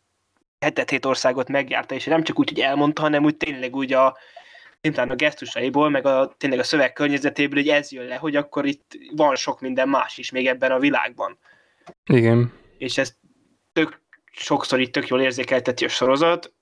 [0.64, 4.16] hetet hét országot megjárta, és nem csak úgy, hogy elmondta, hanem úgy tényleg úgy a
[4.85, 8.66] szintán a gesztusaiból, meg a, tényleg a szöveg környezetéből, hogy ez jön le, hogy akkor
[8.66, 11.39] itt van sok minden más is még ebben a világban.
[12.05, 12.53] Igen.
[12.78, 13.16] És ez
[13.72, 14.01] tök,
[14.32, 16.53] sokszor itt tök jól érzékelteti a sorozat,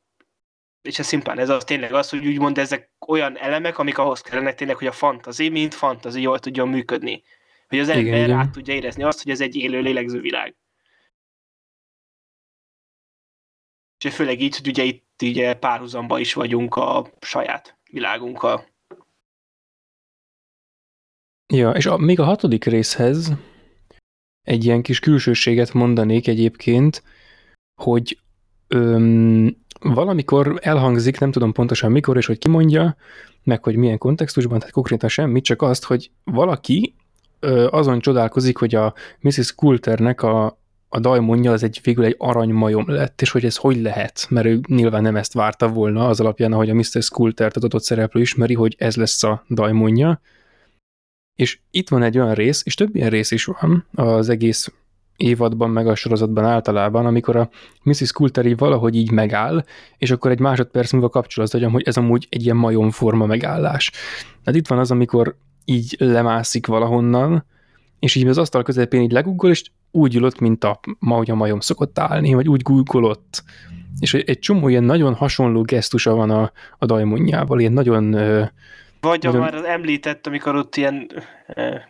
[0.83, 4.55] és ez szimplán ez az tényleg az, hogy úgymond ezek olyan elemek, amik ahhoz kellenek
[4.55, 7.23] tényleg, hogy a fantazi, mint fantazi jól tudjon működni.
[7.69, 8.31] Hogy az ember igen.
[8.31, 10.57] át tudja érezni azt, hogy ez egy élő lélegző világ.
[14.05, 18.67] És főleg így, hogy ugye itt ugye párhuzamba is vagyunk a saját világunkkal.
[21.53, 23.33] Ja, és a, még a hatodik részhez
[24.43, 27.03] egy ilyen kis külsőséget mondanék egyébként,
[27.83, 28.19] hogy
[28.69, 32.97] öm, valamikor elhangzik, nem tudom pontosan mikor és hogy kimondja,
[33.43, 36.95] meg hogy milyen kontextusban, tehát konkrétan semmit, csak azt, hogy valaki
[37.41, 39.55] ö, azon csodálkozik, hogy a Mrs.
[39.55, 40.62] Coulternek a,
[40.95, 44.61] a dajmonja az egy végül egy aranymajom lett, és hogy ez hogy lehet, mert ő
[44.67, 47.09] nyilván nem ezt várta volna, az alapján, ahogy a Mr.
[47.09, 50.21] Coulter adott szereplő ismeri, hogy ez lesz a dajmonja.
[51.35, 54.73] És itt van egy olyan rész, és több ilyen rész is van az egész
[55.17, 57.51] évadban, meg a sorozatban általában, amikor a
[57.83, 58.13] Mrs.
[58.13, 59.65] Coulteri valahogy így megáll,
[59.99, 63.91] és akkor egy másodperc múlva kapcsol az agyam, hogy ez amúgy egy ilyen majomforma megállás.
[64.45, 67.45] Tehát itt van az, amikor így lemászik valahonnan,
[67.99, 71.35] és így az asztal közepén így leguggol, és úgy ülött, mint a, ma, hogy a
[71.35, 73.43] majom szokott állni, vagy úgy googolott.
[74.01, 78.11] És egy, csomó ilyen nagyon hasonló gesztusa van a, a dajmonjával, ilyen nagyon...
[79.01, 81.11] Vagy Nagyon- már az említett, amikor ott ilyen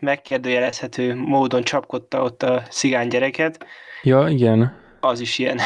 [0.01, 3.67] megkérdőjelezhető módon csapkodta ott a cigány gyereket,
[4.03, 5.59] Ja, igen, az is ilyen,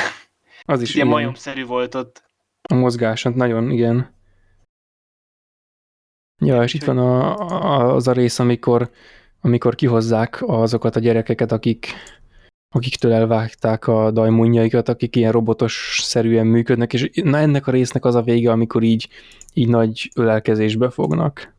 [0.64, 2.22] az is ilyen ilyen, majomszerű volt ott.
[2.68, 4.14] a mozgása, nagyon, igen.
[6.39, 8.91] Ja, és itt van a, a, az a rész, amikor,
[9.41, 11.87] amikor kihozzák azokat a gyerekeket, akik,
[12.76, 18.22] akiktől elvágták a dajmunjaikat, akik ilyen robotos-szerűen működnek, és na ennek a résznek az a
[18.22, 19.08] vége, amikor így,
[19.54, 21.54] így nagy ölelkezésbe fognak.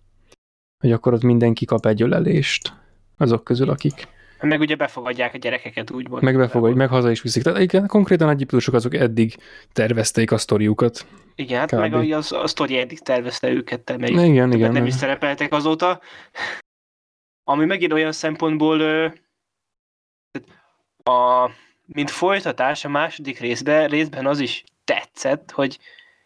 [0.84, 2.74] Hogy akkor ott mindenki kap egy ölelést.
[3.18, 4.08] Azok közül, akik
[4.42, 6.24] Meg ugye befogadják a gyerekeket úgymond.
[6.24, 7.44] meg befogadják, meg haza is viszik.
[7.44, 9.38] Tehát igen, konkrétan egyiptusok azok eddig
[9.74, 11.06] tervezték a sztoriukat.
[11.36, 11.80] Igen, hát Kb.
[11.80, 14.72] meg az, a sztori eddig tervezte őket, te meg Igen, igen.
[14.72, 16.00] nem is szerepeltek azóta.
[17.44, 18.82] Ami megint olyan szempontból
[21.08, 21.52] a,
[21.86, 25.80] mint folytatás a második részben, részben az is tetszett, hogy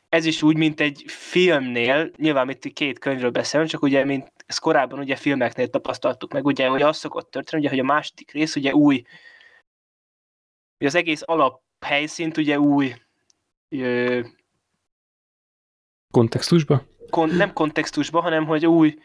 [0.10, 4.60] ez is úgy, mint egy filmnél, nyilván itt két könyvről beszélünk, csak ugye, mint ezt
[4.60, 8.56] korábban ugye filmeknél tapasztaltuk meg, ugye, hogy az szokott történni, ugye, hogy a második rész
[8.56, 9.04] ugye új,
[10.78, 12.94] hogy az egész alaphelyszínt ugye új
[13.70, 14.20] ö,
[16.12, 16.84] Kontextusba?
[17.10, 18.98] kon, nem kontextusban, hanem hogy új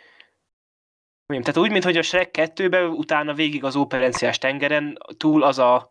[1.27, 5.91] tehát úgy, mint hogy a Shrek 2-ben utána végig az operenciás tengeren túl az a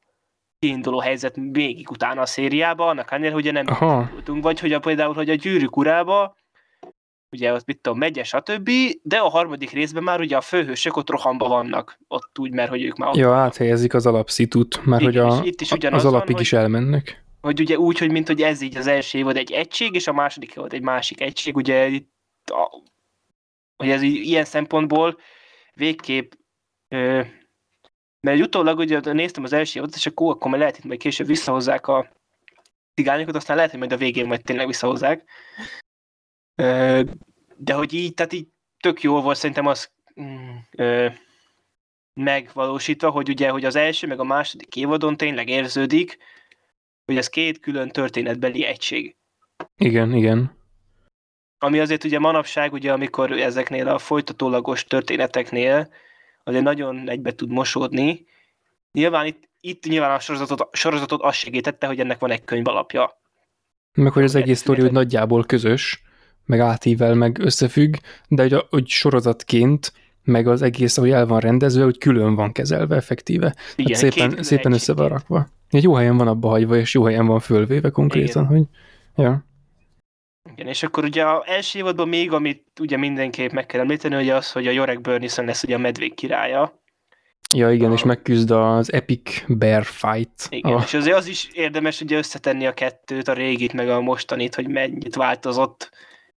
[0.59, 3.65] kiinduló helyzet végig utána a szériába, annak ellenére, hogy nem
[4.11, 6.35] voltunk, vagy hogy a, például, hogy a gyűrűk urába,
[7.31, 8.69] ugye ott mit tudom, megye, stb.,
[9.01, 12.83] de a harmadik részben már ugye a főhősök ott rohamba vannak, ott úgy, mert hogy
[12.83, 16.13] ők már ott ja, áthelyezik az alapszitut, mert Igen, hogy a, itt is az van,
[16.13, 17.23] alapig hogy- is elmennek.
[17.41, 20.13] hogy ugye úgy, hogy mint hogy ez így az első évad egy egység, és a
[20.13, 22.11] második évad egy másik egység, ugye itt
[22.45, 22.81] a,
[23.77, 25.19] hogy ez így, ilyen szempontból
[25.73, 26.31] végképp
[26.87, 27.21] ö,
[28.19, 31.27] mert utólag ugye néztem az első évadot, és akkor, akkor majd lehet, hogy majd később
[31.27, 32.11] visszahozzák a
[32.93, 35.23] cigányokat, aztán lehet, hogy majd a végén majd tényleg visszahozzák.
[36.55, 37.01] Ö,
[37.57, 38.47] de hogy így, tehát így
[38.79, 41.09] tök jó volt szerintem az mm, ö,
[42.13, 46.17] megvalósítva, hogy ugye, hogy az első meg a második évadon tényleg érződik,
[47.05, 49.15] hogy ez két külön történetbeli egység.
[49.77, 50.57] Igen, igen.
[51.59, 55.89] Ami azért ugye manapság, ugye, amikor ezeknél a folytatólagos történeteknél
[56.43, 58.25] azért nagyon egybe tud mosódni.
[58.91, 63.19] Nyilván itt, itt nyilván a sorozatot, sorozatot azt segítette, hogy ennek van egy könyv alapja.
[63.93, 66.03] Meg hogy az egész sztori nagyjából közös,
[66.45, 67.95] meg átível, meg összefügg,
[68.27, 69.93] de hogy, a, hogy sorozatként,
[70.23, 73.55] meg az egész, ahogy el van rendezve, hogy külön van kezelve effektíve.
[73.75, 75.47] Igen, hát szépen, szépen össze van rakva.
[75.69, 78.57] Egy jó helyen van abba hagyva, és jó helyen van fölvéve konkrétan, Igen.
[78.57, 78.65] hogy
[79.23, 79.45] ja.
[80.51, 84.29] Igen, és akkor ugye az első évadban még, amit ugye mindenképp meg kell említeni, hogy
[84.29, 86.83] az, hogy a Jorek Burnison lesz ugye a medvék királya.
[87.55, 90.47] Ja, igen, és A- megküzd az Epic Bear Fight.
[90.49, 94.01] Igen, A, és azért az is érdemes ugye összetenni a kettőt, a régit meg a
[94.01, 95.89] mostanit, hogy mennyit változott.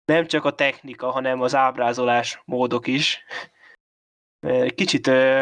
[0.05, 3.23] Nem csak a technika, hanem az ábrázolás módok is.
[4.47, 5.41] Ö, Kicsit ö,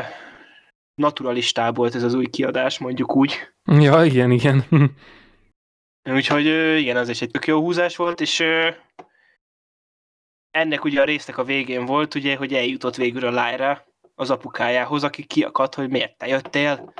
[1.02, 3.36] naturalistább volt ez az új kiadás, mondjuk úgy.
[3.80, 4.66] ja, igen, igen.
[6.10, 6.46] Úgyhogy
[6.80, 8.44] igen, az is egy tök jó húzás volt, és
[10.52, 13.86] ennek ugye a résznek a végén volt, ugye, hogy eljutott végül a Lyra
[14.16, 16.94] az apukájához, aki kiakadt, hogy miért te jöttél.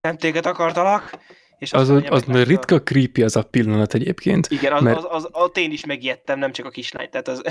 [0.00, 1.10] nem téged akartalak.
[1.58, 4.46] És az, az, az ritka creepy az a pillanat egyébként.
[4.50, 4.96] Igen, az, mert...
[4.96, 7.10] az, az, az, az, én is megijedtem, nem csak a kislány.
[7.10, 7.42] Tehát az...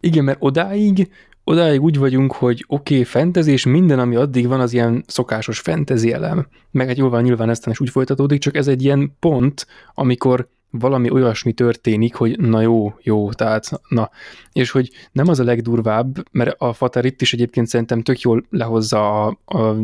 [0.00, 1.12] Igen, mert odáig,
[1.48, 5.58] odáig úgy vagyunk, hogy oké, okay, fantasy, és minden, ami addig van, az ilyen szokásos
[5.58, 6.46] fantasy elem.
[6.70, 10.48] Meg hát jól van, nyilván ezt is úgy folytatódik, csak ez egy ilyen pont, amikor
[10.70, 14.10] valami olyasmi történik, hogy na jó, jó, tehát na.
[14.52, 18.44] És hogy nem az a legdurvább, mert a Fater itt is egyébként szerintem tök jól
[18.50, 19.76] lehozza a, a,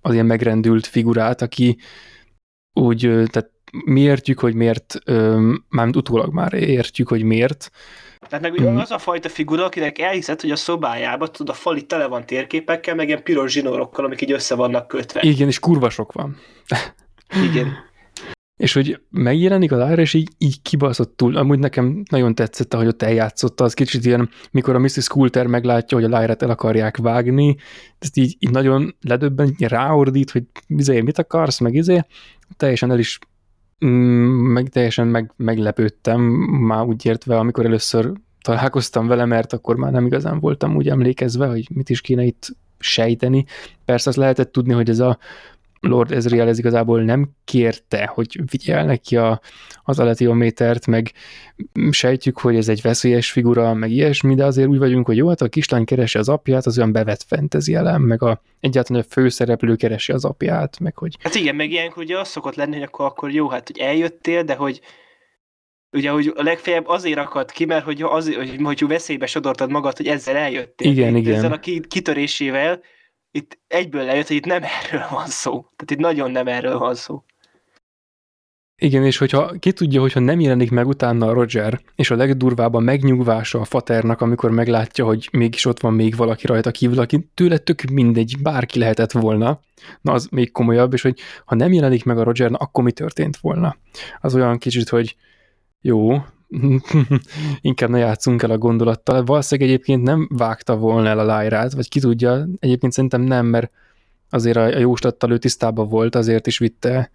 [0.00, 1.76] az ilyen megrendült figurát, aki
[2.72, 3.50] úgy, tehát
[3.84, 4.98] mi értjük, hogy miért,
[5.68, 7.70] mármint utólag már értjük, hogy miért.
[8.20, 8.76] Tehát meg mm.
[8.76, 12.94] az a fajta figura, akinek elhiszed, hogy a szobájában, tudod, a fali tele van térképekkel,
[12.94, 15.20] meg ilyen piros zsinórokkal, amik így össze vannak kötve.
[15.22, 16.36] Igen, és kurva sok van.
[17.50, 17.72] Igen.
[18.56, 23.02] És hogy megjelenik a Lyra, és így, így kibaszottul, amúgy nekem nagyon tetszett, ahogy ott
[23.02, 25.08] eljátszotta, az kicsit ilyen, mikor a Mrs.
[25.08, 27.56] Coulter meglátja, hogy a lyra el akarják vágni,
[27.98, 32.00] ezt így, így nagyon ledöbben, ráordít, hogy izé, mit akarsz, meg izé,
[32.56, 33.18] teljesen el is
[33.78, 40.06] meg teljesen meg, meglepődtem, már úgy értve, amikor először találkoztam vele, mert akkor már nem
[40.06, 43.44] igazán voltam úgy emlékezve, hogy mit is kéne itt sejteni.
[43.84, 45.18] Persze azt lehetett tudni, hogy ez a
[45.80, 49.40] Lord Ezreal ez igazából nem kérte, hogy vigyel neki a,
[49.82, 51.12] az aletiométert, meg
[51.90, 55.40] sejtjük, hogy ez egy veszélyes figura, meg ilyesmi, de azért úgy vagyunk, hogy jó, hát
[55.40, 59.76] a kislány keresi az apját, az olyan bevett fentezi elem, meg a, egyáltalán a főszereplő
[59.76, 61.16] keresi az apját, meg hogy...
[61.20, 64.42] Hát igen, meg ilyenkor ugye az szokott lenni, hogy akkor, akkor jó, hát hogy eljöttél,
[64.42, 64.80] de hogy
[65.92, 69.96] ugye, hogy a legfeljebb azért akadt ki, mert hogy, az, hogy, hogy veszélybe sodortad magad,
[69.96, 70.90] hogy ezzel eljöttél.
[70.90, 71.34] Igen, igen.
[71.34, 72.80] Ezzel a kitörésével
[73.36, 75.50] itt egyből lejött, hogy itt nem erről van szó.
[75.52, 77.22] Tehát itt nagyon nem erről van szó.
[78.78, 82.74] Igen, és hogyha ki tudja, hogyha nem jelenik meg utána a Roger, és a legdurvább
[82.74, 87.30] a megnyugvása a faternak, amikor meglátja, hogy mégis ott van még valaki rajta kívül, aki
[87.34, 89.60] tőle tök mindegy, bárki lehetett volna,
[90.00, 92.92] na az még komolyabb, és hogy ha nem jelenik meg a Roger, na akkor mi
[92.92, 93.76] történt volna?
[94.20, 95.16] Az olyan kicsit, hogy
[95.80, 96.16] jó,
[97.60, 99.24] inkább ne játszunk el a gondolattal.
[99.24, 103.70] Valószínűleg egyébként nem vágta volna el a lájrát, vagy ki tudja, egyébként szerintem nem, mert
[104.30, 107.10] azért a, jóslattal ő tisztában volt, azért is vitte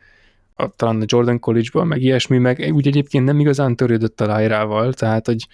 [0.53, 4.93] a, talán a Jordan College-ba, meg ilyesmi, meg úgy egyébként nem igazán törődött a lájrával,
[4.93, 5.47] tehát hogy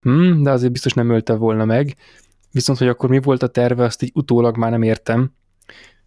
[0.00, 1.96] hm, de azért biztos nem ölte volna meg.
[2.52, 5.32] Viszont, hogy akkor mi volt a terve, azt így utólag már nem értem.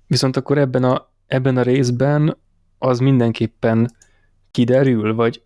[0.07, 2.37] Viszont akkor ebben a, ebben a részben
[2.77, 3.95] az mindenképpen
[4.51, 5.41] kiderül, vagy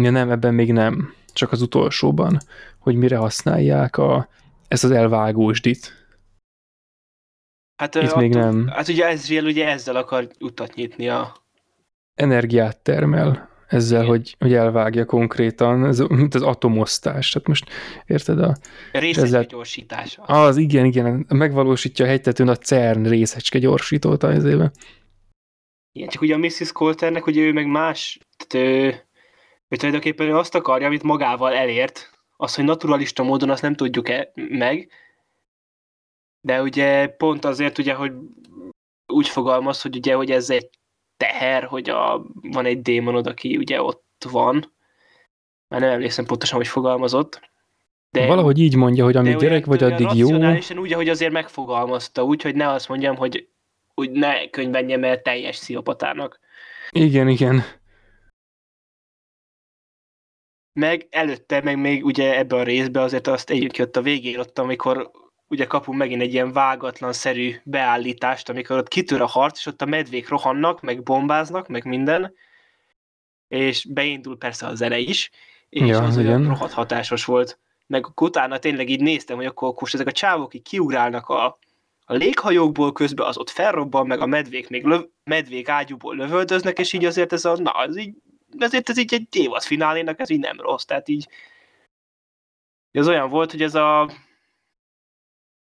[0.00, 1.14] Ja, nem, ebben még nem.
[1.32, 2.38] Csak az utolsóban,
[2.78, 4.28] hogy mire használják a,
[4.68, 6.06] ezt az elvágósdit.
[7.76, 8.66] Hát, Itt attól, még nem.
[8.66, 11.36] Hát ugye Ezreal ugye ezzel akar utat nyitni a...
[12.14, 17.30] Energiát termel ezzel, hogy, hogy elvágja konkrétan, ez mint az atomosztás.
[17.30, 17.70] Tehát most
[18.06, 18.56] érted a...
[18.92, 19.44] részecske ezzel...
[19.44, 20.18] gyorsítás.
[20.20, 24.70] Az, igen, igen, megvalósítja a hegytetőn a CERN részecske gyorsítót az éve.
[25.92, 26.72] Igen, csak ugye a Mrs.
[26.72, 29.05] Coulternek, ugye ő meg más, tehát ő,
[29.68, 34.08] hogy tulajdonképpen ő azt akarja, amit magával elért, az, hogy naturalista módon azt nem tudjuk
[34.08, 34.90] -e meg,
[36.40, 38.12] de ugye pont azért, ugye, hogy
[39.06, 40.70] úgy fogalmaz, hogy ugye, hogy ez egy
[41.16, 44.74] teher, hogy a, van egy démonod, aki ugye ott van.
[45.68, 47.40] Már nem emlékszem pontosan, hogy fogalmazott.
[48.10, 50.28] De, Valahogy így mondja, hogy amíg gyerek vagy, addig jó.
[50.76, 53.48] úgy, hogy azért megfogalmazta, úgy, hogy ne azt mondjam, hogy
[53.94, 56.40] úgy ne könyvenjem el teljes sziopatának.
[56.90, 57.64] Igen, igen
[60.76, 64.58] meg előtte, meg még ugye ebben a részben azért azt együtt jött a végén ott,
[64.58, 65.10] amikor
[65.48, 69.86] ugye kapunk megint egy ilyen vágatlan-szerű beállítást, amikor ott kitör a harc, és ott a
[69.86, 72.34] medvék rohannak, meg bombáznak, meg minden,
[73.48, 75.30] és beindul persze a zene is,
[75.68, 77.58] és ja, az olyan rohadt hatásos volt.
[77.86, 81.58] Meg utána tényleg így néztem, hogy akkor, akkor ezek a csávok így kiugrálnak a,
[82.04, 86.92] a léghajókból, közben az ott felrobban, meg a medvék még löv, medvék ágyúból lövöldöznek, és
[86.92, 88.14] így azért ez a, na, ez így
[88.58, 91.28] ezért ez így egy évad finálénak ez így nem rossz, tehát így
[92.90, 94.10] ez olyan volt, hogy ez a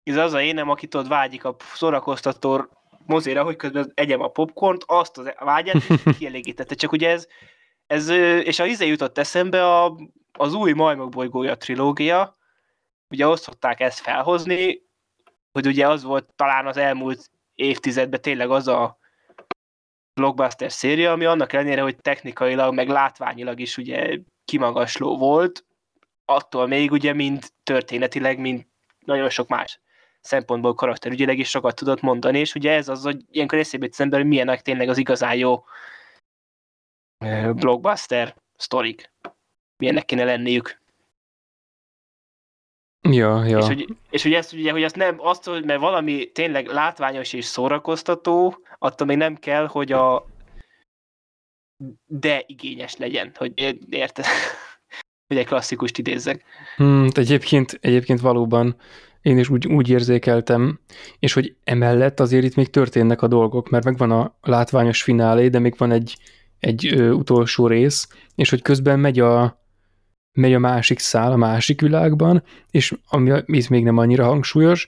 [0.03, 2.69] ez az a énem, aki tudod vágyik a szórakoztató
[3.07, 5.83] mozéra, hogy közben egyem a popcornt, azt az vágyát
[6.19, 6.75] kielégítette.
[6.75, 7.27] Csak ugye ez,
[7.87, 8.09] ez
[8.45, 9.97] és a izé jutott eszembe a,
[10.33, 12.39] az új Majmok bolygója trilógia,
[13.09, 14.83] ugye azt szokták ezt felhozni,
[15.53, 18.99] hogy ugye az volt talán az elmúlt évtizedben tényleg az a
[20.15, 25.65] blockbuster széria, ami annak ellenére, hogy technikailag, meg látványilag is ugye kimagasló volt,
[26.25, 28.67] attól még ugye mind történetileg, mind
[29.05, 29.81] nagyon sok más
[30.21, 34.21] szempontból karakterügyileg is sokat tudott mondani, és ugye ez az, hogy ilyenkor eszébe jut ember,
[34.21, 35.65] hogy milyenek tényleg az igazán jó
[37.55, 39.13] blockbuster sztorik.
[39.77, 40.83] Milyennek kéne lenniük.
[43.11, 43.59] Ja, ja.
[43.59, 47.33] És hogy, és hogy ezt ugye, hogy azt nem, azt, hogy mert valami tényleg látványos
[47.33, 50.27] és szórakoztató, attól még nem kell, hogy a
[52.07, 53.53] de igényes legyen, hogy
[53.91, 54.25] érted?
[55.29, 56.45] hogy egy klasszikust idézzek.
[56.77, 58.77] Hmm, egyébként, egyébként valóban
[59.23, 60.81] én is úgy, úgy érzékeltem,
[61.19, 65.59] és hogy emellett azért itt még történnek a dolgok, mert megvan a látványos finálé, de
[65.59, 66.17] még van egy,
[66.59, 69.64] egy ö, utolsó rész, és hogy közben megy a,
[70.35, 74.87] megy a másik szál a másik világban, és ami ez még nem annyira hangsúlyos,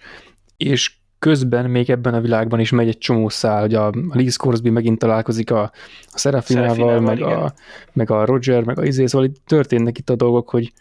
[0.57, 4.30] és közben még ebben a világban is megy egy csomó szál, hogy a, a Lee
[4.30, 5.62] Scoresby megint találkozik a,
[6.07, 7.55] a Serafinával, meg a,
[7.92, 10.72] meg a Roger, meg a izé, szóval itt történnek itt a dolgok, hogy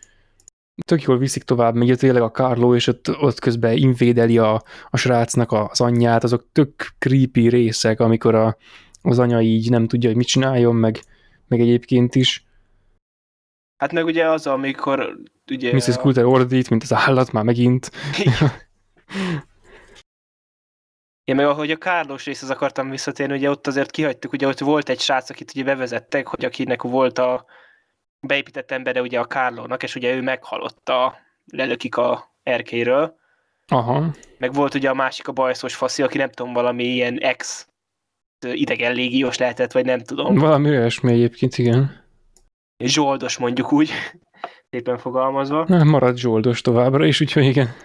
[0.86, 4.98] tök jól viszik tovább, meg tényleg a Carlo, és ott, ott közben invédeli a, a
[4.98, 8.58] srácnak az anyját, azok tök creepy részek, amikor a,
[9.02, 11.00] az anya így nem tudja, hogy mit csináljon, meg,
[11.48, 12.45] meg egyébként is.
[13.78, 15.18] Hát meg ugye az, amikor
[15.52, 15.74] ugye...
[15.74, 15.98] Mrs.
[15.98, 17.92] Coulter ordít, mint az állat már megint.
[21.24, 24.90] Én meg ahogy a Kárlós részhez akartam visszatérni, ugye ott azért kihagytuk, ugye ott volt
[24.90, 27.46] egy srác, akit ugye bevezettek, hogy akinek volt a
[28.20, 33.16] beépített embere ugye a Kárlónak, és ugye ő meghalott a, lelökik a erkéről.
[33.68, 34.16] Aha.
[34.38, 37.68] Meg volt ugye a másik a bajszos faszi, aki nem tudom, valami ilyen ex
[38.40, 40.36] idegen légiós lehetett, vagy nem tudom.
[40.36, 42.05] Valami olyasmi egyébként, igen.
[42.84, 43.92] Zsoldos mondjuk úgy,
[44.70, 45.66] szépen fogalmazva.
[45.68, 47.76] Na, marad zsoldos továbbra is, úgyhogy igen.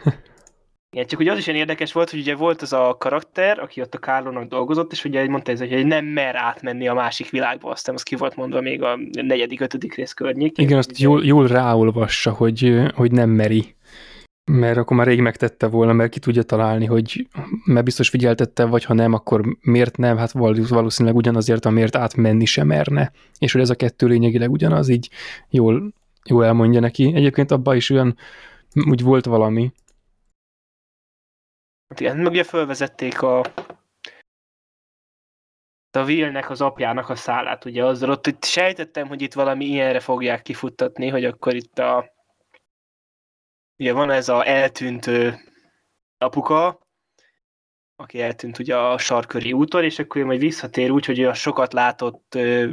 [0.92, 3.80] Igen, csak ugye az is ilyen érdekes volt, hogy ugye volt az a karakter, aki
[3.80, 7.70] ott a Kárlónak dolgozott, és ugye mondta ez, hogy nem mer átmenni a másik világba,
[7.70, 10.64] aztán az ki volt mondva még a negyedik, ötödik rész környékén.
[10.64, 13.74] Igen, azt jól, jól ráolvassa, hogy, hogy nem meri.
[14.44, 17.28] Mert akkor már rég megtette volna, mert ki tudja találni, hogy
[17.64, 20.32] mert biztos figyeltette, vagy ha nem, akkor miért nem, hát
[20.68, 23.12] valószínűleg ugyanazért, amiért átmenni sem merne.
[23.38, 25.08] És hogy ez a kettő lényegileg ugyanaz, így
[25.48, 25.92] jól,
[26.24, 27.12] jól elmondja neki.
[27.14, 28.16] Egyébként abban is olyan,
[28.88, 29.72] úgy volt valami,
[31.98, 33.42] igen, meg ugye fölvezették a
[35.92, 40.00] a Willnek az apjának a szálát, ugye azzal ott itt sejtettem, hogy itt valami ilyenre
[40.00, 42.12] fogják kifuttatni, hogy akkor itt a
[43.80, 45.10] ugye van ez a eltűnt
[46.18, 46.78] apuka,
[47.96, 52.34] aki eltűnt ugye a sarköri úton, és akkor majd visszatér úgy, hogy a sokat látott
[52.34, 52.70] uh,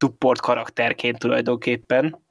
[0.00, 2.24] support karakterként tulajdonképpen.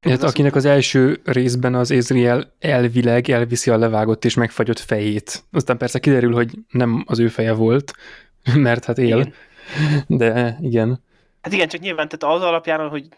[0.00, 5.44] Hát, akinek az első részben az Ezriel elvileg elviszi a levágott és megfagyott fejét.
[5.52, 7.92] Aztán persze kiderül, hogy nem az ő feje volt,
[8.54, 9.18] mert hát él.
[9.18, 9.34] Igen.
[10.06, 11.02] De igen.
[11.40, 13.08] Hát igen, csak nyilván tehát az alapján, hogy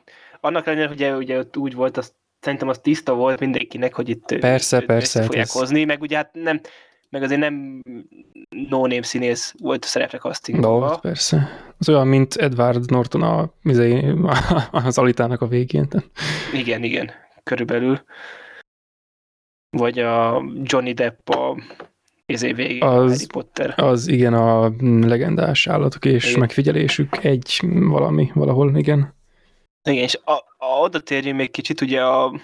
[0.41, 4.09] annak ellenére, hogy ugye, ugye ott úgy volt, az, szerintem az tiszta volt mindenkinek, hogy
[4.09, 5.53] itt persze, persze, fogják ez...
[5.53, 6.61] hozni, meg ugye hát nem,
[7.11, 7.81] meg azért nem
[8.69, 10.81] no-name színész volt a szerepre castingban.
[10.81, 11.49] No, persze.
[11.79, 14.15] Az olyan, mint Edward Norton a, izé,
[14.71, 15.89] az Alitának a végén.
[16.53, 17.11] Igen, igen,
[17.43, 18.03] körülbelül.
[19.71, 21.57] Vagy a Johnny Depp a
[22.27, 23.75] izé végén, az, Harry Potter.
[23.77, 26.41] Az igen, a legendás állatok és igen.
[26.41, 29.17] megfigyelésük egy valami, valahol, igen.
[29.89, 32.41] Igen, és a, a, oda térjünk még kicsit, ugye a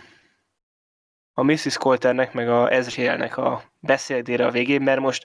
[1.36, 1.76] a Mrs.
[1.76, 5.24] Colternek meg a Ezrielnek a beszédére a végén, mert most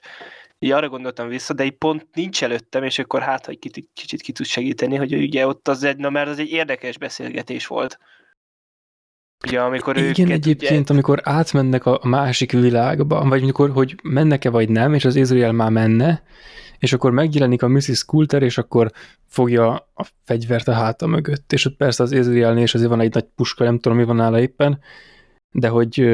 [0.58, 4.22] így arra gondoltam vissza, de egy pont nincs előttem, és akkor hát, hogy kicsit, kicsit
[4.22, 7.98] ki tud segíteni, hogy ugye ott az egy, na mert az egy érdekes beszélgetés volt.
[9.46, 10.92] Ugye, amikor Igen, őket, egyébként, ugye...
[10.92, 15.70] amikor átmennek a másik világba, vagy amikor, hogy mennek-e vagy nem, és az Izrael már
[15.70, 16.22] menne,
[16.78, 18.04] és akkor megjelenik a Mrs.
[18.04, 18.90] Coulter, és akkor
[19.26, 23.14] fogja a fegyvert a háta mögött, és ott persze az Izraelnél is azért van egy
[23.14, 24.80] nagy puska, nem tudom, mi van nála éppen,
[25.50, 26.08] de hogy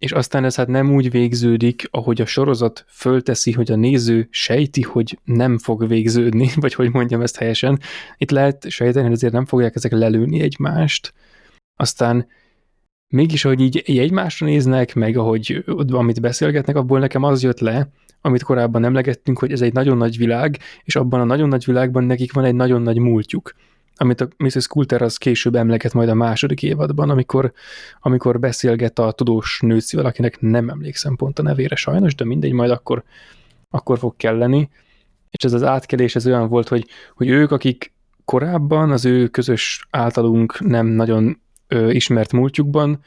[0.00, 4.82] és aztán ez hát nem úgy végződik, ahogy a sorozat fölteszi, hogy a néző sejti,
[4.82, 7.80] hogy nem fog végződni, vagy hogy mondjam ezt helyesen.
[8.16, 11.12] Itt lehet sejteni, hogy azért nem fogják ezek lelőni egymást.
[11.76, 12.26] Aztán
[13.10, 17.88] mégis, ahogy így, így egymásra néznek, meg ahogy amit beszélgetnek, abból nekem az jött le,
[18.20, 22.04] amit korábban emlegettünk, hogy ez egy nagyon nagy világ, és abban a nagyon nagy világban
[22.04, 23.54] nekik van egy nagyon nagy múltjuk
[24.00, 24.66] amit a Mrs.
[24.66, 27.52] Coulter az később emleget majd a második évadban, amikor,
[28.00, 32.70] amikor beszélget a tudós nőcivel, akinek nem emlékszem pont a nevére sajnos, de mindegy, majd
[32.70, 33.02] akkor,
[33.70, 34.70] akkor fog kelleni.
[35.30, 37.92] És ez az átkelés ez olyan volt, hogy, hogy ők, akik
[38.24, 41.40] korábban az ő közös általunk nem nagyon
[41.70, 43.00] ö, ismert múltjukban,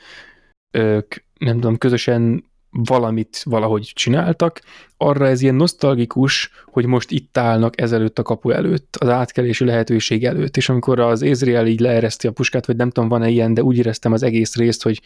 [0.72, 4.62] ők nem tudom, közösen valamit valahogy csináltak,
[4.98, 10.26] arra ez ilyen nosztalgikus, hogy most itt állnak ezelőtt a kapu előtt, az átkelési lehetőség
[10.26, 13.64] előtt, és amikor az Ézriel így leereszti a puskát, vagy nem tudom, van-e ilyen, de
[13.64, 15.02] úgy éreztem az egész részt, hogy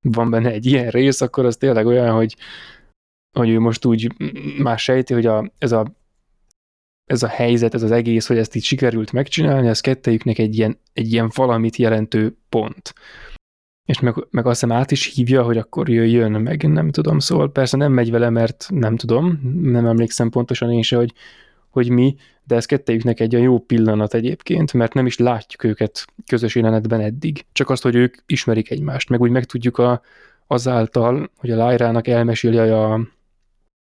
[0.00, 2.36] van benne egy ilyen rész, akkor az tényleg olyan, hogy,
[3.38, 4.12] hogy ő most úgy
[4.58, 5.96] már sejti, hogy a, ez, a,
[7.08, 10.78] ez a helyzet, ez az egész, hogy ezt így sikerült megcsinálni, az kettejüknek egy ilyen,
[10.92, 12.94] egy ilyen valamit jelentő pont
[13.88, 17.52] és meg, meg azt hiszem át is hívja, hogy akkor jöjjön, meg nem tudom, szóval
[17.52, 21.12] persze nem megy vele, mert nem tudom, nem emlékszem pontosan én se, hogy
[21.68, 26.04] hogy mi, de ez kettejüknek egy olyan jó pillanat egyébként, mert nem is látjuk őket
[26.26, 27.44] közös jelenetben eddig.
[27.52, 30.00] Csak azt, hogy ők ismerik egymást, meg úgy megtudjuk a,
[30.46, 33.00] azáltal, hogy a Lájrának elmeséli a,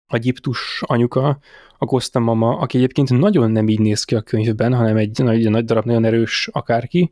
[0.09, 1.37] a gyiptus anyuka,
[1.77, 5.49] a Costa mama, aki egyébként nagyon nem így néz ki a könyvben, hanem egy nagy,
[5.49, 7.11] nagy darab, nagyon erős akárki,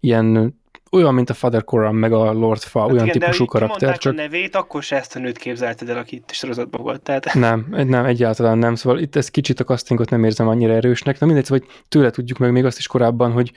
[0.00, 0.58] ilyen
[0.92, 3.98] olyan, mint a Father Coram, meg a Lord Fa, hát olyan igen, típusú de karakter.
[3.98, 4.12] Csak...
[4.12, 7.02] a nevét, akkor se ezt a nőt képzelted el, aki itt sorozatban volt.
[7.02, 7.34] Tehát...
[7.34, 8.74] Nem, nem, egyáltalán nem.
[8.74, 11.20] Szóval itt ez kicsit a castingot nem érzem annyira erősnek.
[11.20, 13.52] Na mindegy, szóval, tőle tudjuk meg még azt is korábban, hogy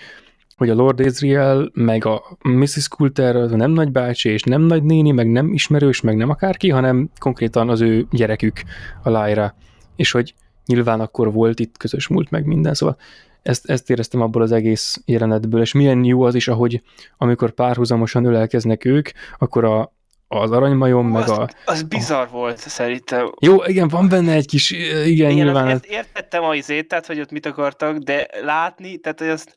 [0.58, 2.88] hogy a Lord Ezreal, meg a Mrs.
[2.88, 7.70] Coulter az nem nagybácsi, és nem nagynéni, meg nem ismerős, meg nem akárki, hanem konkrétan
[7.70, 8.62] az ő gyerekük,
[9.04, 9.56] a Lyra.
[9.95, 10.34] És hogy
[10.66, 12.97] nyilván akkor volt itt közös múlt, meg minden, szóval
[13.41, 16.82] ezt, ezt éreztem abból az egész jelenetből, és milyen jó az is, ahogy
[17.18, 19.93] amikor párhuzamosan ölelkeznek ők, akkor a,
[20.28, 21.47] az aranymajom, meg a...
[21.66, 22.30] Az bizarr a...
[22.32, 23.32] volt szerintem.
[23.39, 25.68] Jó, igen, van benne egy kis, igen, igen nyilván.
[25.70, 29.56] Ért, értettem a izét, tehát hogy ott mit akartak, de látni, tehát hogy azt,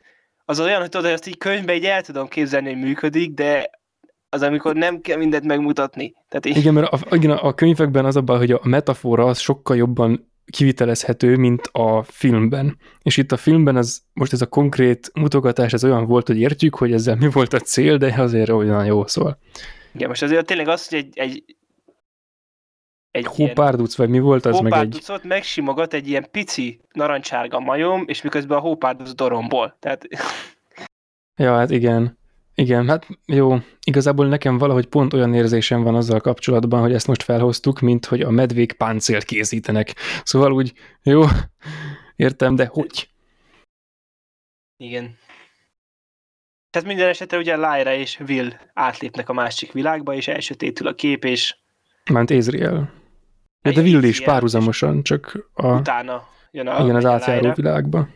[0.49, 3.71] az olyan, hogy tudod, hogy azt így könyvben így el tudom képzelni, hogy működik, de
[4.29, 6.15] az, amikor nem kell mindent megmutatni.
[6.29, 6.57] Tehát így...
[6.57, 10.33] Igen, mert a, igen, a könyvekben az a baj, hogy a metafora az sokkal jobban
[10.51, 12.79] kivitelezhető, mint a filmben.
[13.03, 16.75] És itt a filmben az, most ez a konkrét mutogatás, ez olyan volt, hogy értjük,
[16.75, 19.39] hogy ezzel mi volt a cél, de azért olyan jó szól.
[19.95, 21.57] Igen, most azért tényleg az, hogy egy, egy
[23.17, 25.03] egy hópárduc, vagy mi volt az meg egy...
[25.23, 29.77] megsimogat egy ilyen pici narancsárga majom, és miközben a hópárduc dorombol.
[29.79, 30.09] Tehát...
[31.37, 32.19] Ja, hát igen.
[32.59, 37.23] Igen, hát jó, igazából nekem valahogy pont olyan érzésem van azzal kapcsolatban, hogy ezt most
[37.23, 39.95] felhoztuk, mint hogy a medvék páncélt készítenek.
[40.25, 41.23] Szóval úgy, jó,
[42.17, 43.09] értem, de hogy?
[44.77, 45.19] Igen.
[46.71, 51.25] Tehát minden esetre ugye Lyra és Will átlépnek a másik világba, és elsötétül a kép,
[51.25, 51.57] és...
[52.11, 52.93] Ment Ezriel.
[53.75, 55.67] De, de Will is párhuzamosan, csak a...
[55.67, 56.83] Utána jön a...
[56.83, 58.09] Igen, az átjáró világba.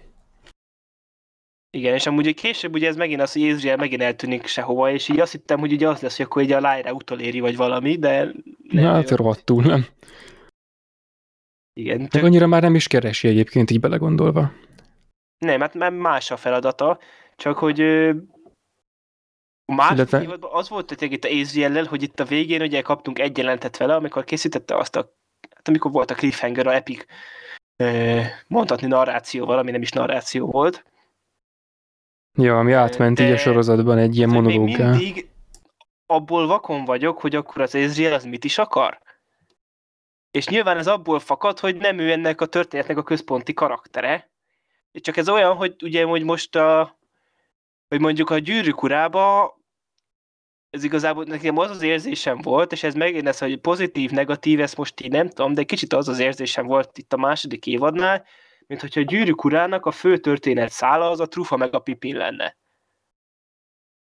[1.70, 5.20] Igen, és amúgy később ugye ez megint az, hogy Ezreal megint eltűnik sehova, és így
[5.20, 8.24] azt hittem, hogy ugye az lesz, hogy akkor ugye a Lyra utoléri, vagy valami, de...
[8.68, 9.86] Nem Na, hát rohadtul, nem?
[11.72, 12.08] Igen.
[12.08, 12.24] Tök...
[12.24, 14.52] annyira már nem is keresi egyébként így belegondolva.
[15.38, 16.98] Nem, hát más a feladata,
[17.36, 17.80] csak hogy
[19.64, 20.36] a másik Illetve...
[20.40, 23.94] az volt hogy itt a ezreal hogy itt a végén ugye kaptunk egy jelentet vele,
[23.94, 25.18] amikor készítette azt a,
[25.70, 27.04] amikor volt a cliffhanger, a epic
[28.46, 30.84] mondhatni narrációval, ami nem is narráció volt,
[32.38, 34.90] Ja, ami átment De így a sorozatban egy ilyen monológá.
[34.90, 35.28] mindig
[36.06, 39.00] abból vakon vagyok, hogy akkor az Ezreal az mit is akar.
[40.30, 44.30] És nyilván ez abból fakad, hogy nem ő ennek a történetnek a központi karaktere.
[44.92, 46.98] Csak ez olyan, hogy ugye hogy most a
[47.88, 49.54] hogy mondjuk a gyűrűk urába
[50.70, 54.76] ez igazából nekem az az érzésem volt, és ez megint ez, hogy pozitív, negatív, ezt
[54.76, 58.24] most így nem tudom, de kicsit az az érzésem volt itt a második évadnál,
[58.66, 62.16] mint hogyha a gyűrűk urának a fő történet szála az a trufa meg a pipin
[62.16, 62.56] lenne.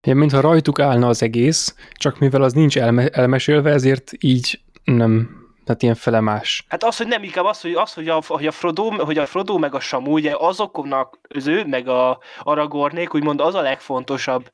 [0.07, 5.31] Ja, mintha rajtuk állna az egész, csak mivel az nincs elme- elmesélve, ezért így nem,
[5.65, 6.65] tehát ilyen felemás.
[6.69, 9.27] Hát az, hogy nem, inkább az, hogy, az, hogy, a, hogy, a, Frodo, hogy a
[9.27, 14.51] Frodo meg a Samu, ugye azoknak, az ő meg a Aragornék, úgymond az a legfontosabb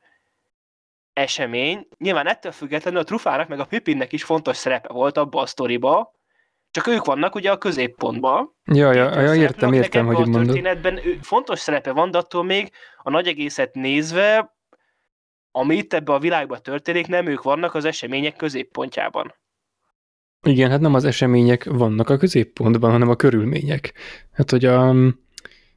[1.17, 1.89] esemény.
[1.99, 6.12] Nyilván ettől függetlenül a Trufának meg a Pipinnek is fontos szerepe volt abba a sztoriba,
[6.71, 8.55] csak ők vannak ugye a középpontban.
[8.64, 10.45] Ja, ja, ja értem, értem, hogy mondod.
[10.45, 12.71] történetben fontos szerepe van, de attól még
[13.03, 14.57] a nagy egészet nézve,
[15.51, 19.35] ami itt ebbe a világban történik, nem ők vannak az események középpontjában.
[20.43, 23.93] Igen, hát nem az események vannak a középpontban, hanem a körülmények.
[24.33, 24.95] Hát, hogy a,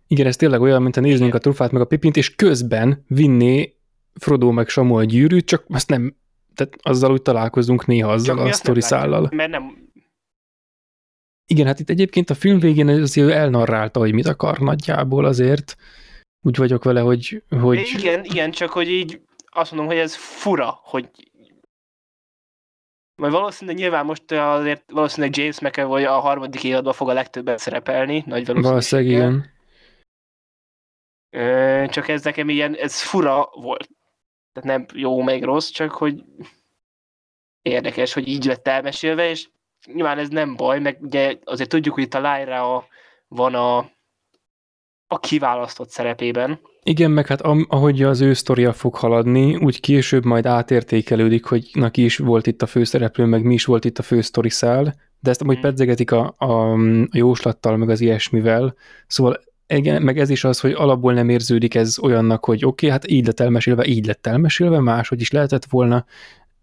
[0.08, 1.38] igen, ez tényleg olyan, mint a néznénk igen.
[1.38, 3.79] a trufát meg a pipint, és közben vinné
[4.20, 6.16] Frodo meg Samu a gyűrűt, csak azt nem,
[6.56, 9.30] tehát azzal úgy találkozunk néha azzal csak a sztori szállal.
[9.32, 9.90] Mert nem,
[11.52, 15.76] igen, hát itt egyébként a film végén azért elnarrálta, hogy mit akar nagyjából azért.
[16.42, 17.44] Úgy vagyok vele, hogy...
[17.50, 17.92] hogy...
[17.98, 21.10] Igen, igen, csak hogy így azt mondom, hogy ez fura, hogy
[23.16, 28.24] majd valószínűleg nyilván most azért valószínűleg James McAvoy a harmadik évadban fog a legtöbben szerepelni,
[28.26, 29.12] nagy valószínűleg.
[29.12, 29.58] igen.
[31.90, 33.90] Csak ez nekem ilyen, ez fura volt.
[34.60, 36.24] Tehát nem jó, meg rossz, csak hogy
[37.62, 39.50] érdekes, hogy így lett elmesélve, és
[39.94, 42.86] nyilván ez nem baj, meg ugye azért tudjuk, hogy itt a Lyra
[43.28, 43.78] van a,
[45.08, 46.60] a kiválasztott szerepében.
[46.84, 52.04] Igen, meg hát ahogy az ő sztoria fog haladni, úgy később majd átértékelődik, hogy neki
[52.04, 55.42] is volt itt a főszereplő, meg mi is volt itt a fő szál, de ezt
[55.42, 55.64] amúgy hmm.
[55.64, 56.78] pedzegetik a, a, a
[57.12, 58.76] jóslattal, meg az ilyesmivel.
[59.08, 59.40] Szóval
[59.74, 63.08] igen, meg ez is az, hogy alapból nem érződik ez olyannak, hogy oké, okay, hát
[63.12, 66.06] így lett elmesélve, így lett elmesélve, máshogy is lehetett volna,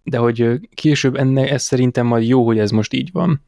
[0.02, 3.42] de hogy később ennek ez szerintem majd jó, hogy ez most így van.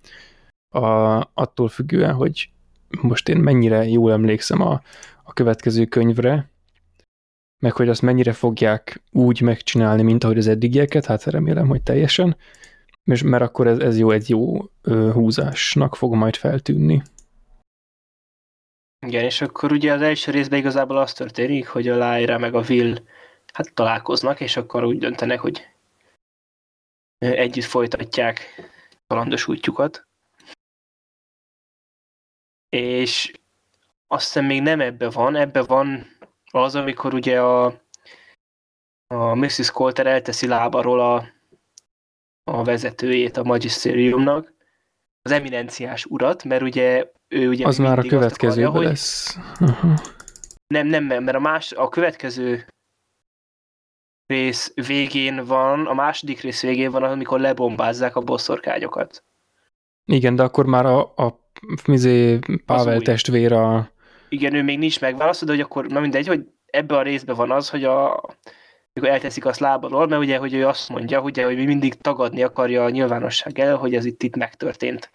[0.68, 2.50] A, attól függően, hogy
[3.00, 4.82] most én mennyire jól emlékszem a,
[5.22, 6.50] a következő könyvre,
[7.62, 12.36] meg hogy azt mennyire fogják úgy megcsinálni, mint ahogy az eddigieket, hát remélem, hogy teljesen,
[13.04, 17.02] és mert akkor ez, ez jó, egy jó ö, húzásnak fog majd feltűnni.
[19.06, 22.64] Igen, és akkor ugye az első részben igazából az történik, hogy a Lyra meg a
[22.68, 22.96] Will
[23.52, 25.68] hát találkoznak, és akkor úgy döntenek, hogy
[27.18, 28.40] együtt folytatják
[29.06, 30.06] kalandos útjukat.
[32.68, 33.32] És
[34.06, 36.06] azt hiszem még nem ebbe van, ebbe van
[36.50, 37.64] az, amikor ugye a,
[39.06, 39.70] a Mrs.
[39.70, 41.32] Coulter elteszi lábaról a,
[42.44, 44.52] a vezetőjét a magisteriumnak,
[45.22, 49.36] az eminenciás urat, mert ugye ő ugye Az már a következőben akarja, lesz.
[49.60, 49.98] Uh-huh.
[50.66, 52.66] Nem, nem, mert a, más, a következő
[54.26, 59.24] rész végén van, a második rész végén van, amikor lebombázzák a bosszorkányokat.
[60.04, 61.38] Igen, de akkor már a, a
[61.86, 63.90] mizé, Pável testvér a...
[64.28, 67.50] Igen, ő még nincs megválasztva, de hogy akkor, na mindegy, hogy ebbe a részben van
[67.50, 68.20] az, hogy a,
[68.92, 72.84] amikor elteszik azt lábalól, mert ugye, hogy ő azt mondja, ugye, hogy mindig tagadni akarja
[72.84, 75.10] a nyilvánosság el, hogy ez itt, itt megtörtént.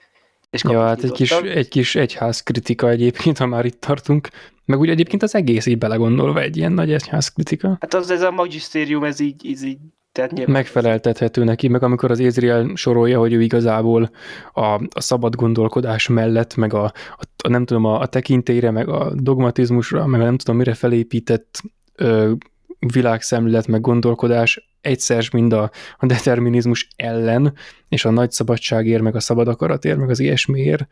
[0.54, 4.28] És ja, hát egy kis, egy kis egyház kritika egyébként, ha már itt tartunk.
[4.66, 7.78] Meg úgy egyébként az egész így belegondolva egy ilyen nagy egyház kritika.
[7.80, 9.78] Hát az ez a magisztérium, ez így, ez így
[10.12, 14.12] tehát Megfeleltethető neki, meg amikor az Ézriel sorolja, hogy ő igazából
[14.54, 18.90] a, a szabad gondolkodás mellett, meg a, a, a nem tudom, a, a tekintélyre, meg
[18.90, 21.62] a dogmatizmusra, meg a nem tudom mire felépített
[21.96, 22.32] ö,
[22.80, 27.54] világszemlélet, meg gondolkodás egyszer mind a, a determinizmus ellen,
[27.90, 30.88] és a nagy szabadságért, meg a szabad akaratért, meg az ilyesmiért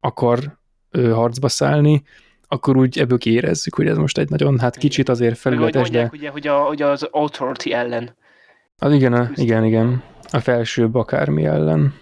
[0.00, 0.58] akar
[0.90, 2.02] ö, harcba szállni,
[2.48, 6.08] akkor úgy ebből érezzük, hogy ez most egy nagyon, hát kicsit azért felületes, de...
[6.12, 8.16] Ugye, hogy, a, hogy az authority ellen.
[8.78, 10.02] Az igen, a, igen, igen.
[10.30, 11.94] A felsőbb akármi ellen.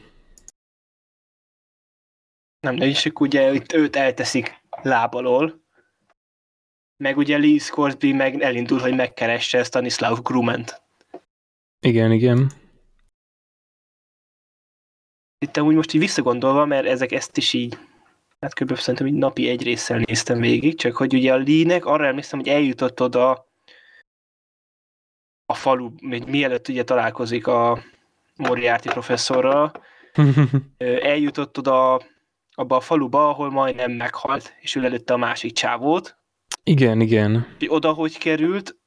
[2.61, 5.61] Nem, de is ugye itt őt elteszik lábalól,
[6.97, 10.80] meg ugye Lee Scoresby meg elindul, hogy megkeresse Stanislav Grument.
[11.81, 12.51] Igen, igen.
[15.39, 17.79] Itt úgy most így visszagondolva, mert ezek ezt is így,
[18.41, 18.77] hát kb.
[18.77, 22.49] szerintem így napi egy résszel néztem végig, csak hogy ugye a Lee-nek arra emlékszem, hogy
[22.49, 23.49] eljutott oda
[25.47, 27.83] a falu, még mielőtt ugye találkozik a
[28.37, 29.73] Moriarty professzorral,
[31.13, 32.03] eljutott oda
[32.55, 36.17] abba a faluba, ahol majdnem meghalt, és ő előtte a másik csávót.
[36.63, 37.57] Igen, igen.
[37.67, 38.80] Oda hogy került,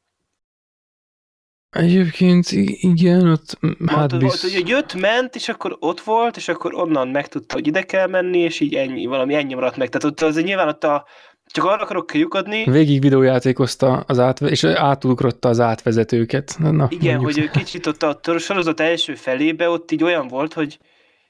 [1.74, 4.54] Egyébként igen, ott hát Mondta, bizt...
[4.54, 8.38] hogy jött, ment, és akkor ott volt, és akkor onnan megtudta, hogy ide kell menni,
[8.38, 9.90] és így ennyi, valami ennyi maradt meg.
[9.90, 11.06] Tehát ott az nyilván ott a,
[11.46, 12.64] csak arra akarok kiukadni.
[12.64, 16.56] Végig videójátékozta az átve- és átugrotta az átvezetőket.
[16.60, 17.50] Na, Igen, mondjuk.
[17.52, 20.78] hogy kicsit ott a sorozat első felébe ott így olyan volt, hogy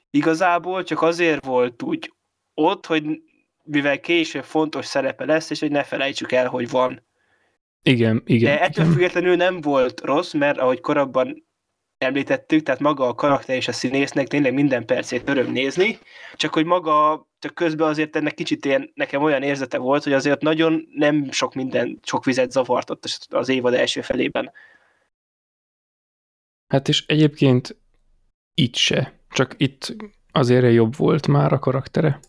[0.10, 2.14] igazából csak azért volt úgy
[2.54, 3.04] ott, hogy
[3.64, 7.02] mivel később fontos szerepe lesz, és hogy ne felejtsük el, hogy van.
[7.84, 8.56] Igen, igen.
[8.56, 8.96] De ettől igen.
[8.98, 11.46] függetlenül nem volt rossz, mert ahogy korábban
[11.98, 16.00] említettük, tehát maga a karakter és a színésznek tényleg minden percét öröm nézni,
[16.36, 20.42] csak hogy maga, csak közben azért ennek kicsit ilyen, nekem olyan érzete volt, hogy azért
[20.42, 24.52] nagyon nem sok minden, sok vizet zavartott az évad első felében.
[26.68, 27.78] Hát és egyébként
[28.54, 29.96] itt se, csak itt
[30.32, 32.20] azért jobb volt már a karaktere.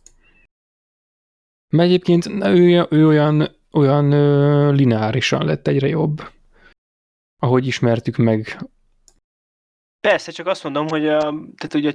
[1.68, 6.22] Mert egyébként ő, ő olyan, olyan ö, lineárisan lett egyre jobb,
[7.42, 8.58] ahogy ismertük meg.
[10.00, 11.18] Persze, csak azt mondom, hogy a,
[11.56, 11.94] tehát ugye,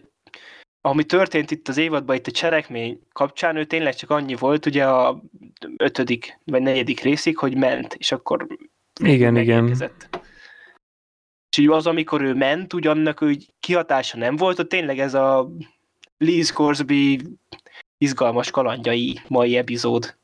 [0.82, 4.88] ami történt itt az évadban, itt a cselekmény kapcsán, ő tényleg csak annyi volt, ugye
[4.88, 5.22] a
[5.78, 8.48] ötödik vagy negyedik részig, hogy ment, és akkor
[9.04, 9.68] igen, igen.
[11.50, 15.50] És így az, amikor ő ment, ugyannak úgy kihatása nem volt, ott tényleg ez a
[16.18, 17.22] Lee Scoresby
[17.98, 20.19] izgalmas kalandjai mai epizód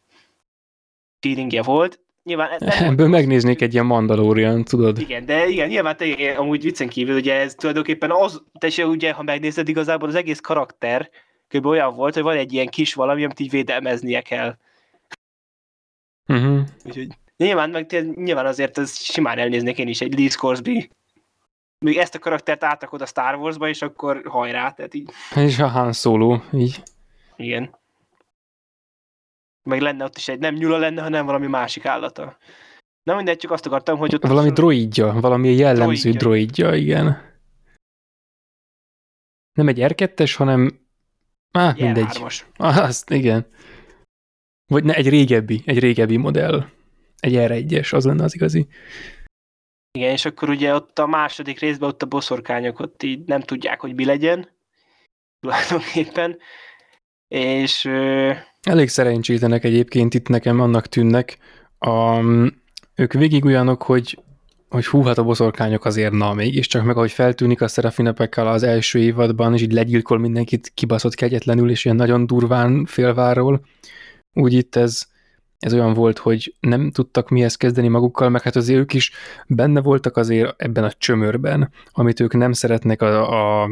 [1.25, 4.97] feelingje volt, Nyilván nem Ebből megnéznék egy ilyen Mandalorian, tudod?
[4.99, 9.23] Igen, de igen, nyilván te, amúgy viccen kívül, ugye ez tulajdonképpen az, te ugye, ha
[9.23, 11.09] megnézed, igazából az egész karakter
[11.47, 11.65] kb.
[11.65, 14.57] olyan volt, hogy van egy ilyen kis valami, amit így védelmeznie kell.
[16.27, 16.59] Uh-huh.
[16.83, 17.07] Úgyhogy
[17.37, 20.89] nyilván, meg nyilván azért ez simán elnéznék én is egy Lee Scoresby
[21.79, 25.09] még ezt a karaktert átakod a Star Wars-ba, és akkor hajrá, tehát így.
[25.35, 26.83] És a Han Solo, így.
[27.35, 27.83] Igen
[29.69, 32.37] meg lenne ott is egy, nem nyula lenne, hanem valami másik állata.
[33.03, 34.27] Na mindegy, csak azt akartam, hogy ott...
[34.27, 36.19] Valami droidja, valami jellemző droidja.
[36.19, 37.33] droidja, igen.
[39.53, 40.79] Nem egy R2-es, hanem...
[41.51, 42.23] Á, ah, mindegy.
[42.55, 43.47] Ah, azt, igen.
[44.65, 46.65] Vagy ne, egy régebbi, egy régebbi modell.
[47.19, 48.67] Egy R1-es, az lenne az igazi.
[49.91, 53.79] Igen, és akkor ugye ott a második részben ott a boszorkányok ott így nem tudják,
[53.79, 54.49] hogy mi legyen.
[55.39, 56.37] Tulajdonképpen
[57.35, 57.89] És
[58.61, 61.37] Elég szerencsétlenek egyébként itt nekem annak tűnnek.
[61.79, 62.19] A,
[62.95, 64.23] ők végig olyanok, hogy
[64.69, 68.99] hogy hú, hát a boszorkányok azért na, mégiscsak meg ahogy feltűnik a Serafinepekkel az első
[68.99, 73.65] évadban, és így legyilkol mindenkit kibaszott kegyetlenül, és ilyen nagyon durván félváról.
[74.33, 75.05] Úgy itt ez,
[75.59, 79.11] ez olyan volt, hogy nem tudtak mihez kezdeni magukkal, meg hát azért ők is
[79.47, 83.69] benne voltak azért ebben a csömörben, amit ők nem szeretnek a, a,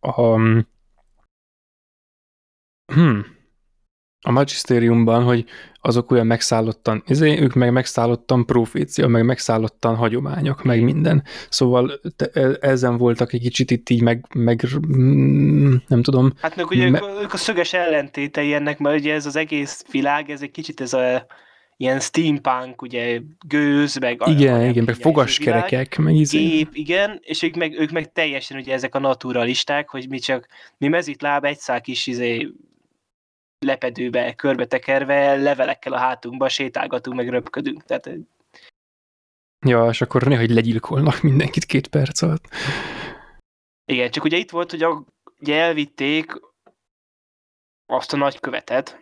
[0.00, 0.38] a, a
[4.22, 5.44] a magisteriumban, hogy
[5.80, 11.22] azok olyan megszállottan, ezért ők meg megszállottan profécia, meg megszállottan hagyományok, meg minden.
[11.48, 14.62] Szóval te, e, ezen voltak egy kicsit itt így meg, meg
[14.96, 16.32] mm, nem tudom.
[16.40, 19.84] Hát meg ugye me- ők, ők a szöges ellentétei ennek, mert ugye ez az egész
[19.90, 21.26] világ, ez egy kicsit ez a
[21.76, 24.20] ilyen steampunk, ugye gőz, meg...
[24.24, 26.38] Igen, a, igen, meg fogaskerekek, meg izé.
[26.38, 30.46] Gép, igen, és ők meg, ők meg teljesen ugye ezek a naturalisták, hogy mi csak,
[30.78, 32.48] mi mezitláb egy szál kis izé,
[33.66, 37.84] lepedőbe körbe tekerve, levelekkel a hátunkba sétálgatunk, meg röpködünk.
[37.84, 38.10] Tehát...
[39.66, 42.44] Ja, és akkor néha, hogy legyilkolnak mindenkit két perc alatt.
[43.84, 45.04] Igen, csak ugye itt volt, hogy a,
[45.40, 46.32] ugye elvitték
[47.86, 49.00] azt a nagykövetet,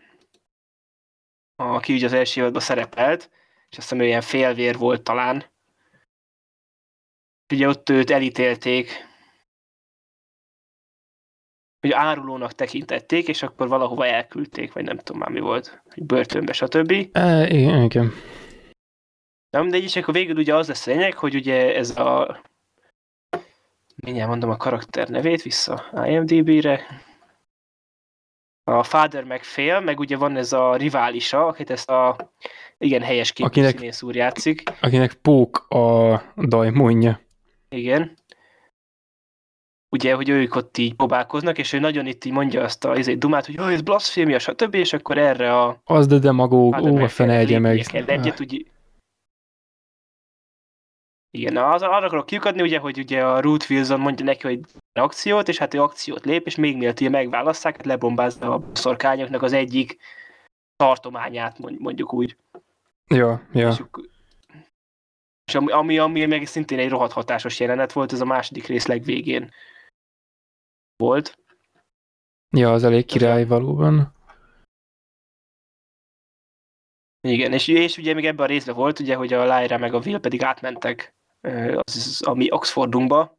[1.56, 3.30] aki ugye az első évadban szerepelt,
[3.70, 5.44] és azt hiszem, ilyen félvér volt talán.
[7.52, 9.07] Ugye ott őt elítélték
[11.80, 16.52] hogy árulónak tekintették, és akkor valahova elküldték, vagy nem tudom már mi volt, hogy börtönbe,
[16.52, 17.08] stb.
[17.12, 18.12] E, igen, igen.
[19.50, 22.40] Na mindegy, és akkor végül ugye az lesz a lényeg, hogy ugye ez a
[23.96, 26.86] mindjárt mondom a karakter nevét vissza IMDB-re.
[28.64, 32.16] A Father megfél, meg ugye van ez a riválisa, akit ezt a
[32.78, 34.62] igen helyes képű színész úr játszik.
[34.80, 37.20] Akinek Pók a dajmonja.
[37.68, 38.17] Igen
[39.90, 43.14] ugye, hogy ők ott így próbálkoznak, és ő nagyon itt így mondja azt a izé,
[43.14, 45.80] dumát, hogy ez blasfémia, stb., és akkor erre a...
[45.84, 47.86] Az de demagóg, ó, a fene egye meg.
[48.06, 48.66] Egyet, úgy,
[51.30, 54.60] igen, az, arra akarok kiukadni, ugye, hogy ugye a Ruth Wilson mondja neki, hogy
[54.92, 59.42] akciót, és hát ő akciót lép, és még mielőtt ugye megválasszák, hát lebombázza a szorkányoknak
[59.42, 59.96] az egyik
[60.76, 62.36] tartományát, mondjuk úgy.
[63.06, 63.68] Ja, ja.
[63.68, 63.82] És,
[65.44, 68.86] és ami, ami, ami meg szintén egy rohadt hatásos jelenet volt, ez a második rész
[68.86, 69.50] legvégén
[70.98, 71.38] volt.
[72.56, 74.16] Ja, az elég király valóban.
[77.20, 79.98] Igen, és, és ugye még ebben a részben volt, ugye, hogy a Lyra meg a
[79.98, 81.14] Will pedig átmentek
[81.76, 83.38] az, ami Oxfordunkba,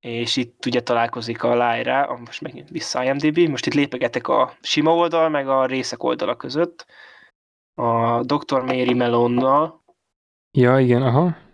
[0.00, 4.94] és itt ugye találkozik a Lyra, most megint vissza IMDb, most itt lépegetek a sima
[4.94, 6.86] oldal, meg a részek oldala között,
[7.74, 8.60] a Dr.
[8.60, 9.84] Mary Melonnal.
[10.58, 11.48] Ja, igen, aha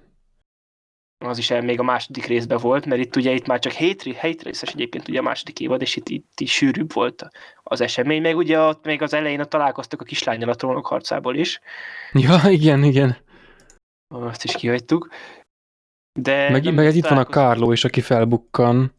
[1.19, 4.43] az is még a második részben volt, mert itt ugye itt már csak hét, hét
[4.43, 7.29] részes egyébként ugye a második évad, és itt, itt is sűrűbb volt
[7.63, 11.37] az esemény, meg ugye ott még az elején ott találkoztak a kislányjal a trónok harcából
[11.37, 11.61] is.
[12.13, 13.17] Ja, igen, igen.
[14.09, 15.09] Azt is kihagytuk.
[16.19, 18.95] De meg, meg itt van a Carlo is, aki felbukkan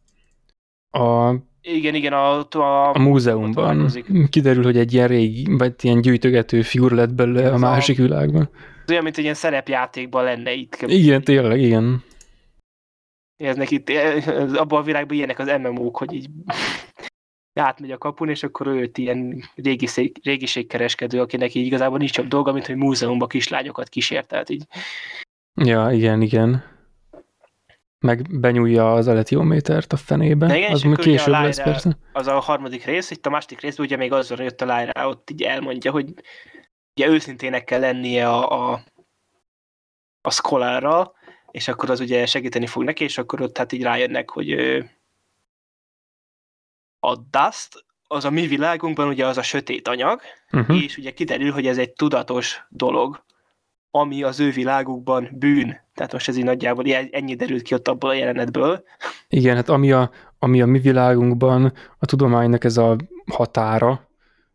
[0.90, 1.34] a
[1.74, 3.90] igen, igen, a, a, a múzeumban.
[4.30, 8.50] Kiderül, hogy egy ilyen régi, vagy ilyen gyűjtögető figur lett belőle a másik a, világban.
[8.84, 10.76] Ez olyan, mint egy ilyen szerepjátékban lenne itt.
[10.86, 12.02] Igen, tényleg, igen.
[13.36, 13.82] Ez neki,
[14.54, 16.28] abban a világban ilyenek az MMO-k, hogy így
[17.60, 22.52] átmegy a kapun, és akkor őt ilyen régiség, régiségkereskedő, akinek így igazából nincs jobb dolga,
[22.52, 24.64] mint hogy múzeumba kislányokat kísértelt így.
[25.54, 26.77] Ja, igen, igen.
[28.00, 30.46] Meg benyúlja az eletiométert a fenébe.
[30.46, 31.98] De igen, az még később a lesz persze.
[32.12, 35.30] Az a harmadik rész, itt a második részben ugye még azzal jött a Lyra, ott
[35.30, 36.14] így elmondja, hogy
[36.94, 38.80] ugye őszintének kell lennie a, a,
[40.20, 41.12] a szkolára,
[41.50, 44.52] és akkor az ugye segíteni fog neki, és akkor ott hát így rájönnek, hogy
[47.00, 50.20] a dust, az a mi világunkban ugye az a sötét anyag,
[50.50, 50.82] uh-huh.
[50.82, 53.24] és ugye kiderül, hogy ez egy tudatos dolog,
[53.90, 55.76] ami az ő világukban bűn.
[55.94, 58.82] Tehát most ez így nagyjából ennyi derült ki ott abból a jelenetből.
[59.28, 62.96] Igen, hát ami a, ami a mi világunkban a tudománynak ez a
[63.26, 64.08] határa,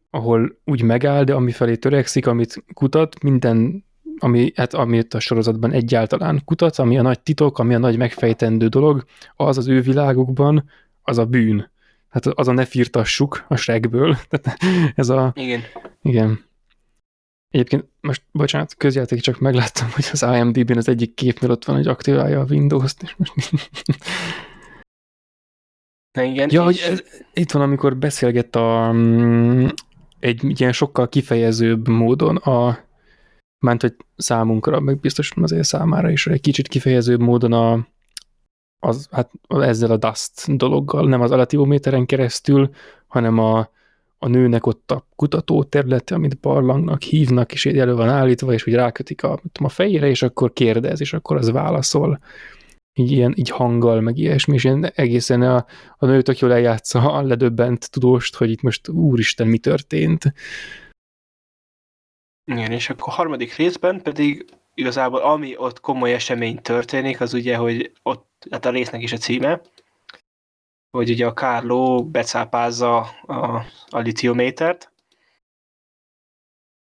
[0.10, 3.86] ahol úgy megáll, de ami felé törekszik, amit kutat, minden
[4.18, 8.68] ami, hát amit a sorozatban egyáltalán kutat, ami a nagy titok, ami a nagy megfejtendő
[8.68, 9.04] dolog,
[9.36, 10.70] az az ő világukban,
[11.02, 11.72] az a bűn.
[12.10, 14.18] Hát az a ne firtassuk a segből.
[14.30, 14.60] Tehát
[14.96, 15.32] ez a...
[15.36, 15.62] Igen.
[16.02, 16.40] Igen.
[17.54, 21.88] Egyébként most, bocsánat, közjáték, csak megláttam, hogy az IMDb-n az egyik képnél ott van, hogy
[21.88, 23.52] aktiválja a Windows-t, és most...
[26.22, 27.04] igen, ja, hogy ez,
[27.34, 29.68] itt van, amikor beszélget a, mm,
[30.20, 32.80] egy ilyen sokkal kifejezőbb módon a
[33.60, 37.88] ment, hogy számunkra, meg biztos azért számára is egy kicsit kifejezőbb módon a,
[38.80, 42.70] az, hát ezzel a DUST dologgal, nem az alatiométeren keresztül,
[43.08, 43.70] hanem a,
[44.24, 48.68] a nőnek ott a kutató területe, amit barlangnak hívnak, és így elő van állítva, és
[48.68, 52.20] úgy rákötik a, tudom, a fejére, és akkor kérdez, és akkor az válaszol.
[52.94, 55.66] Így, ilyen, így hanggal, meg ilyesmi, és ilyen egészen a,
[55.98, 60.34] a nő tök jól eljátsza a ledöbbent tudóst, hogy itt most úristen, mi történt.
[62.52, 67.92] Igen, és akkor harmadik részben pedig igazából ami ott komoly esemény történik, az ugye, hogy
[68.04, 69.62] ott, hát a résznek is a címe,
[70.98, 74.92] hogy ugye a Kárló becápázza a, a litiométert,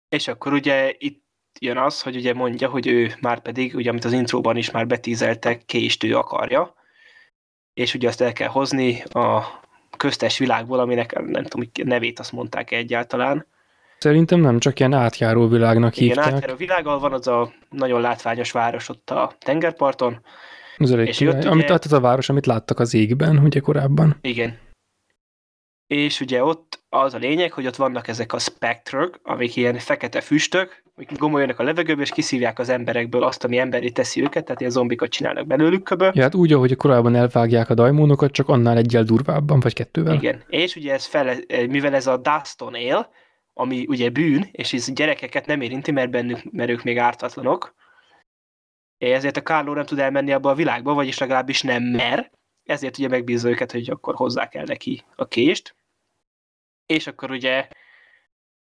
[0.09, 1.23] és akkor ugye itt
[1.59, 4.87] jön az, hogy ugye mondja, hogy ő már pedig, ugye amit az intróban is már
[4.87, 6.73] betízeltek, kést ő akarja,
[7.73, 9.43] és ugye azt el kell hozni a
[9.97, 13.47] köztes világból, aminek nem tudom, hogy nevét azt mondták egyáltalán.
[13.97, 16.33] Szerintem nem, csak ilyen átjáró világnak Igen, hívták.
[16.33, 20.21] átjáró világgal van az a nagyon látványos város ott a tengerparton,
[20.83, 21.37] Az elég és király.
[21.37, 24.17] ott Amit ugye- az a város, amit láttak az égben, ugye korábban.
[24.21, 24.57] Igen.
[25.87, 30.21] És ugye ott az a lényeg, hogy ott vannak ezek a spectrök, amik ilyen fekete
[30.21, 34.59] füstök, amik gomolyanak a levegőbe, és kiszívják az emberekből azt, ami emberi teszi őket, tehát
[34.59, 36.09] ilyen zombikat csinálnak belőlük köbö.
[36.13, 40.13] Ja, hát úgy, ahogy korábban elvágják a dajmónokat, csak annál egyel durvábban, vagy kettővel.
[40.13, 40.43] Igen.
[40.47, 41.35] És ugye ez fele,
[41.69, 43.09] mivel ez a Duston él,
[43.53, 47.75] ami ugye bűn, és ez gyerekeket nem érinti, mert, bennük, mert ők még ártatlanok,
[49.09, 52.31] ezért a Carlo nem tud elmenni abba a világba, vagyis legalábbis nem mer,
[52.63, 55.75] ezért ugye megbízza őket, hogy akkor hozzák el neki a kést.
[56.85, 57.67] És akkor ugye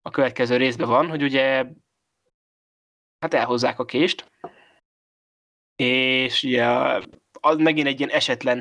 [0.01, 1.65] a következő részben van, hogy ugye
[3.19, 4.31] hát elhozzák a kést,
[5.75, 6.65] és ugye
[7.31, 8.59] az megint egy ilyen esetlen,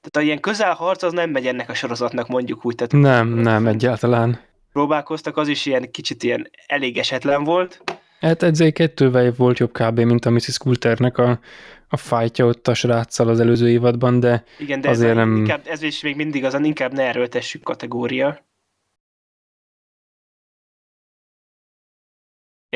[0.00, 3.66] tehát a ilyen közelharc az nem megy ennek a sorozatnak mondjuk úgy, tehát Nem, nem,
[3.66, 4.40] egyáltalán.
[4.72, 7.82] próbálkoztak, az is ilyen kicsit ilyen elég esetlen volt.
[8.22, 10.00] Hát egy kettővel volt jobb kb.
[10.00, 10.58] mint a Mrs.
[10.58, 11.40] Coulternek a,
[11.88, 15.62] a fájtja ott a sráccal az előző évadban, de Igen, de Azért ez, nem- inkább,
[15.66, 18.46] ez is még mindig az, inkább ne erőltessük kategória.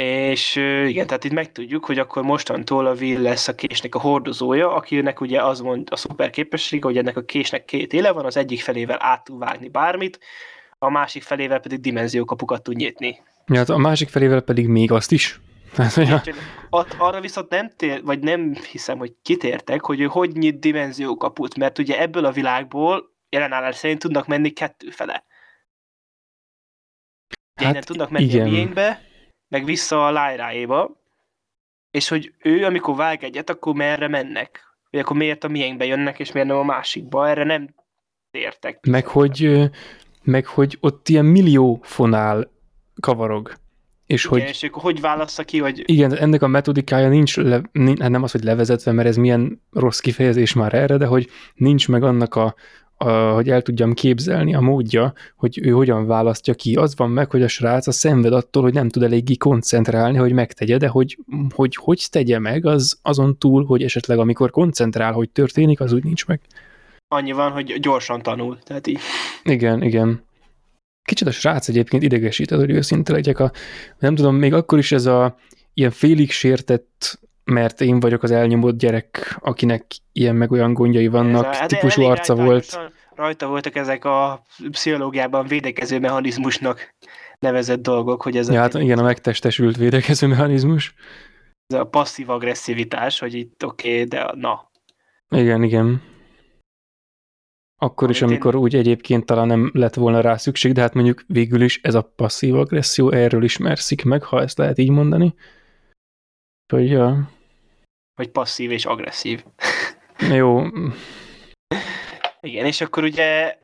[0.00, 0.56] És
[0.86, 5.20] igen, tehát itt megtudjuk, hogy akkor mostantól a Will lesz a késnek a hordozója, akinek
[5.20, 8.60] ugye az mond a szuper képessége, hogy ennek a késnek két éle van, az egyik
[8.60, 10.18] felével át tud vágni bármit,
[10.78, 13.20] a másik felével pedig dimenziókapukat tud nyitni.
[13.46, 15.40] Ja, hát a másik felével pedig még azt is.
[15.76, 16.34] Hát, hogy a, Úgyhogy
[16.70, 21.56] At, arra viszont nem tér, vagy nem hiszem, hogy kitértek, hogy ő hogy nyit dimenziókaput,
[21.56, 25.24] mert ugye ebből a világból jelenállás szerint tudnak menni kettő fele.
[27.56, 28.46] Ugye Hát innen tudnak menni igen.
[28.46, 29.02] a miénkbe,
[29.48, 31.00] meg vissza a Lyráéba,
[31.90, 34.64] és hogy ő, amikor vág egyet, akkor merre mennek?
[34.90, 37.28] Vagy akkor miért a miénkbe jönnek, és miért nem a másikba?
[37.28, 37.74] Erre nem
[38.30, 38.86] tértek.
[38.86, 39.70] meg, hogy,
[40.22, 42.50] meg hogy ott ilyen millió fonál
[43.00, 43.52] kavarog.
[44.06, 47.62] És Igen, hogy és akkor hogy válassza ki, hogy igen, ennek a metodikája nincs, le,
[47.72, 51.28] nin- hát nem az, hogy levezetve, mert ez milyen rossz kifejezés már erre, de hogy
[51.54, 52.54] nincs meg annak a,
[52.96, 56.74] a, hogy el tudjam képzelni a módja, hogy ő hogyan választja ki.
[56.74, 60.32] Az van meg, hogy a srác a szenved attól, hogy nem tud eléggé koncentrálni, hogy
[60.32, 61.18] megtegye, de hogy
[61.54, 66.04] hogy, hogy tegye meg, az azon túl, hogy esetleg amikor koncentrál, hogy történik, az úgy
[66.04, 66.40] nincs meg.
[67.08, 68.58] annyi van, hogy gyorsan tanul.
[68.64, 68.98] Tehát így.
[69.44, 70.24] Igen, igen.
[71.06, 73.38] Kicsit a srác egyébként idegesített, hogy őszinte legyek.
[73.38, 73.50] A,
[73.98, 75.36] nem tudom, még akkor is ez a
[75.74, 81.44] ilyen félig sértett, mert én vagyok az elnyomott gyerek, akinek ilyen meg olyan gondjai vannak,
[81.44, 82.64] Ez a- hát típusú arca volt.
[82.66, 86.94] látványosan Rajta voltak ezek a pszichológiában védekező mechanizmusnak
[87.38, 90.94] nevezett dolgok, hogy ez, Ja, a, hát igen, a megtestesült védekező mechanizmus.
[91.66, 94.70] ez a passzív agresszivitás, hogy itt oké, okay, de na.
[95.28, 96.02] Igen, igen.
[97.78, 100.94] Akkor is, Amit én- amikor úgy egyébként talán nem lett volna rá szükség, de hát
[100.94, 105.34] mondjuk végül is ez a passzív agresszió erről ismerszik meg, ha ezt lehet így mondani.
[106.72, 107.30] Hogy ja,
[108.14, 109.44] Hogy passzív és agresszív.
[110.38, 110.62] jó,
[112.40, 113.58] Igen, és akkor ugye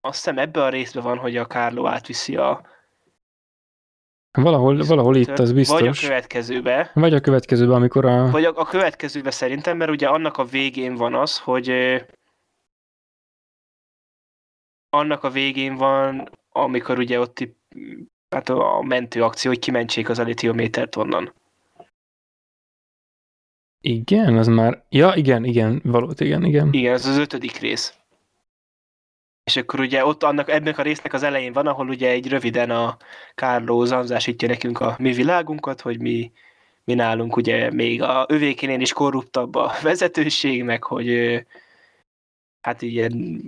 [0.00, 2.66] azt hiszem ebbe a részbe van, hogy a Kárló átviszi a
[4.32, 5.80] valahol, valahol itt az biztos.
[5.80, 8.30] Vagy a következőbe, Vagy a következőben, amikor a...
[8.30, 11.72] vagy a, a következőbe szerintem, mert ugye annak a végén van az, hogy
[14.90, 17.48] annak a végén van, amikor ugye ott
[18.28, 21.32] hát a a mentő akció, hogy kimentsék az elitiométert onnan.
[23.80, 24.84] Igen, az már...
[24.88, 26.72] Ja, igen, igen, valót, igen, igen.
[26.72, 28.01] Igen, ez az ötödik rész.
[29.44, 32.70] És akkor ugye ott annak, ennek a résznek az elején van, ahol ugye egy röviden
[32.70, 32.96] a
[33.34, 36.32] Kárló zanzásítja nekünk a mi világunkat, hogy mi,
[36.84, 41.40] mi nálunk ugye még a övékénél is korruptabb a vezetőség, meg hogy
[42.60, 43.42] hát ilyen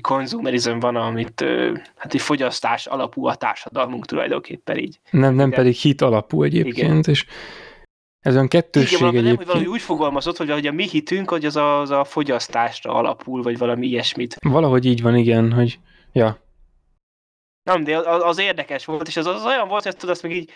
[0.00, 1.44] konzumerizm van, amit
[1.96, 5.00] hát egy fogyasztás alapú a társadalmunk tulajdonképpen így.
[5.10, 5.50] Nem, nem Igen.
[5.50, 7.26] pedig hit alapú egyébként, és
[8.22, 11.44] Ez olyan kettősség Igen, valami, nem, valami úgy fogalmazott, hogy, hogy a mi hitünk, hogy
[11.44, 14.36] az a, az a fogyasztásra alapul, vagy valami ilyesmit.
[14.40, 15.78] Valahogy így van, igen, hogy
[16.12, 16.38] ja,
[17.62, 20.22] Nem, de az, az érdekes volt, és az, az olyan volt, hogy ezt tudod, azt
[20.22, 20.50] még így,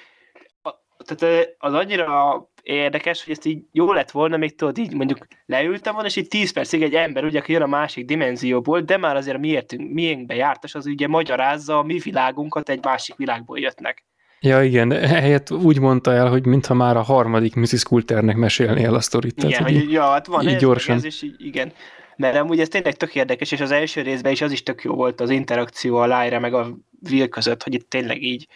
[0.63, 0.71] a,
[1.05, 5.93] tehát az annyira érdekes, hogy ezt így jó lett volna, még tudod, így mondjuk leültem
[5.93, 9.17] volna, és így 10 percig egy ember, ugye, aki jön a másik dimenzióból, de már
[9.17, 14.05] azért a miértünk, miénkbe jártas, az ugye magyarázza a mi világunkat egy másik világból jöttnek.
[14.41, 17.83] Ja, igen, helyett úgy mondta el, hogy mintha már a harmadik Mrs.
[17.83, 19.37] Coulternek mesélnél a sztorit.
[19.37, 20.97] Igen, Tehát, hogy, hogy ja, hát van így ez, gyorsan.
[20.97, 21.73] Ez, így, igen.
[22.17, 24.95] Mert amúgy ez tényleg tök érdekes, és az első részben is az is tök jó
[24.95, 26.77] volt az interakció a Lyra meg a
[27.11, 28.49] Will között, hogy itt tényleg így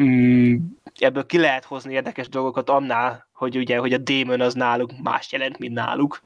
[0.00, 0.56] mm,
[0.98, 5.32] ebből ki lehet hozni érdekes dolgokat annál, hogy ugye, hogy a Demon az náluk más
[5.32, 6.22] jelent, mint náluk.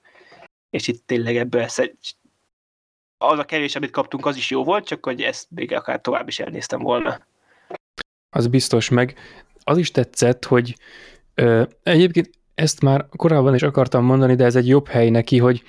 [0.70, 2.14] És itt tényleg ebből egy,
[3.18, 6.28] az a kevés, amit kaptunk, az is jó volt, csak hogy ezt még akár tovább
[6.28, 7.26] is elnéztem volna.
[8.30, 9.14] Az biztos meg.
[9.64, 10.76] Az is tetszett, hogy
[11.34, 15.62] ö, egyébként ezt már korábban is akartam mondani, de ez egy jobb hely neki, hogy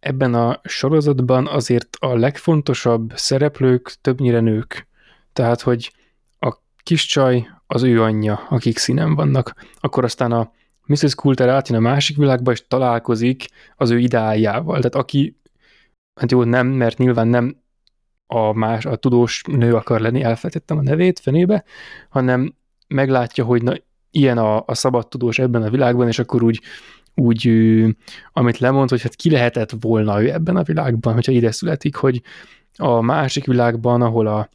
[0.00, 4.86] ebben a sorozatban azért a legfontosabb szereplők többnyire nők.
[5.32, 5.92] Tehát, hogy
[6.38, 9.54] a kis csaj az ő anyja, akik színen vannak.
[9.80, 10.52] Akkor aztán a
[10.86, 11.14] Mrs.
[11.14, 14.76] Coulter átjön a másik világba, és találkozik az ő ideájával.
[14.76, 15.40] Tehát aki,
[16.20, 17.62] hát jó, nem, mert nyilván nem
[18.30, 21.64] a, más, a tudós nő akar lenni, elfelejtettem a nevét fenébe,
[22.08, 22.54] hanem
[22.88, 23.72] meglátja, hogy na,
[24.10, 26.60] ilyen a, a szabad tudós ebben a világban, és akkor úgy,
[27.14, 27.52] úgy
[28.32, 32.22] amit lemond, hogy hát ki lehetett volna ő ebben a világban, hogyha ide születik, hogy
[32.76, 34.48] a másik világban, ahol a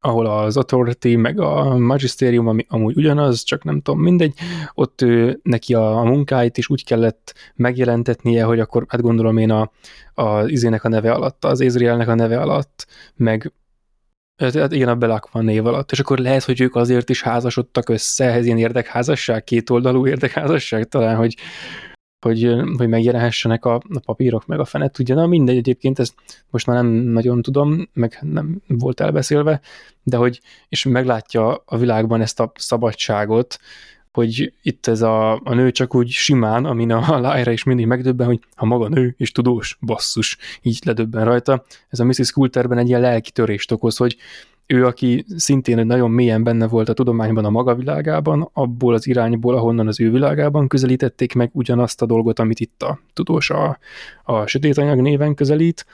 [0.00, 4.34] ahol az Authority meg a Magisterium, ami amúgy ugyanaz, csak nem tudom, mindegy,
[4.74, 9.50] ott ő, neki a, a munkáit is úgy kellett megjelentetnie, hogy akkor hát gondolom én
[9.50, 9.70] a,
[10.14, 12.86] a izének a neve alatt, az Ezrielnek a neve alatt,
[13.16, 13.52] meg
[14.36, 18.24] hát igen, a Belakvan név alatt, és akkor lehet, hogy ők azért is házasodtak össze,
[18.24, 21.36] ez ilyen érdekházasság, kétoldalú érdekházasság talán, hogy,
[22.20, 25.14] hogy, hogy megjelenhessenek a, a papírok, meg a fenet tudja.
[25.14, 26.14] Na mindegy, egyébként ezt
[26.50, 29.60] most már nem nagyon tudom, meg nem volt elbeszélve,
[30.02, 33.58] de hogy, és meglátja a világban ezt a szabadságot,
[34.12, 38.26] hogy itt ez a, a nő csak úgy simán, amin a Lyra is mindig megdöbben,
[38.26, 41.64] hogy ha maga nő és tudós, basszus, így ledöbben rajta.
[41.88, 42.32] Ez a Mrs.
[42.32, 44.16] Coulterben egy ilyen lelki törést okoz, hogy
[44.72, 49.54] ő, aki szintén nagyon mélyen benne volt a tudományban a maga világában, abból az irányból,
[49.54, 53.78] ahonnan az ő világában közelítették meg ugyanazt a dolgot, amit itt a tudós a,
[54.24, 55.86] a sötétanyag néven közelít,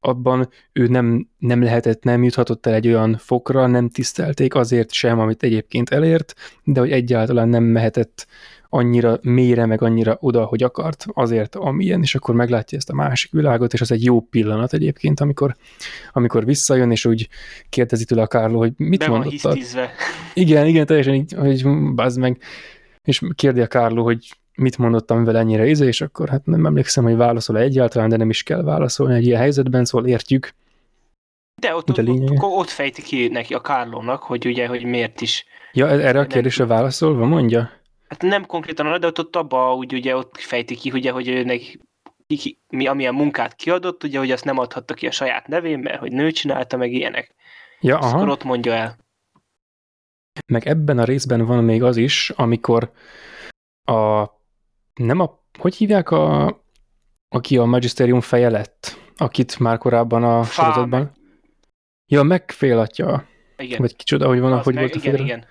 [0.00, 5.18] abban ő nem, nem lehetett, nem juthatott el egy olyan fokra, nem tisztelték azért sem,
[5.18, 6.34] amit egyébként elért,
[6.64, 8.26] de hogy egyáltalán nem mehetett
[8.74, 13.32] annyira mélyre, meg annyira oda, hogy akart, azért amilyen, és akkor meglátja ezt a másik
[13.32, 15.56] világot, és az egy jó pillanat egyébként, amikor,
[16.12, 17.28] amikor visszajön, és úgy
[17.68, 19.32] kérdezi tőle a Kárló, hogy mit Be van mondott.
[19.32, 19.90] hisztizve.
[20.34, 21.64] Igen, igen, teljesen így, hogy
[21.94, 22.38] bazd meg,
[23.02, 27.04] és kérdi a Kárló, hogy mit mondottam vele ennyire izé, és akkor hát nem emlékszem,
[27.04, 30.54] hogy válaszol egyáltalán, de nem is kell válaszolni egy ilyen helyzetben, szóval értjük.
[31.60, 35.20] De ott, De ott, ott, ott fejti ki neki a Kárlónak, hogy ugye, hogy miért
[35.20, 35.44] is.
[35.72, 37.82] Ja, e- erre a kérdésre válaszolva mondja?
[38.08, 41.28] Hát nem konkrétan arra, de ott, ott abba úgy ugye ott fejti ki, ugye, hogy
[41.28, 41.78] őnek
[42.26, 45.98] ki, mi, amilyen munkát kiadott, ugye, hogy azt nem adhatta ki a saját nevén, mert
[45.98, 47.34] hogy nő csinálta, meg ilyenek.
[47.80, 48.16] Ja, Aha.
[48.16, 48.96] Akkor ott mondja el.
[50.46, 52.92] Meg ebben a részben van még az is, amikor
[53.84, 54.24] a,
[54.94, 56.46] nem a, hogy hívják a,
[57.28, 60.44] aki a Magisterium feje lett, akit már korábban a Fám.
[60.44, 61.12] sorozatban.
[62.06, 63.24] Ja, megfél atya,
[63.56, 63.78] Igen.
[63.80, 65.44] vagy kicsoda, hogy van, Az hogy meg, volt a igen, igen.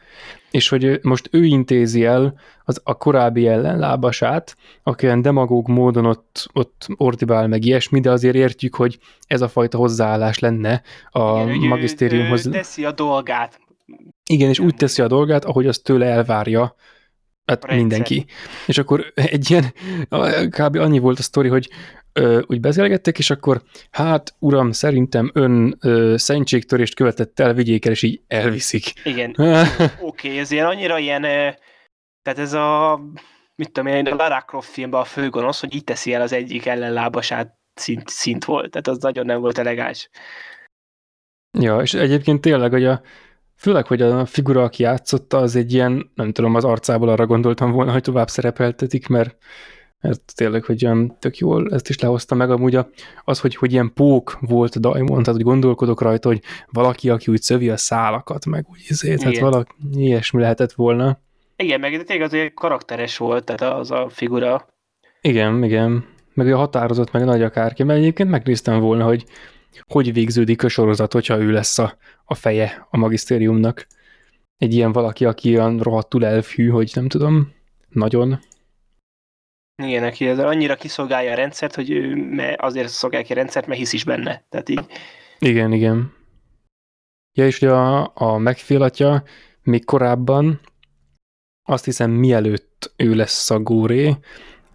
[0.54, 6.50] És hogy most ő intézi el az, a korábbi ellenlábasát, aki olyan demagóg módon ott,
[6.54, 11.50] ott ordibál meg ilyesmi, de azért értjük, hogy ez a fajta hozzáállás lenne a igen,
[11.50, 12.48] hogy ő- magisztériumhoz.
[12.48, 13.60] ő teszi a dolgát.
[14.30, 16.76] Igen, és úgy teszi a dolgát, ahogy azt tőle elvárja
[17.46, 17.78] hát A rendszer.
[17.78, 18.26] mindenki.
[18.68, 19.74] És akkor egy ilyen,
[20.50, 20.76] kb.
[20.76, 21.70] annyi volt a sztori, hogy
[22.14, 23.62] ö, úgy beszélgettek, és akkor
[23.92, 28.94] hát uram, szerintem ön ö, szentségtörést követett el, vigyék el, és így elviszik.
[29.04, 29.30] Igen.
[29.36, 31.56] Oké, okay, ez ilyen annyira ilyen, eh,
[32.22, 33.00] tehát ez a,
[33.56, 36.66] mit tudom én, a Lara Croft filmben a főgonosz, hogy így teszi el az egyik
[36.66, 40.10] ellenlábasát szint, szint volt, tehát az nagyon nem volt elegáns.
[41.60, 43.02] Ja, és egyébként tényleg, hogy a,
[43.64, 47.72] főleg, hogy a figura, aki játszotta, az egy ilyen, nem tudom, az arcából arra gondoltam
[47.72, 49.38] volna, hogy tovább szerepeltetik, mert,
[50.02, 52.90] mert tényleg, hogy olyan tök jól ezt is lehozta meg, amúgy a,
[53.24, 57.32] az, hogy, hogy ilyen pók volt a Daimon, tehát hogy gondolkodok rajta, hogy valaki, aki
[57.32, 61.20] úgy szövi a szálakat, meg úgy izé, tehát valaki ilyesmi lehetett volna.
[61.56, 64.68] Igen, meg tényleg azért karakteres volt, tehát az a figura.
[65.22, 66.06] Igen, igen.
[66.34, 69.26] Meg a határozott, meg nagy akárki, mert egyébként megnéztem volna, hogy
[69.88, 73.88] hogy végződik a sorozat, hogyha ő lesz a, a feje a magisztériumnak.
[74.58, 77.54] Egy ilyen valaki, aki olyan rohadtul elfű, hogy nem tudom,
[77.90, 78.40] nagyon.
[79.84, 82.16] Igen, neki ez annyira kiszolgálja a rendszert, hogy ő
[82.58, 84.46] azért szolgálja ki a rendszert, mert hisz is benne.
[84.50, 84.86] Tehát így,
[85.40, 86.14] Igen, igen.
[87.38, 89.24] Ja, és ugye a, a megfélatja
[89.62, 90.60] még korábban,
[91.64, 94.16] azt hiszem mielőtt ő lesz a góré,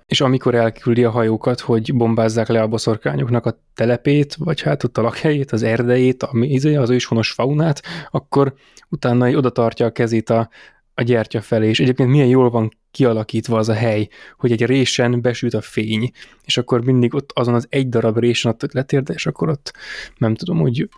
[0.09, 4.99] és amikor elküldi a hajókat, hogy bombázzák le a boszorkányoknak a telepét, vagy hát ott
[4.99, 8.55] a lakhelyét, az erdejét, a, izé, az őshonos faunát, akkor
[8.89, 10.49] utána oda tartja a kezét a,
[10.95, 14.09] a gyertya felé, és egyébként milyen jól van kialakítva az a hely,
[14.39, 16.11] hogy egy résen besüt a fény,
[16.45, 19.73] és akkor mindig ott azon az egy darab résen ott letérde, és akkor ott
[20.17, 20.89] nem tudom, hogy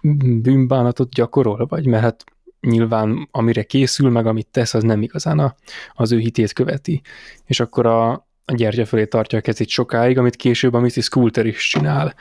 [0.42, 2.24] bűnbánatot gyakorol, vagy mert hát
[2.60, 5.54] nyilván amire készül, meg amit tesz, az nem igazán a,
[5.94, 7.00] az ő hitét követi.
[7.44, 11.08] És akkor a, a gyertya felé tartja a kezét sokáig, amit később a Mrs.
[11.08, 12.14] Coulter is csinál.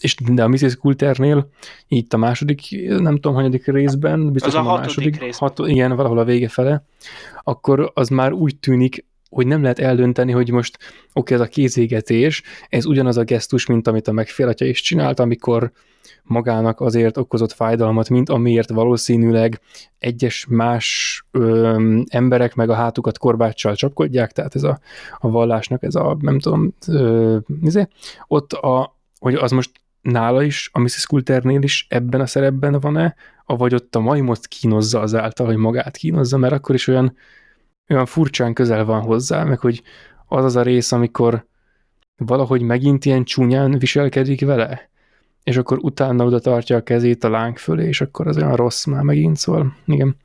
[0.00, 0.76] És de a Mrs.
[0.76, 1.48] Coulternél,
[1.88, 5.48] itt a második, nem tudom, hanyadik részben, biztos Az a a második, részben.
[5.56, 6.84] hat, igen, valahol a vége fele,
[7.42, 10.78] akkor az már úgy tűnik, hogy nem lehet eldönteni, hogy most
[11.12, 15.72] oké, ez a kézégetés, ez ugyanaz a gesztus, mint amit a megfélatja is csinált, amikor
[16.22, 19.60] magának azért okozott fájdalmat, mint amiért valószínűleg
[19.98, 24.78] egyes más ö, emberek meg a hátukat korbáccsal csapkodják, tehát ez a,
[25.18, 27.86] a vallásnak ez a, nem tudom, ö, izé,
[28.26, 29.70] ott a, hogy az most
[30.00, 31.06] nála is, a Mrs.
[31.06, 33.14] Coulternél is ebben a szerepben van-e,
[33.46, 37.16] vagy ott a majmot kínozza azáltal, hogy magát kínozza, mert akkor is olyan,
[37.88, 39.82] olyan furcsán közel van hozzá, meg hogy
[40.26, 41.46] az az a rész, amikor
[42.16, 44.90] valahogy megint ilyen csúnyán viselkedik vele,
[45.42, 48.84] és akkor utána oda tartja a kezét a láng fölé, és akkor az olyan rossz
[48.84, 50.16] már megint, szóval igen.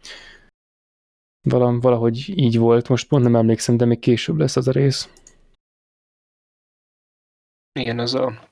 [1.49, 5.09] Valam, valahogy így volt, most pont nem emlékszem, de még később lesz az a rész.
[7.79, 8.49] igen, az a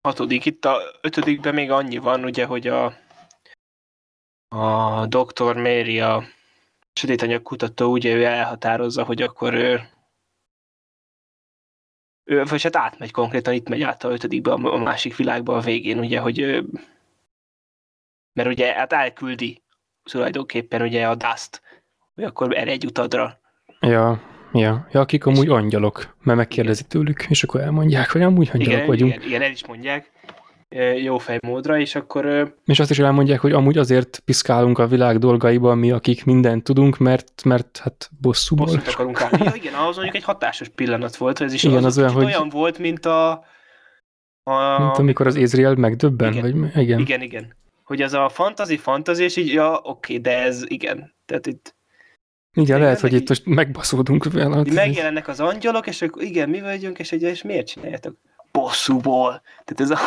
[0.00, 0.44] hatodik.
[0.44, 2.84] Itt a ötödikben még annyi van, ugye, hogy a,
[4.48, 5.56] a Dr.
[5.56, 6.24] Mary, a
[6.96, 9.88] sötétanyag kutató, ugye ő elhatározza, hogy akkor ő,
[12.24, 15.98] ő vagy hát átmegy konkrétan, itt megy át a ötödikbe, a másik világba a végén,
[15.98, 16.66] ugye, hogy ő,
[18.32, 19.62] mert ugye hát elküldi
[20.02, 21.62] tulajdonképpen ugye a Dust,
[22.14, 23.40] hogy akkor erre egy utadra.
[23.80, 28.74] Ja, ja, ja akik amúgy angyalok, mert megkérdezi tőlük, és akkor elmondják, hogy amúgy angyalok
[28.74, 29.14] Igen, vagyunk.
[29.14, 30.10] igen, igen, el is mondják
[31.02, 35.78] jó fejmódra, és akkor És azt is elmondják, hogy amúgy azért piszkálunk a világ dolgaiban
[35.78, 38.66] mi, akik mindent tudunk, mert, mert hát bosszúból.
[38.66, 39.44] bosszút akarunk állni.
[39.44, 42.12] Ja, igen, ahhoz mondjuk egy hatásos pillanat volt, ez is Igen, az, az az olyan,
[42.12, 43.30] hogy- olyan volt, mint a...
[44.42, 46.60] a Mint amikor az Ézriel megdöbben, Igen.
[46.60, 46.98] vagy igen.
[46.98, 47.54] Igen, igen.
[47.84, 51.14] Hogy az a fantazi, fantazi, és így, ja, oké, de ez igen.
[51.26, 51.74] Tehát itt
[52.52, 54.62] Igen, lehet, hogy itt most megbaszódunk vele.
[54.72, 58.16] megjelennek az angyalok, és akkor igen, mi vagyunk, és, ugye, és miért csináljátok?
[58.52, 59.42] Bosszúból.
[59.64, 59.98] Tehát ez a...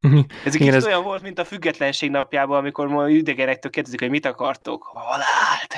[0.44, 4.10] Ez egy kicsit ez- olyan volt, mint a függetlenség napjában, amikor ma idegenektől kérdezik, hogy
[4.10, 4.82] mit akartok.
[4.94, 5.76] Halált!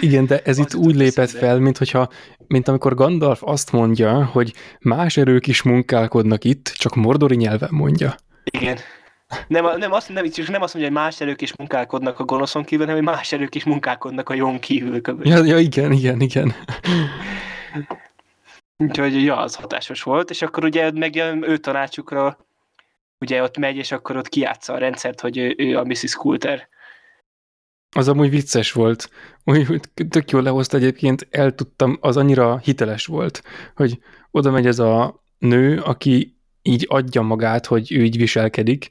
[0.00, 1.46] Igen, de ez Az itt úgy lépett eszembe.
[1.46, 2.08] fel, mint, hogyha,
[2.46, 8.14] mint amikor Gandalf azt mondja, hogy más erők is munkálkodnak itt, csak mordori nyelven mondja.
[8.44, 8.78] Igen.
[9.48, 12.64] Nem, nem, azt, nem, csak nem azt mondja, hogy más erők is munkálkodnak a gonoszon
[12.64, 15.00] kívül, hanem hogy más erők is munkálkodnak a jón kívül.
[15.00, 15.24] Kb.
[15.26, 16.54] Ja, ja igen, igen, igen.
[18.76, 22.38] Úgyhogy ja, az hatásos volt, és akkor ugye megjön ő tanácsukra,
[23.20, 26.14] ugye ott megy, és akkor ott kiátsza a rendszert, hogy ő, ő a Mrs.
[26.14, 26.68] Coulter.
[27.96, 29.10] Az amúgy vicces volt.
[29.44, 33.42] Úgy, tök jól lehozta egyébként, el tudtam, az annyira hiteles volt,
[33.74, 33.98] hogy
[34.30, 38.90] oda megy ez a nő, aki így adja magát, hogy ő így viselkedik,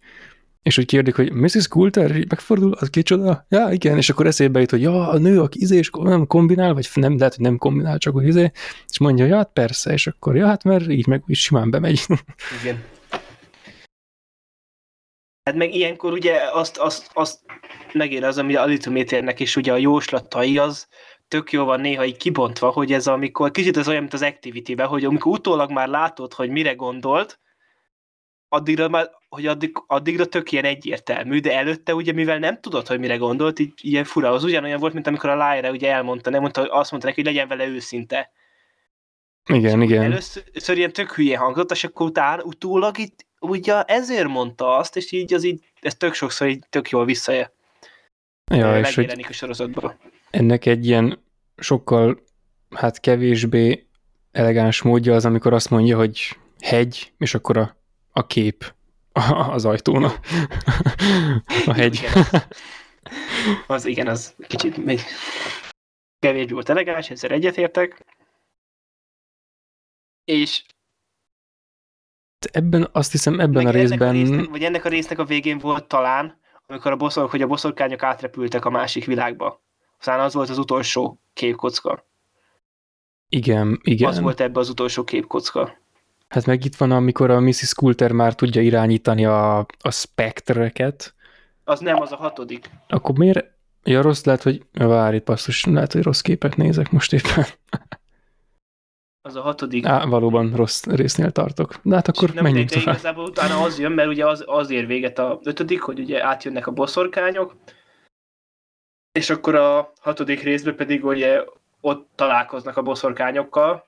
[0.65, 1.67] és hogy kérdik, hogy Mrs.
[1.67, 3.45] Coulter, megfordul, az kicsoda?
[3.49, 6.73] Ja, igen, és akkor eszébe jut, hogy ja, a nő, aki izé, és nem kombinál,
[6.73, 8.51] vagy nem, lehet, hogy nem kombinál, csak hogy izé,
[8.87, 12.05] és mondja, ja, hát persze, és akkor, ja, hát mert így meg úgy simán bemegy.
[12.61, 12.83] Igen.
[15.45, 17.39] Hát meg ilyenkor ugye azt, azt, azt
[17.93, 20.87] megérez, ami a Litométérnek is ugye a jóslatai, az
[21.27, 24.81] tök jó van néha így kibontva, hogy ez amikor, kicsit ez olyan, mint az activity
[24.81, 27.39] hogy amikor utólag már látod, hogy mire gondolt,
[28.49, 32.99] addigra már, hogy addig, addigra tök ilyen egyértelmű, de előtte ugye, mivel nem tudod, hogy
[32.99, 36.41] mire gondolt, így ilyen fura, az ugyanolyan volt, mint amikor a Lyra ugye elmondta, nem
[36.41, 38.31] mondta, azt mondta neki, hogy legyen vele őszinte.
[39.53, 40.03] igen, igen.
[40.03, 45.11] Először ilyen tök hülye hangzott, és akkor utána, utólag itt ugye ezért mondta azt, és
[45.11, 47.53] így az így, ez tök sokszor így tök jól visszaje.
[48.51, 49.97] Ja, és hogy a sorozatban.
[50.29, 51.23] ennek egy ilyen
[51.57, 52.23] sokkal,
[52.75, 53.87] hát kevésbé
[54.31, 57.77] elegáns módja az, amikor azt mondja, hogy hegy, és akkor a,
[58.11, 58.73] a kép
[59.51, 60.13] az ajtón a,
[61.65, 61.95] a hegy.
[61.95, 62.45] Igen, az,
[63.67, 64.99] az igen, az kicsit még
[66.19, 68.05] kevésbé volt elegáns, ezzel egyetértek.
[70.23, 70.63] És
[72.51, 75.25] Ebben azt hiszem, ebben meg a ennek részben, a résznek, vagy ennek a résznek a
[75.25, 79.61] végén volt talán, amikor a boszork, hogy a boszorkányok átrepültek a másik világba.
[79.99, 82.05] Aztán az volt az utolsó képkocka.
[83.29, 84.09] Igen, igen.
[84.09, 85.77] Az volt ebbe az utolsó képkocka.
[86.27, 87.73] Hát meg itt van, amikor a Mrs.
[87.73, 91.13] Coulter már tudja irányítani a, a spektreket.
[91.63, 92.69] Az nem, az a hatodik.
[92.87, 93.45] Akkor miért?
[93.83, 97.45] Ja, rossz lehet, hogy várj, passzus, lehet, hogy rossz képet nézek most éppen.
[99.25, 99.85] Az a hatodik.
[99.85, 101.75] Á, valóban rossz résznél tartok.
[101.83, 102.87] De hát akkor nem menjünk tovább.
[102.87, 106.67] igazából utána az jön, mert ugye az, az ér véget a ötödik, hogy ugye átjönnek
[106.67, 107.55] a boszorkányok,
[109.11, 111.43] és akkor a hatodik részben pedig ugye
[111.81, 113.87] ott találkoznak a boszorkányokkal,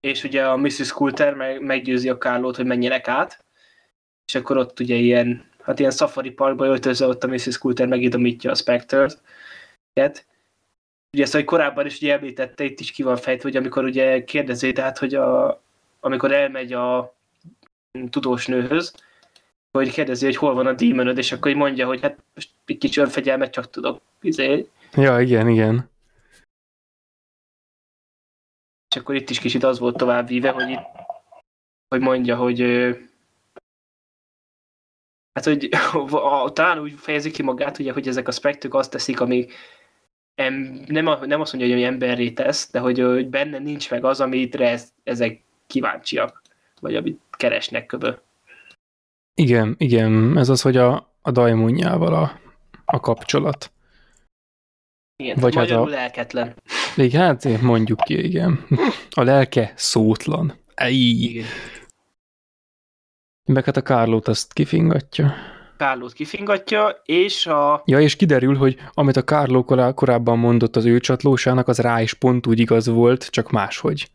[0.00, 0.92] és ugye a Mrs.
[0.92, 3.44] Coulter meg, meggyőzi a Kárlót, hogy menjenek át,
[4.26, 7.58] és akkor ott ugye ilyen, hát ilyen safari parkba öltözve ott a Mrs.
[7.58, 9.22] Coulter megidomítja a Spectre-t.
[11.14, 14.24] Ugye ezt, hogy korábban is ugye említette, itt is ki van fejtve, hogy amikor ugye
[14.24, 15.60] kérdezi, tehát, hogy a,
[16.00, 17.14] amikor elmegy a
[18.10, 18.94] tudós nőhöz,
[19.70, 22.78] hogy kérdezi, hogy hol van a demonod, és akkor így mondja, hogy hát most egy
[22.78, 24.00] kicsi önfegyelmet csak tudok.
[24.20, 24.68] Izé.
[24.94, 25.90] Ja, igen, igen.
[28.94, 30.86] És akkor itt is kicsit az volt tovább víve, hogy itt,
[31.88, 32.60] hogy mondja, hogy
[35.32, 35.68] hát, hogy
[36.10, 39.46] a, talán úgy fejezi ki magát, ugye, hogy ezek a spektük azt teszik, ami
[40.34, 44.04] em, nem, a, nem azt mondja, hogy emberré tesz, de hogy, hogy benne nincs meg
[44.04, 46.42] az, amitre ez, ezek kíváncsiak,
[46.80, 48.12] vagy amit keresnek köbö.
[49.34, 50.38] Igen, igen.
[50.38, 52.40] Ez az, hogy a, a dajmonjával a,
[52.84, 53.72] a kapcsolat.
[55.16, 56.54] Igen, Vagy hát a- lelketlen.
[56.96, 58.66] Igen, hát mondjuk ki, igen.
[59.10, 60.58] A lelke szótlan.
[60.74, 60.94] Ej.
[60.94, 61.46] Igen.
[63.44, 65.34] Meg hát a Kárlót azt kifingatja.
[65.76, 67.82] Kárlót kifingatja, és a...
[67.86, 72.00] Ja, és kiderül, hogy amit a Kárló korá- korábban mondott az ő csatlósának, az rá
[72.02, 74.10] is pont úgy igaz volt, csak máshogy.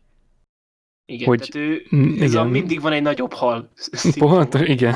[1.04, 2.46] Igen, Hogy- tehát ő, Mm, ez a, igen.
[2.46, 3.70] mindig van egy nagyobb hal.
[4.18, 4.94] Pont, igen.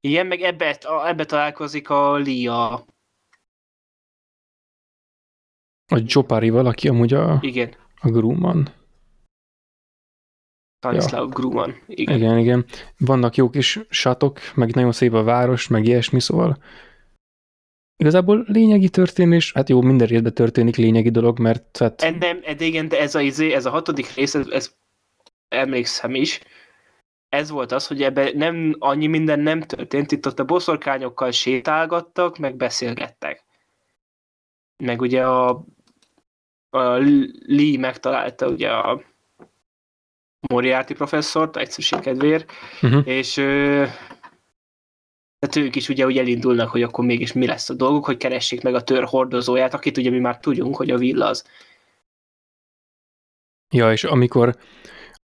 [0.00, 2.72] Igen, meg ebbe, ebbe találkozik a Lia.
[5.92, 8.68] A Jopari valaki amúgy a, Igen, a Grumman.
[10.84, 11.28] Stanislav ja.
[11.28, 11.74] Gruman.
[11.86, 12.16] Igen.
[12.16, 12.64] Igen, igen.
[12.98, 16.58] Vannak jó kis satok, meg nagyon szép a város, meg ilyesmi, szóval
[17.96, 22.64] igazából lényegi történés, hát jó, minden részben történik lényegi dolog, mert hát, En, nem, de
[22.64, 24.74] igen, de ez a, izé- ez a hatodik rész, ez, ez
[25.48, 26.40] emlékszem is,
[27.28, 32.38] ez volt az, hogy ebben nem, annyi minden nem történt, itt ott a boszorkányokkal sétálgattak,
[32.38, 33.44] meg beszélgettek.
[34.84, 35.64] Meg ugye a,
[36.70, 36.80] a
[37.46, 39.02] Lee megtalálta ugye a
[40.48, 42.52] Moriarty professzort, egyszerűség kedvéért,
[42.82, 43.06] uh-huh.
[43.06, 43.84] és ö,
[45.38, 48.62] tehát ők is ugye úgy elindulnak, hogy akkor mégis mi lesz a dolguk, hogy keressék
[48.62, 51.44] meg a tör hordozóját, akit ugye mi már tudjunk, hogy a Villa az.
[53.74, 54.56] Ja, és amikor,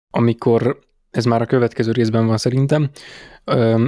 [0.09, 0.79] amikor
[1.11, 2.89] ez már a következő részben van szerintem,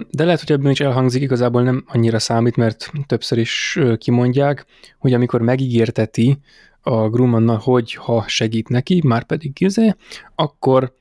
[0.10, 4.66] de lehet, hogy ebben is elhangzik, igazából nem annyira számít, mert többször is kimondják,
[4.98, 6.38] hogy amikor megígérteti
[6.82, 9.94] a Grummanna, hogy ha segít neki, már pedig izé,
[10.36, 10.94] akkor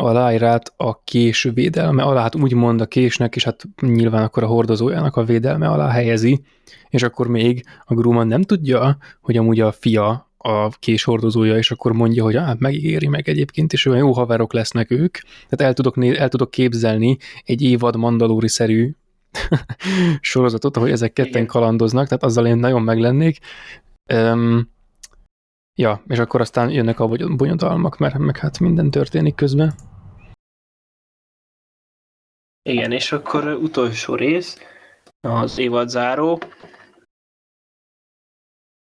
[0.00, 4.46] a Lyrát a kés védelme alá, hát úgymond a késnek, és hát nyilván akkor a
[4.46, 6.42] hordozójának a védelme alá helyezi,
[6.90, 11.70] és akkor még a Grumman nem tudja, hogy amúgy a fia a kés hordozója, és
[11.70, 15.18] akkor mondja, hogy hát megígéri meg egyébként, és olyan jó haverok lesznek ők.
[15.48, 18.94] Tehát el tudok, né- el tudok képzelni egy évad mandalóri-szerű
[20.20, 21.46] sorozatot, ahogy ezek ketten Igen.
[21.46, 23.38] kalandoznak, tehát azzal én nagyon meglennék.
[24.14, 24.70] Um,
[25.74, 29.74] ja, és akkor aztán jönnek a bonyodalmak, mert meg hát minden történik közben.
[32.68, 34.58] Igen, és akkor utolsó rész,
[35.20, 36.40] az évad záró,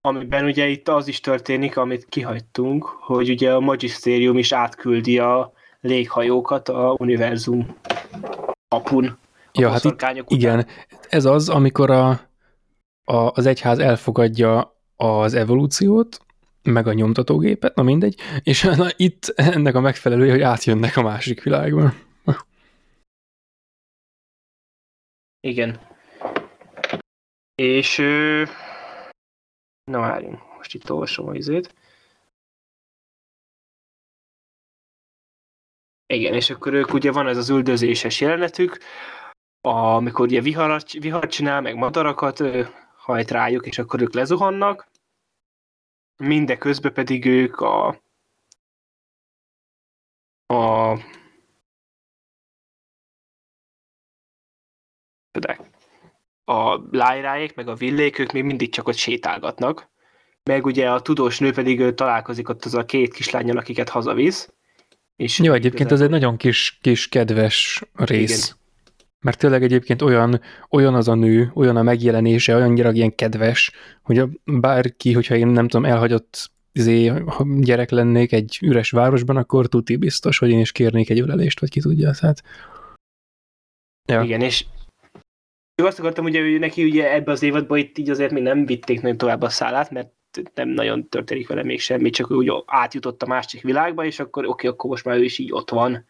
[0.02, 5.54] amiben ugye itt az is történik, amit kihagytunk, hogy ugye a Magisterium is átküldi a
[5.82, 7.76] léghajókat a univerzum
[8.68, 9.18] apun.
[9.52, 10.24] A Ja, hát itt, után.
[10.28, 10.68] igen,
[11.10, 12.10] ez az, amikor a,
[13.04, 16.20] a, az egyház elfogadja az evolúciót,
[16.64, 21.44] meg a nyomtatógépet, na mindegy, és na, itt ennek a megfelelője, hogy átjönnek a másik
[21.44, 21.94] világba.
[25.46, 25.80] Igen.
[27.56, 27.98] És...
[27.98, 28.44] Ö...
[29.84, 31.74] Na várjunk, most itt olvasom a izét.
[36.14, 38.78] Igen, és akkor ők ugye van ez az üldözéses jelenetük,
[39.62, 42.42] amikor ugye viharat, vihar csinál, meg madarakat
[42.96, 44.88] hajt rájuk, és akkor ők lezuhannak.
[46.18, 48.02] Mindeközben pedig ők a
[50.46, 50.98] a
[55.36, 55.60] tudák,
[56.46, 59.90] a lájráék, meg a villék, ők még mindig csak ott sétálgatnak.
[60.44, 64.54] Meg ugye a tudós nő pedig ő találkozik ott az a két kislányjal, akiket hazavisz.
[65.16, 68.46] És Jó, egyébként ez egy nagyon kis, kis kedves rész.
[68.46, 68.64] Igen.
[69.20, 73.72] Mert tényleg egyébként olyan, olyan az a nő, olyan a megjelenése, olyannyira ilyen kedves,
[74.02, 79.38] hogy a, bárki, hogyha én nem tudom, elhagyott izé, ha gyerek lennék egy üres városban,
[79.38, 82.12] akkor tuti biztos, hogy én is kérnék egy ölelést, vagy ki tudja.
[82.12, 82.44] Tehát...
[84.08, 84.22] Ja.
[84.22, 84.66] Igen, és
[85.84, 89.02] azt akartam, ugye, hogy neki ugye ebbe az évadban itt így azért még nem vitték
[89.02, 90.14] nagyon tovább a szállát, mert
[90.54, 94.52] nem nagyon történik vele még semmi, csak úgy átjutott a másik világba, és akkor oké,
[94.52, 96.06] okay, akkor most már ő is így ott van.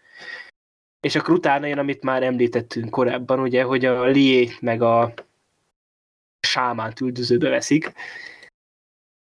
[0.99, 5.13] És akkor utána jön, amit már említettünk korábban, ugye, hogy a Liét meg a
[6.39, 7.93] sámánt üldözőbe veszik,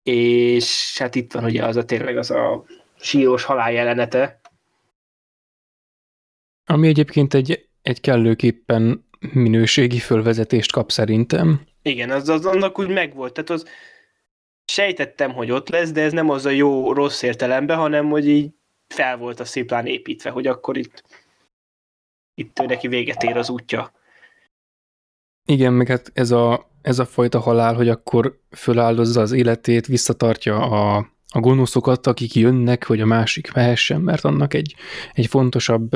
[0.02, 2.64] és hát itt van ugye az a tényleg az a
[3.00, 4.40] sírós halál jelenete.
[6.66, 11.60] Ami egyébként egy, egy kellőképpen minőségi fölvezetést kap szerintem.
[11.82, 13.32] Igen, az, az annak úgy megvolt.
[13.32, 13.66] Tehát az
[14.64, 18.50] sejtettem, hogy ott lesz, de ez nem az a jó rossz értelemben, hanem hogy így
[18.94, 21.02] fel volt a széplán építve, hogy akkor itt,
[22.34, 23.92] itt neki véget ér az útja.
[25.44, 30.60] Igen, meg hát ez a, ez a fajta halál, hogy akkor föláldozza az életét, visszatartja
[30.60, 30.96] a,
[31.28, 34.74] a gonoszokat, akik jönnek, hogy a másik mehessen, mert annak egy,
[35.12, 35.90] egy fontosabb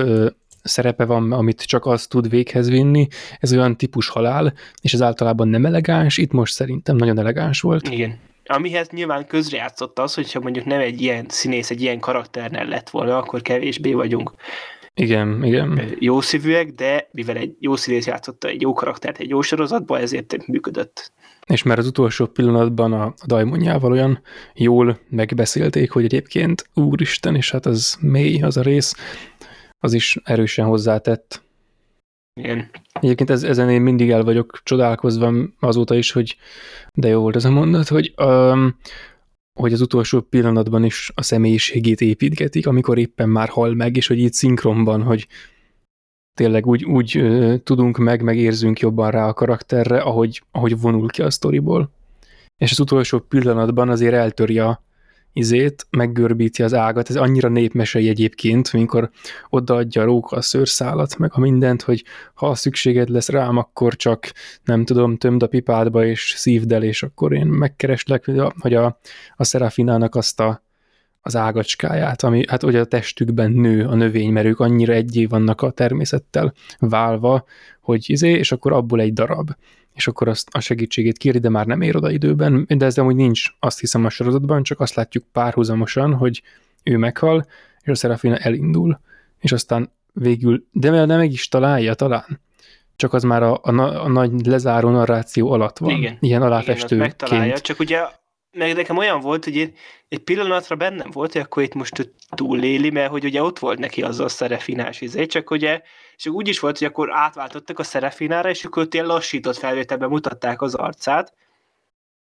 [0.62, 3.06] szerepe van, amit csak az tud véghez vinni.
[3.38, 4.52] Ez olyan típus halál,
[4.82, 7.88] és ez általában nem elegáns, itt most szerintem nagyon elegáns volt.
[7.88, 8.18] Igen.
[8.44, 13.16] Amihez nyilván közrejátszott az, hogyha mondjuk nem egy ilyen színész, egy ilyen karakternél lett volna,
[13.16, 14.32] akkor kevésbé vagyunk
[14.94, 15.80] igen, igen.
[15.98, 20.46] Jó szívűek, de mivel egy jó színész játszotta egy jó karaktert egy jó sorozatban, ezért
[20.46, 21.12] működött.
[21.46, 24.22] És már az utolsó pillanatban a, dajmonjával olyan
[24.54, 28.94] jól megbeszélték, hogy egyébként úristen, és hát az mély az a rész,
[29.82, 31.42] az is erősen hozzátett.
[32.40, 32.70] Igen.
[32.92, 36.36] Egyébként ez, ezen én mindig el vagyok csodálkozva azóta is, hogy
[36.94, 38.76] de jó volt ez a mondat, hogy um,
[39.60, 44.18] hogy az utolsó pillanatban is a személyiségét építgetik, amikor éppen már hal meg, és hogy
[44.18, 45.28] itt szinkronban, hogy
[46.34, 51.22] tényleg úgy, úgy uh, tudunk meg, megérzünk jobban rá a karakterre, ahogy, ahogy vonul ki
[51.22, 51.90] a sztoriból.
[52.56, 54.82] És az utolsó pillanatban azért eltöri a,
[55.32, 59.10] izét, meggörbíti az ágat, ez annyira népmesei egyébként, amikor
[59.48, 62.04] odaadja a róka a szőrszálat, meg a mindent, hogy
[62.34, 64.32] ha szükséged lesz rám, akkor csak
[64.64, 68.98] nem tudom, tömd a pipádba és szívd el, és akkor én megkereslek, hogy a,
[69.36, 70.62] a Serafinának azt a,
[71.20, 75.60] az ágacskáját, ami hát ugye a testükben nő a növény, mert ők annyira egyé vannak
[75.60, 77.44] a természettel válva,
[77.80, 79.50] hogy izé, és akkor abból egy darab
[79.92, 83.14] és akkor azt a segítségét kéri, de már nem ér oda időben, de ez amúgy
[83.14, 86.42] nincs, azt hiszem a sorozatban, csak azt látjuk párhuzamosan, hogy
[86.82, 87.46] ő meghal,
[87.82, 89.00] és a Serafina elindul,
[89.40, 92.40] és aztán végül, de nem meg is találja talán,
[92.96, 95.90] csak az már a, a, a nagy lezáró narráció alatt van.
[95.90, 96.16] Igen.
[96.20, 96.90] Ilyen aláfestőként.
[96.90, 97.98] Igen, megtalálja, csak ugye
[98.52, 99.74] meg nekem olyan volt, hogy én
[100.08, 104.02] egy pillanatra bennem volt, hogy akkor itt most túléli, mert hogy ugye ott volt neki
[104.02, 105.82] az a szerefinás izé, csak ugye,
[106.16, 110.08] és úgy is volt, hogy akkor átváltottak a szerefinára, és akkor ott ilyen lassított felvételben
[110.08, 111.34] mutatták az arcát,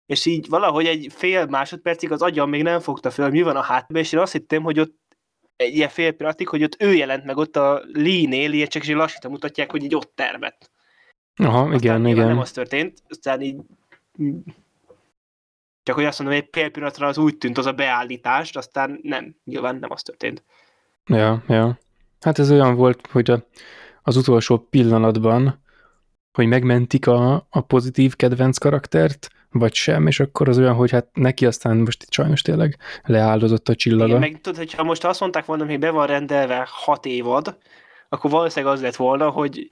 [0.06, 3.62] és így valahogy egy fél másodpercig az agyam még nem fogta fel, mi van a
[3.62, 5.00] háttérben, és én azt hittem, hogy ott
[5.56, 8.94] egy ilyen fél pillanatig, hogy ott ő jelent meg ott a Lee-nél, ilyen csak is
[8.94, 10.70] lassítan mutatják, hogy így ott termet.
[11.36, 12.26] Aha, aztán igen, igen.
[12.26, 13.56] Nem az történt, aztán így
[15.82, 19.36] csak hogy azt mondom, hogy egy pillanatra az úgy tűnt az a beállítást, aztán nem,
[19.44, 20.44] nyilván nem az történt.
[21.06, 21.78] Ja, ja.
[22.20, 23.46] Hát ez olyan volt, hogy a,
[24.02, 25.62] az utolsó pillanatban,
[26.32, 31.08] hogy megmentik a, a pozitív kedvenc karaktert, vagy sem, és akkor az olyan, hogy hát
[31.12, 34.06] neki aztán most sajnos tényleg leáldozott a csillaga.
[34.06, 37.58] Igen, meg tudod, hogyha most azt mondták volna, hogy be van rendelve hat évad,
[38.08, 39.70] akkor valószínűleg az lett volna, hogy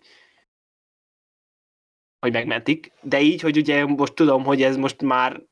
[2.20, 5.43] hogy megmentik, de így, hogy ugye most tudom, hogy ez most már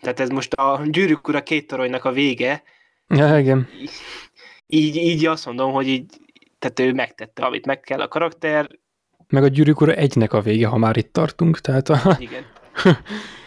[0.00, 2.62] tehát ez most a gyűrűk ura két toronynak a vége.
[3.08, 3.68] Ja, igen.
[4.66, 6.06] Így, így azt mondom, hogy így,
[6.58, 8.70] tehát ő megtette, amit meg kell a karakter.
[9.28, 12.16] Meg a gyűrűk ura egynek a vége, ha már itt tartunk, tehát a...
[12.18, 12.44] Igen.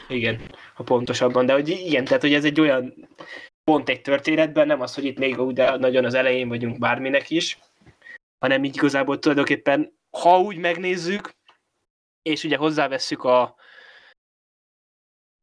[0.07, 0.41] Igen,
[0.73, 3.09] ha pontosabban, de hogy igen, tehát hogy ez egy olyan
[3.63, 7.59] pont egy történetben, nem az, hogy itt még úgy nagyon az elején vagyunk bárminek is,
[8.39, 11.35] hanem így igazából tulajdonképpen, ha úgy megnézzük,
[12.21, 13.55] és ugye hozzávesszük a,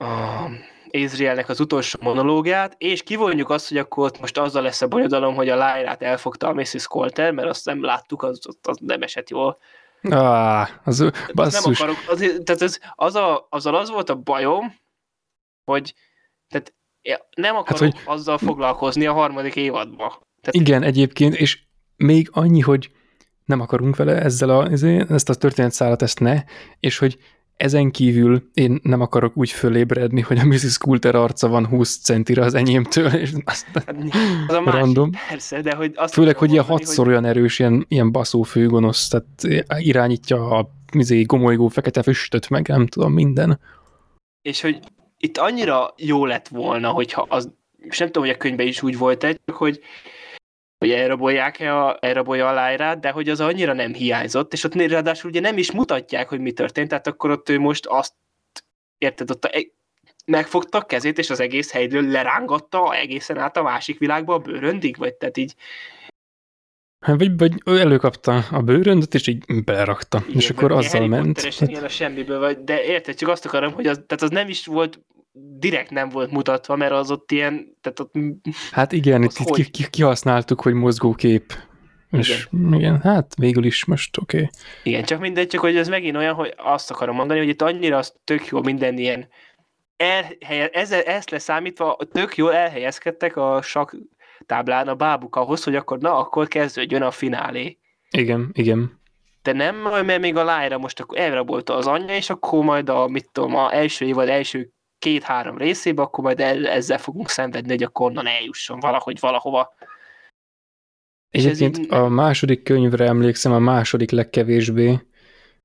[0.05, 0.49] a
[0.89, 5.35] Ézrielnek az utolsó monológiát, és kivonjuk azt, hogy akkor ott most azzal lesz a bonyodalom,
[5.35, 6.87] hogy a Lyrát elfogta a Mrs.
[6.87, 9.59] Colter, mert azt nem láttuk, az, az nem esett jól.
[10.03, 11.79] Ah, az basszus.
[11.79, 14.75] Nem akarok, az, tehát ez, az a, azzal az volt a bajom,
[15.65, 15.95] hogy
[16.49, 16.75] tehát
[17.37, 18.03] nem akarok hát, hogy...
[18.05, 20.09] azzal foglalkozni a harmadik évadban.
[20.41, 20.55] Tehát...
[20.55, 21.63] Igen, egyébként, és
[21.97, 22.91] még annyi, hogy
[23.45, 24.71] nem akarunk vele ezzel a,
[25.09, 26.43] ezt a történetszálat, ezt ne,
[26.81, 27.19] és hogy
[27.57, 30.79] ezen kívül én nem akarok úgy fölébredni, hogy a Mrs.
[30.79, 33.97] Coulter arca van 20 centire az enyémtől, és azt hát,
[34.47, 35.11] az a másik, random.
[35.29, 37.15] persze, de hogy azt Főleg, hogy ilyen hatszor hogy...
[37.15, 42.87] olyan erős, ilyen, ilyen baszó főgonosz, tehát irányítja a mizé, gomolygó fekete füstöt, meg nem
[42.87, 43.61] tudom, minden.
[44.43, 44.79] És hogy
[45.19, 48.99] itt annyira jó lett volna, hogyha az és nem tudom, hogy a könyvben is úgy
[48.99, 49.81] volt egy, hogy
[50.85, 55.31] hogy elrabolják-e a, elrabolja a lájrát, de hogy az annyira nem hiányzott, és ott ráadásul
[55.31, 58.15] ugye nem is mutatják, hogy mi történt, tehát akkor ott ő most azt,
[58.99, 59.51] érted, ott a,
[60.27, 64.97] megfogta a kezét, és az egész helyről lerángatta egészen át a másik világba a bőröndig,
[64.97, 65.55] vagy tehát így
[67.05, 71.09] Hát, vagy, vagy ő előkapta a bőröndöt, és így belerakta, igen, és akkor azzal Harry
[71.09, 71.61] ment.
[71.61, 74.67] Igen, a semmiből, vagy, de érted, csak azt akarom, hogy az, tehát az nem is
[74.67, 75.01] volt
[75.37, 78.15] direkt nem volt mutatva, mert az ott ilyen, tehát ott...
[78.71, 81.53] Hát igen, itt, itt ki, ki, kihasználtuk, hogy mozgókép.
[82.11, 82.75] És igen.
[82.75, 84.37] igen, hát végül is most oké.
[84.37, 84.51] Okay.
[84.83, 87.97] Igen, csak mindegy, csak hogy ez megint olyan, hogy azt akarom mondani, hogy itt annyira
[87.97, 89.29] az tök jó minden ilyen
[89.97, 93.97] elhelye, ezzel, ezt leszámítva tök jól elhelyezkedtek a sak
[94.47, 97.79] táblán a bábuk ahhoz, hogy akkor na, akkor kezdődjön a finálé.
[98.11, 99.01] Igen, igen.
[99.43, 103.07] De nem, mert még a lájra most akkor elrabolta az anyja, és akkor majd a,
[103.09, 108.07] mit tudom, a első évad első két-három részébe, akkor majd ezzel fogunk szenvedni, hogy akkor
[108.07, 109.75] onnan eljusson valahogy valahova.
[111.31, 111.93] Egyébként így...
[111.93, 114.99] a második könyvre emlékszem a második legkevésbé,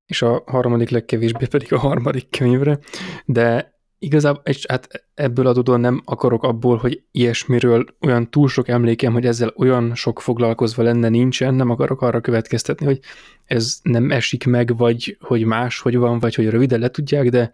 [0.06, 2.80] és a harmadik legkevésbé pedig a harmadik könyvre,
[3.26, 9.14] de igazából, és hát ebből adódóan nem akarok abból, hogy ilyesmiről olyan túl sok emlékem,
[9.14, 13.00] hogy ezzel olyan sok foglalkozva lenne, nincsen, nem akarok arra következtetni, hogy
[13.46, 17.52] ez nem esik meg, vagy hogy más, hogy van, vagy hogy röviden le tudják, de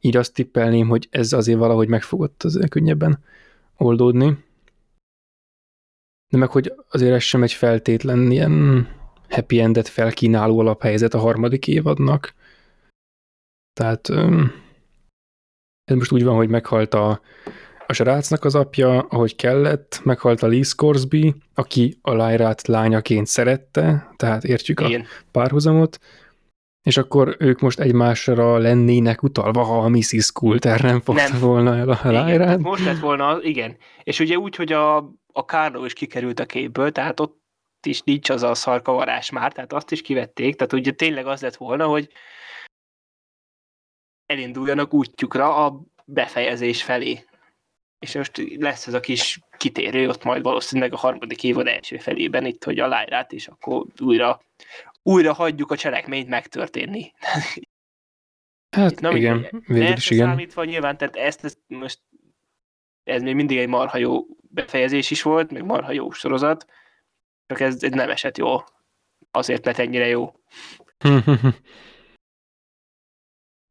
[0.00, 3.18] így azt tippelném, hogy ez azért valahogy megfogott az könnyebben
[3.76, 4.44] oldódni.
[6.28, 8.86] De meg, hogy azért ez sem egy feltétlen ilyen
[9.28, 12.34] happy endet felkínáló alaphelyzet a harmadik évadnak.
[13.72, 14.08] Tehát
[15.84, 17.20] ez most úgy van, hogy meghalt a,
[17.86, 24.12] a srácnak az apja, ahogy kellett, meghalt a Lee Scoresby, aki a Lyrát lányaként szerette,
[24.16, 25.00] tehát értjük Igen.
[25.00, 25.98] a párhuzamot,
[26.88, 30.32] és akkor ők most egymásra lennének utalva, ha a Mrs.
[30.32, 31.40] Coulter nem fogta nem.
[31.40, 32.58] volna el a Lyrát.
[32.58, 33.76] Most lett volna, igen.
[34.02, 34.96] És ugye úgy, hogy a,
[35.32, 37.40] a Carlo is kikerült a képből, tehát ott
[37.86, 41.56] is nincs az a szarkavarás már, tehát azt is kivették, tehát ugye tényleg az lett
[41.56, 42.12] volna, hogy
[44.26, 47.24] elinduljanak útjukra a befejezés felé.
[47.98, 52.46] És most lesz ez a kis kitérő, ott majd valószínűleg a harmadik évad első felében
[52.46, 54.40] itt, hogy a lájrát, és akkor újra,
[55.08, 57.12] újra hagyjuk a cselekményt megtörténni.
[58.76, 60.28] Hát Na, igen, végül is igen.
[60.28, 62.00] Számítva nyilván, tehát ezt, ezt most
[63.02, 66.66] ez még mindig egy marha jó befejezés is volt, meg marha jó sorozat,
[67.46, 68.56] csak ez, ez nem esett jó.
[69.30, 70.32] Azért, mert ennyire jó.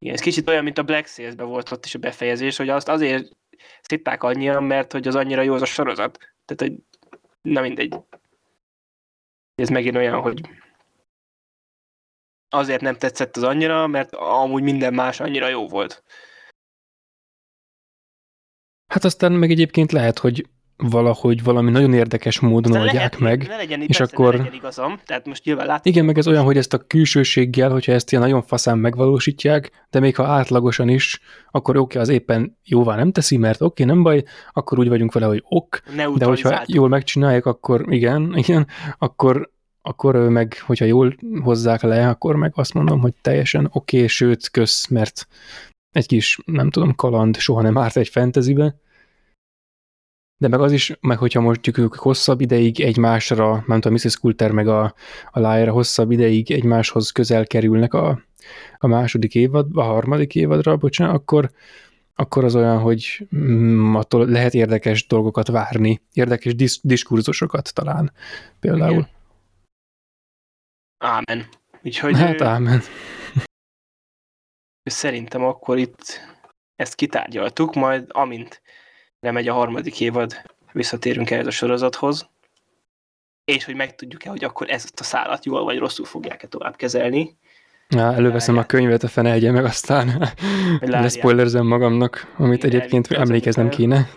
[0.00, 2.88] Igen, ez kicsit olyan, mint a Black Sails-be volt ott is a befejezés, hogy azt
[2.88, 3.36] azért
[3.80, 6.18] szitták annyian, mert hogy az annyira jó az a sorozat.
[6.44, 6.82] Tehát, hogy
[7.40, 7.94] na mindegy.
[9.54, 10.40] Ez megint olyan, hogy
[12.48, 16.02] azért nem tetszett az annyira, mert amúgy minden más annyira jó volt.
[18.86, 20.46] Hát aztán meg egyébként lehet, hogy
[20.76, 24.32] valahogy valami nagyon érdekes módon Aztán oldják lehet, meg, ne legyen, és akkor...
[24.32, 25.92] Ne legyen igazam, tehát most nyilván látom.
[25.92, 30.00] Igen, meg ez olyan, hogy ezt a külsőséggel, hogyha ezt ilyen nagyon faszán megvalósítják, de
[30.00, 31.20] még ha átlagosan is,
[31.50, 34.88] akkor oké, okay, az éppen jóvá nem teszi, mert oké, okay, nem baj, akkor úgy
[34.88, 35.80] vagyunk vele, hogy ok,
[36.16, 38.66] de hogyha jól megcsinálják, akkor igen, igen,
[38.98, 39.50] akkor
[39.82, 44.50] akkor meg, hogyha jól hozzák le, akkor meg azt mondom, hogy teljesen oké, okay, sőt,
[44.50, 45.28] kösz, mert
[45.90, 48.76] egy kis, nem tudom, kaland soha nem árt egy fantasybe,
[50.38, 54.16] de meg az is, meg hogyha most ők hosszabb ideig egymásra, nem tudom, Mrs.
[54.16, 54.94] Coulter meg a,
[55.30, 58.22] a Lyra hosszabb ideig egymáshoz közel kerülnek a,
[58.78, 61.50] a második évad, a harmadik évadra, bocsánat, akkor,
[62.14, 68.12] akkor az olyan, hogy mm, attól lehet érdekes dolgokat várni, érdekes disz, diskurzusokat talán
[68.60, 68.92] például.
[68.92, 69.08] Igen.
[70.98, 71.48] Ámen.
[71.82, 72.82] Úgyhogy hát ámen.
[74.82, 76.20] Szerintem akkor itt
[76.76, 78.62] ezt kitárgyaltuk, majd amint
[79.20, 80.42] lemegy a harmadik évad,
[80.72, 82.28] visszatérünk ehhez a sorozathoz,
[83.44, 87.36] és hogy megtudjuk-e, hogy akkor ezt a szállat jól vagy rosszul fogják-e tovább kezelni.
[87.88, 90.28] Ja, előveszem a könyvet, a fene egye meg aztán
[90.80, 94.08] leszpoilerzem magamnak, amit Igen, egyébként emlékeznem kéne.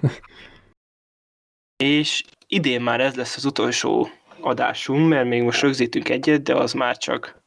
[1.83, 4.09] És idén már ez lesz az utolsó
[4.45, 7.41] adásunk, mert még most rögzítünk egyet, de az már csak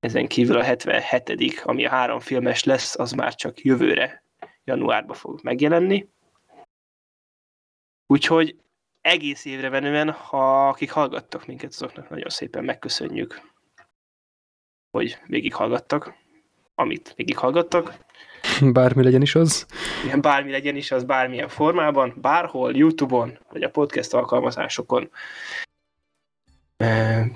[0.00, 4.24] ezen kívül a 77 ami a három filmes lesz, az már csak jövőre,
[4.64, 6.08] januárban fog megjelenni.
[8.06, 8.56] Úgyhogy
[9.00, 13.40] egész évre venően, ha akik hallgattak minket, azoknak nagyon szépen megköszönjük,
[14.90, 16.14] hogy végighallgattak,
[16.74, 17.94] amit végighallgattak.
[18.60, 19.66] Bármi legyen is az.
[20.04, 25.10] Igen, bármi legyen is az, bármilyen formában, bárhol, Youtube-on, vagy a podcast alkalmazásokon.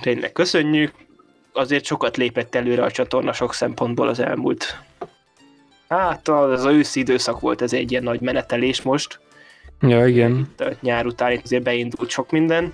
[0.01, 0.93] Tényleg köszönjük.
[1.53, 4.79] Azért sokat lépett előre a csatorna sok szempontból az elmúlt.
[5.89, 9.21] Hát az őszi időszak volt, ez egy ilyen nagy menetelés most
[9.81, 10.49] Ja, igen.
[10.59, 12.73] A nyár után itt azért beindult sok minden.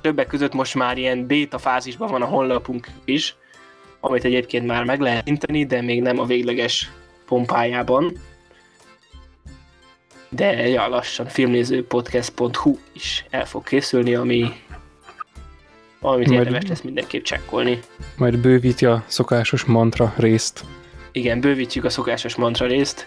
[0.00, 3.36] Többek között most már ilyen beta fázisban van a honlapunk is,
[4.00, 6.90] amit egyébként már meg lehet inteni, de még nem a végleges
[7.26, 8.12] pompájában.
[10.28, 14.52] De ja, lassan filmnézőpodcast.hu is el fog készülni, ami
[16.00, 17.78] amit Majd- érdemes lesz mindenképp csekkolni.
[18.16, 20.64] Majd bővíti a szokásos mantra részt.
[21.12, 23.06] Igen, bővítjük a szokásos mantra részt,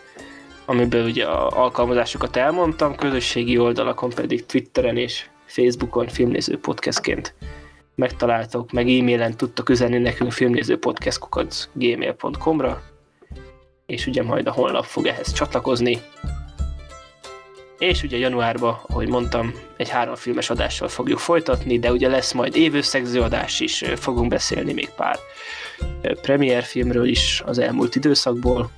[0.65, 7.34] amiből ugye a alkalmazásokat elmondtam, közösségi oldalakon pedig Twitteren és Facebookon filmnéző podcastként
[7.95, 12.81] megtaláltok, meg e-mailen tudtok üzenni nekünk filmnézőpodcast gmail.com-ra,
[13.85, 16.01] és ugye majd a honlap fog ehhez csatlakozni.
[17.82, 22.56] És ugye januárban, ahogy mondtam, egy három filmes adással fogjuk folytatni, de ugye lesz majd
[22.56, 25.20] évösszegző adás is, fogunk beszélni még pár
[26.22, 28.70] premier filmről is az elmúlt időszakból.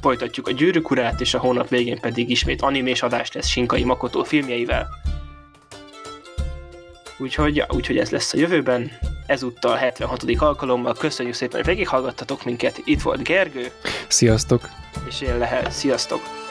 [0.00, 4.24] Folytatjuk a Gyűrűk urát, és a hónap végén pedig ismét animés adás lesz Sinkai Makoto
[4.24, 4.88] filmjeivel.
[7.18, 8.90] Úgyhogy, ja, úgyhogy ez lesz a jövőben.
[9.26, 10.24] Ezúttal 76.
[10.36, 12.80] alkalommal köszönjük szépen, hogy végighallgattatok minket.
[12.84, 13.70] Itt volt Gergő,
[14.08, 14.68] Sziasztok!
[15.08, 15.70] és én Lehel.
[15.70, 16.45] Sziasztok!